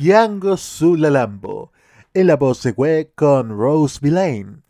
Piango 0.00 0.56
sulla 0.56 1.10
Lambo, 1.10 1.72
en 2.14 2.26
la 2.26 2.36
voz 2.36 2.62
de 2.62 2.72
Gwe 2.72 3.12
con 3.14 3.50
Rose 3.50 3.98
Villain. 4.00 4.62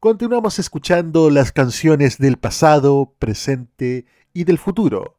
Continuamos 0.00 0.58
escuchando 0.58 1.28
las 1.28 1.52
canciones 1.52 2.16
del 2.16 2.38
pasado, 2.38 3.12
presente 3.18 4.06
y 4.32 4.44
del 4.44 4.56
futuro. 4.56 5.18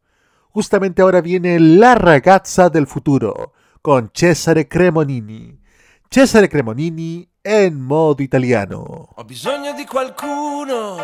Justamente 0.49 1.03
ahora 1.03 1.21
viene 1.21 1.59
La 1.59 1.93
ragazza 1.93 2.69
del 2.69 2.87
futuro 2.87 3.53
con 3.83 4.09
Cesare 4.11 4.67
Cremonini. 4.67 5.59
Cesare 6.09 6.49
Cremonini 6.49 7.29
en 7.43 7.79
modo 7.79 8.23
italiano. 8.23 9.09
Ho 9.13 9.23
bisogno 9.23 9.73
di 9.73 9.85
qualcuno 9.85 10.97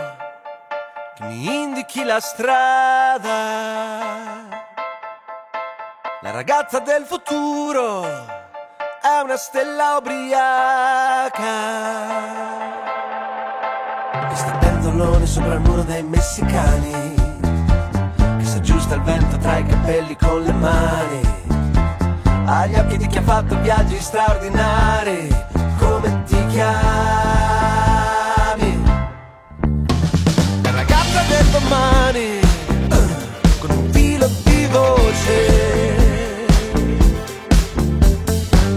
che 1.15 1.23
mi 1.26 1.45
indichi 1.45 2.03
la 2.03 2.19
strada. 2.19 3.34
La 6.23 6.31
ragazza 6.31 6.79
del 6.79 7.03
futuro 7.03 8.01
è 8.05 9.19
una 9.25 9.35
stella 9.35 9.97
ubriaca. 9.97 11.41
Che 14.29 14.35
sta 14.35 14.51
pendolone 14.53 15.25
sopra 15.25 15.55
il 15.55 15.59
muro 15.59 15.81
dei 15.81 16.01
messicani. 16.01 17.13
Che 18.15 18.45
si 18.45 18.55
aggiusta 18.55 18.95
il 18.95 19.01
vento 19.01 19.37
tra 19.39 19.57
i 19.57 19.65
capelli 19.65 20.15
con 20.15 20.43
le 20.43 20.53
mani. 20.53 21.19
Agli 22.45 22.75
occhi 22.75 22.95
di 22.95 23.07
chi 23.07 23.17
ha 23.17 23.23
fatto 23.23 23.59
viaggi 23.59 23.99
straordinari, 23.99 25.27
come 25.77 26.23
ti 26.23 26.47
chiami? 26.47 26.71
La 30.61 30.71
ragazza 30.71 31.21
del 31.27 31.45
domani, 31.47 32.12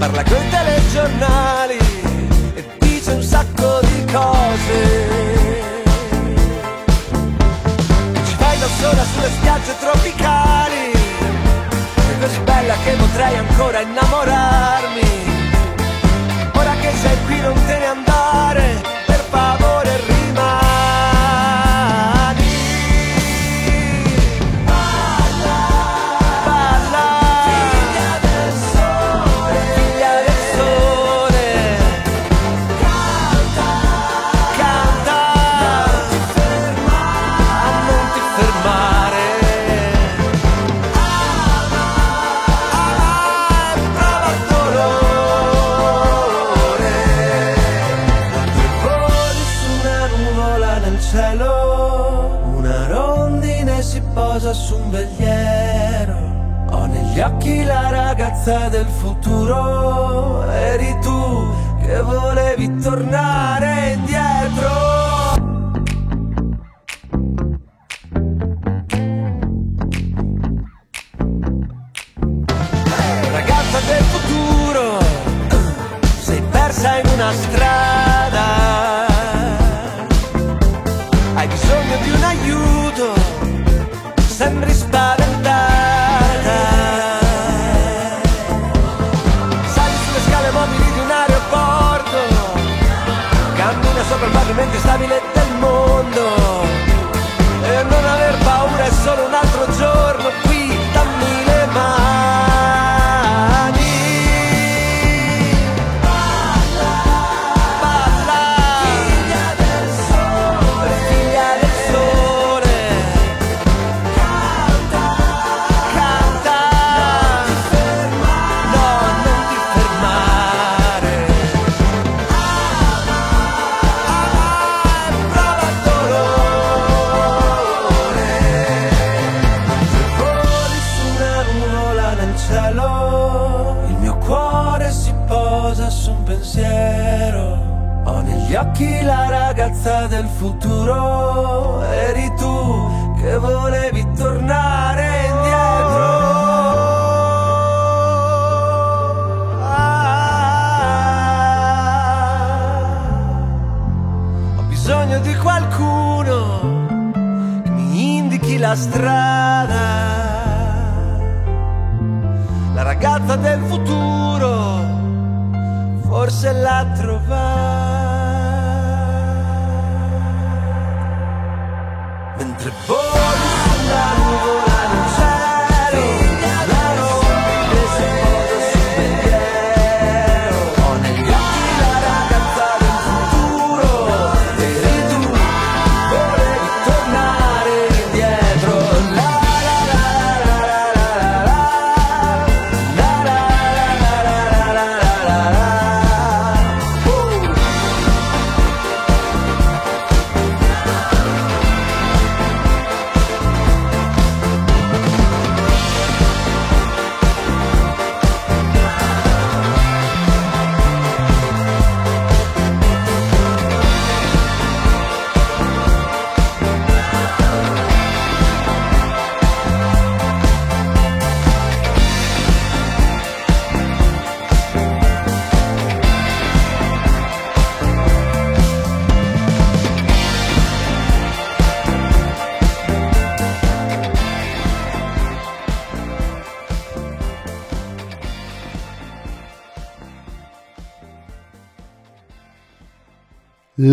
parla 0.06 0.22
coi 0.22 0.48
telegiornali 0.48 1.78
e 2.54 2.64
dice 2.78 3.12
un 3.12 3.22
sacco 3.22 3.80
di 3.82 4.04
cose. 4.12 5.14
da 8.58 8.66
sola 8.80 9.04
sulle 9.04 9.28
spiagge 9.28 9.74
tropicali 9.78 10.92
È 10.92 12.18
così 12.20 12.38
bella 12.40 12.74
che 12.82 12.92
potrei 12.92 13.36
ancora 13.36 13.80
innamorarmi 13.80 15.25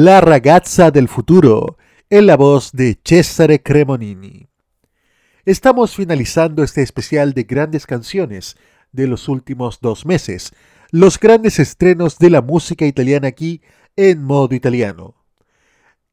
La 0.06 0.20
ragazza 0.20 0.92
del 0.92 1.08
futuro, 1.08 1.78
en 2.10 2.26
la 2.26 2.36
voz 2.36 2.74
de 2.74 3.00
Cesare 3.06 3.64
Cremonini. 3.64 4.50
Estamos 5.46 5.96
finalizando 5.96 6.62
este 6.62 6.82
especial 6.82 7.32
de 7.32 7.44
grandes 7.44 7.88
canciones 7.88 8.58
de 8.92 9.08
los 9.08 9.30
últimos 9.30 9.80
dos 9.80 10.06
meses, 10.06 10.52
los 10.92 11.18
grandes 11.18 11.58
estrenos 11.58 12.20
de 12.20 12.32
la 12.32 12.42
música 12.42 12.86
italiana 12.86 13.30
aquí 13.30 13.62
en 13.96 14.22
modo 14.22 14.54
italiano. 14.56 15.16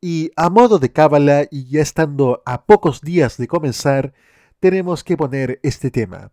Y 0.01 0.31
a 0.37 0.51
modo 0.51 0.79
de 0.79 0.93
cábala 0.93 1.49
y 1.51 1.65
ya 1.65 1.83
estando 1.83 2.45
a 2.47 2.67
pocos 2.67 3.01
días 3.01 3.39
de 3.39 3.49
comenzar, 3.49 4.13
tenemos 4.61 5.03
que 5.03 5.17
poner 5.17 5.59
este 5.65 5.91
tema, 5.91 6.31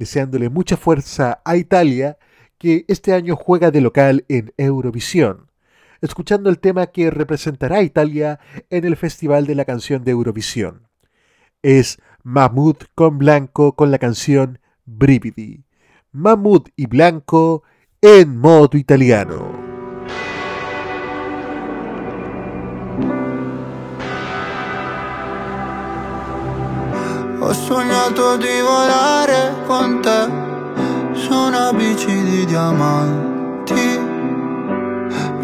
deseándole 0.00 0.48
mucha 0.48 0.76
fuerza 0.76 1.42
a 1.44 1.56
Italia 1.56 2.18
que 2.58 2.84
este 2.88 3.12
año 3.12 3.36
juega 3.36 3.70
de 3.70 3.82
local 3.82 4.24
en 4.28 4.52
Eurovisión, 4.56 5.47
escuchando 6.00 6.50
el 6.50 6.58
tema 6.58 6.86
que 6.88 7.10
representará 7.10 7.76
a 7.78 7.82
Italia 7.82 8.40
en 8.70 8.84
el 8.84 8.96
Festival 8.96 9.46
de 9.46 9.54
la 9.54 9.64
Canción 9.64 10.04
de 10.04 10.12
Eurovisión. 10.12 10.88
Es 11.62 11.98
Mahmoud 12.22 12.76
con 12.94 13.18
Blanco 13.18 13.74
con 13.74 13.90
la 13.90 13.98
canción 13.98 14.60
Brividi. 14.84 15.64
Mahmoud 16.12 16.68
y 16.76 16.86
Blanco 16.86 17.62
en 18.00 18.38
modo 18.38 18.78
italiano. 18.78 19.68
Con 29.66 30.02
te. 33.66 33.97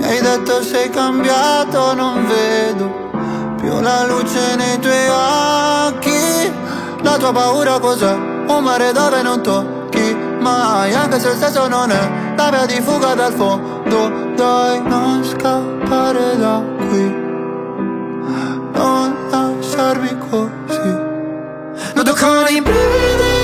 Mi 0.05 0.10
hai 0.10 0.20
detto 0.20 0.62
sei 0.62 0.90
cambiato, 0.90 1.94
non 1.94 2.26
vedo 2.26 3.10
più 3.56 3.81
la 3.81 4.05
luce 4.05 4.55
nei 4.55 4.78
tuoi 4.78 5.09
occhi. 5.09 6.52
La 7.01 7.16
tua 7.16 7.32
paura 7.32 7.78
cos'è? 7.78 8.12
Un 8.12 8.62
mare 8.62 8.93
dove 8.93 9.22
non 9.22 9.43
tocchi 9.43 10.14
mai, 10.40 10.93
anche 10.93 11.18
se 11.18 11.31
il 11.31 11.39
senso 11.39 11.68
non 11.68 11.90
è 11.90 12.35
la 12.36 12.51
via 12.51 12.66
di 12.66 12.82
fuga 12.82 13.14
dal 13.14 13.32
fondo. 13.32 14.32
Dai, 14.36 14.82
non 14.82 15.24
scappare 15.24 16.36
da 16.36 16.62
qui, 16.76 17.14
non 18.74 19.14
lasciarmi 19.31 20.18
così. 20.28 21.12
Noto 21.94 22.14
con 22.14 22.47
i 22.51 22.60
brividi 22.60 23.35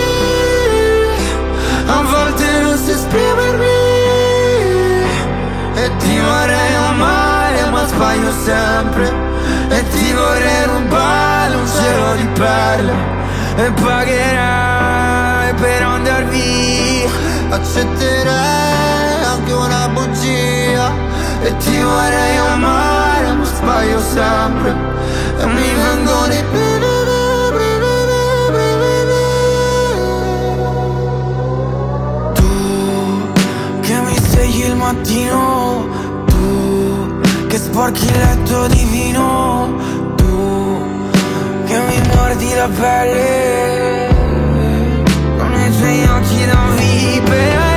A 1.87 2.03
volte 2.03 2.61
non 2.61 2.77
so 2.77 2.91
esprimermi 2.91 3.80
Vorrei 6.31 6.75
amare 6.77 7.71
ma 7.73 7.85
sbaglio 7.87 8.33
sempre. 8.45 9.13
E 9.69 9.89
ti 9.91 10.13
vorrei 10.13 10.65
rubare 10.65 11.55
un 11.57 11.67
cielo 11.67 12.15
di 12.15 12.27
perle. 12.39 12.95
E 13.57 13.71
pagherai 13.73 15.55
per 15.55 15.83
andar 15.83 16.25
via. 16.27 17.11
Accetterai 17.51 19.25
anche 19.33 19.53
una 19.53 19.89
bugia. 19.89 20.93
E 21.43 21.57
ti 21.57 21.77
vorrei 21.81 22.37
amare 22.37 23.33
ma 23.33 23.45
sbaglio 23.45 24.01
sempre. 24.01 24.71
E 25.41 25.47
mi 25.47 25.75
vengono 25.83 26.33
i 26.33 26.43
brividi 26.53 26.70
sporchi 37.71 38.05
il 38.05 38.19
letto 38.19 38.67
di 38.67 38.85
vino 38.91 39.77
Tu 40.17 40.83
che 41.67 41.79
mi 41.79 42.01
mordi 42.13 42.53
la 42.55 42.69
pelle 42.69 44.09
Con 45.39 45.53
i 45.55 45.77
tuoi 45.79 46.05
occhi 46.05 46.47
da 46.47 46.59
vipera 46.77 47.70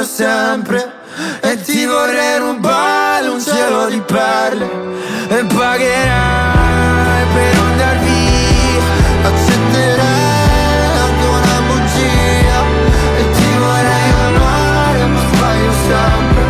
sbaglio 0.00 0.04
sempre. 0.04 0.98
E 1.40 1.60
ti 1.62 1.84
vorrei 1.84 2.38
rubare 2.38 3.28
un 3.28 3.40
cielo 3.40 3.88
di 3.88 4.00
perle. 4.00 4.68
E 5.28 5.44
pagherai 5.44 7.26
per 7.32 7.58
andar 7.58 7.98
via. 7.98 8.82
Accetterai 9.22 10.98
anche 10.98 11.26
una 11.26 11.60
bugia. 11.66 12.60
E 13.16 13.30
ti 13.30 13.58
vorrei 13.58 14.10
amare, 14.26 15.06
ma 15.06 15.20
sbaglio 15.32 15.72
sempre. 15.72 16.42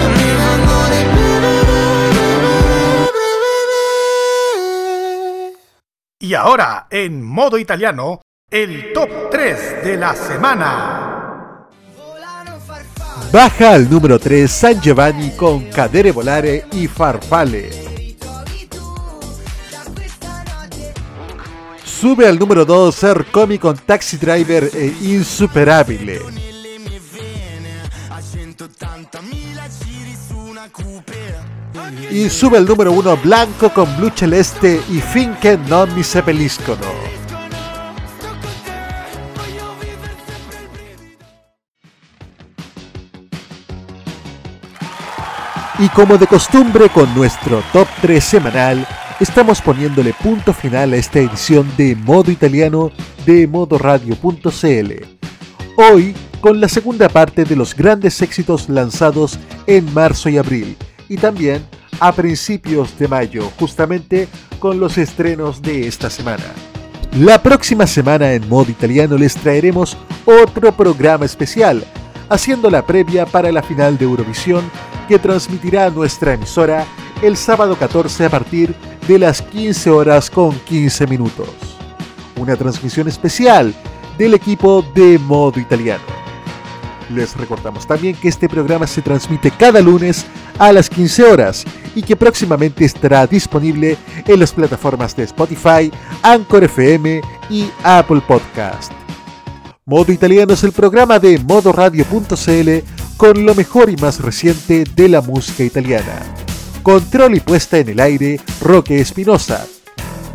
E 0.00 0.06
mi 0.06 0.30
vengono 0.36 0.94
i 0.94 1.06
Y 6.20 6.34
ahora, 6.34 6.88
en 6.90 7.22
modo 7.22 7.56
italiano, 7.56 8.20
el 8.50 8.92
top 8.92 9.30
3 9.30 9.82
de 9.82 9.96
la 9.96 10.14
semana. 10.14 11.07
Baja 13.30 13.72
al 13.72 13.90
número 13.90 14.18
3 14.18 14.50
San 14.50 14.80
Giovanni 14.80 15.34
con 15.36 15.68
Cadere 15.68 16.12
Volare 16.12 16.64
y 16.72 16.86
Farfalle. 16.86 18.16
Sube 21.84 22.26
al 22.26 22.38
número 22.38 22.64
2 22.64 22.94
Sercomi 22.94 23.58
con 23.58 23.76
Taxi 23.84 24.16
Driver 24.16 24.70
e 24.72 24.94
Insuperabile. 25.02 26.20
Y 32.10 32.30
sube 32.30 32.56
al 32.56 32.64
número 32.64 32.92
1 32.92 33.16
Blanco 33.18 33.70
con 33.74 33.94
Blue 33.96 34.12
Celeste 34.14 34.80
y 34.88 35.00
Finché 35.00 35.58
non 35.66 35.92
mi 35.92 36.02
seppelliscono. 36.02 36.97
Y 45.80 45.88
como 45.90 46.18
de 46.18 46.26
costumbre 46.26 46.88
con 46.88 47.14
nuestro 47.14 47.62
top 47.72 47.86
3 48.02 48.24
semanal, 48.24 48.84
estamos 49.20 49.62
poniéndole 49.62 50.12
punto 50.12 50.52
final 50.52 50.92
a 50.92 50.96
esta 50.96 51.20
edición 51.20 51.70
de 51.76 51.94
Modo 51.94 52.32
Italiano 52.32 52.90
de 53.24 53.46
modoradio.cl. 53.46 54.92
Hoy 55.76 56.16
con 56.40 56.60
la 56.60 56.68
segunda 56.68 57.08
parte 57.08 57.44
de 57.44 57.54
los 57.54 57.76
grandes 57.76 58.20
éxitos 58.22 58.68
lanzados 58.68 59.38
en 59.68 59.92
marzo 59.94 60.28
y 60.28 60.38
abril, 60.38 60.76
y 61.08 61.16
también 61.16 61.64
a 62.00 62.10
principios 62.10 62.98
de 62.98 63.06
mayo, 63.06 63.48
justamente 63.60 64.26
con 64.58 64.80
los 64.80 64.98
estrenos 64.98 65.62
de 65.62 65.86
esta 65.86 66.10
semana. 66.10 66.44
La 67.16 67.40
próxima 67.40 67.86
semana 67.86 68.32
en 68.32 68.48
Modo 68.48 68.72
Italiano 68.72 69.16
les 69.16 69.34
traeremos 69.34 69.96
otro 70.24 70.72
programa 70.72 71.24
especial, 71.24 71.84
haciendo 72.28 72.70
la 72.70 72.84
previa 72.84 73.26
para 73.26 73.52
la 73.52 73.62
final 73.62 73.98
de 73.98 74.04
Eurovisión 74.04 74.70
que 75.08 75.18
transmitirá 75.18 75.90
nuestra 75.90 76.34
emisora 76.34 76.86
el 77.22 77.36
sábado 77.36 77.76
14 77.76 78.26
a 78.26 78.30
partir 78.30 78.74
de 79.06 79.18
las 79.18 79.42
15 79.42 79.90
horas 79.90 80.30
con 80.30 80.58
15 80.60 81.06
minutos. 81.06 81.48
Una 82.36 82.56
transmisión 82.56 83.08
especial 83.08 83.74
del 84.16 84.34
equipo 84.34 84.84
de 84.94 85.18
Modo 85.18 85.58
Italiano. 85.58 86.04
Les 87.10 87.34
recordamos 87.36 87.86
también 87.86 88.14
que 88.14 88.28
este 88.28 88.48
programa 88.48 88.86
se 88.86 89.00
transmite 89.00 89.50
cada 89.50 89.80
lunes 89.80 90.26
a 90.58 90.72
las 90.72 90.90
15 90.90 91.24
horas 91.24 91.64
y 91.94 92.02
que 92.02 92.16
próximamente 92.16 92.84
estará 92.84 93.26
disponible 93.26 93.96
en 94.26 94.40
las 94.40 94.52
plataformas 94.52 95.16
de 95.16 95.24
Spotify, 95.24 95.90
Anchor 96.22 96.64
FM 96.64 97.22
y 97.48 97.70
Apple 97.82 98.20
Podcast. 98.26 99.07
Modo 99.88 100.12
Italiano 100.12 100.52
es 100.52 100.62
el 100.64 100.72
programa 100.72 101.18
de 101.18 101.38
modoradio.cl 101.38 103.16
con 103.16 103.46
lo 103.46 103.54
mejor 103.54 103.88
y 103.88 103.96
más 103.96 104.20
reciente 104.20 104.84
de 104.84 105.08
la 105.08 105.22
música 105.22 105.64
italiana. 105.64 106.20
Control 106.82 107.34
y 107.36 107.40
puesta 107.40 107.78
en 107.78 107.88
el 107.88 107.98
aire, 107.98 108.38
Roque 108.60 109.00
Espinosa. 109.00 109.66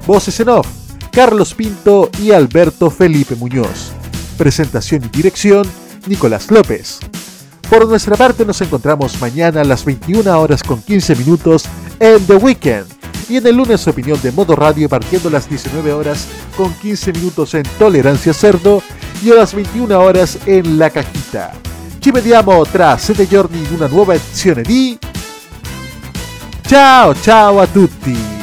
Voces 0.08 0.40
en 0.40 0.50
off, 0.50 0.66
Carlos 1.12 1.54
Pinto 1.54 2.10
y 2.20 2.32
Alberto 2.32 2.90
Felipe 2.90 3.36
Muñoz. 3.36 3.92
Presentación 4.40 5.04
y 5.04 5.10
dirección, 5.10 5.68
Nicolás 6.08 6.50
López. 6.50 7.00
Por 7.70 7.88
nuestra 7.88 8.18
parte 8.18 8.46
nos 8.46 8.60
encontramos 8.60 9.22
mañana 9.22 9.62
a 9.62 9.66
las 9.66 9.86
21 9.86 10.36
horas 10.36 10.64
con 10.64 10.82
15 10.82 11.16
minutos 11.18 11.66
en 12.00 12.26
The 12.26 12.38
Weekend 12.38 12.88
y 13.30 13.38
en 13.38 13.46
el 13.46 13.56
lunes 13.56 13.88
opinión 13.88 14.20
de 14.24 14.32
Modo 14.32 14.56
Radio 14.56 14.90
partiendo 14.90 15.30
las 15.30 15.48
19 15.48 15.94
horas 15.94 16.28
con 16.58 16.74
15 16.74 17.14
minutos 17.14 17.54
en 17.54 17.64
Tolerancia 17.78 18.34
Cerdo 18.34 18.82
y 19.24 19.32
a 19.32 19.36
las 19.36 19.54
21 19.54 19.98
horas 19.98 20.38
en 20.46 20.78
La 20.78 20.90
Cajita. 20.90 21.54
Ci 22.00 22.12
vediamo 22.12 22.66
tra 22.66 22.98
sette 22.98 23.26
giorni 23.26 23.60
in 23.60 23.74
una 23.74 23.88
nuova 23.88 24.14
edizione 24.14 24.64
di 24.64 24.98
Ciao 26.62 27.16
ciao 27.16 27.60
a 27.60 27.68
tutti! 27.68 28.43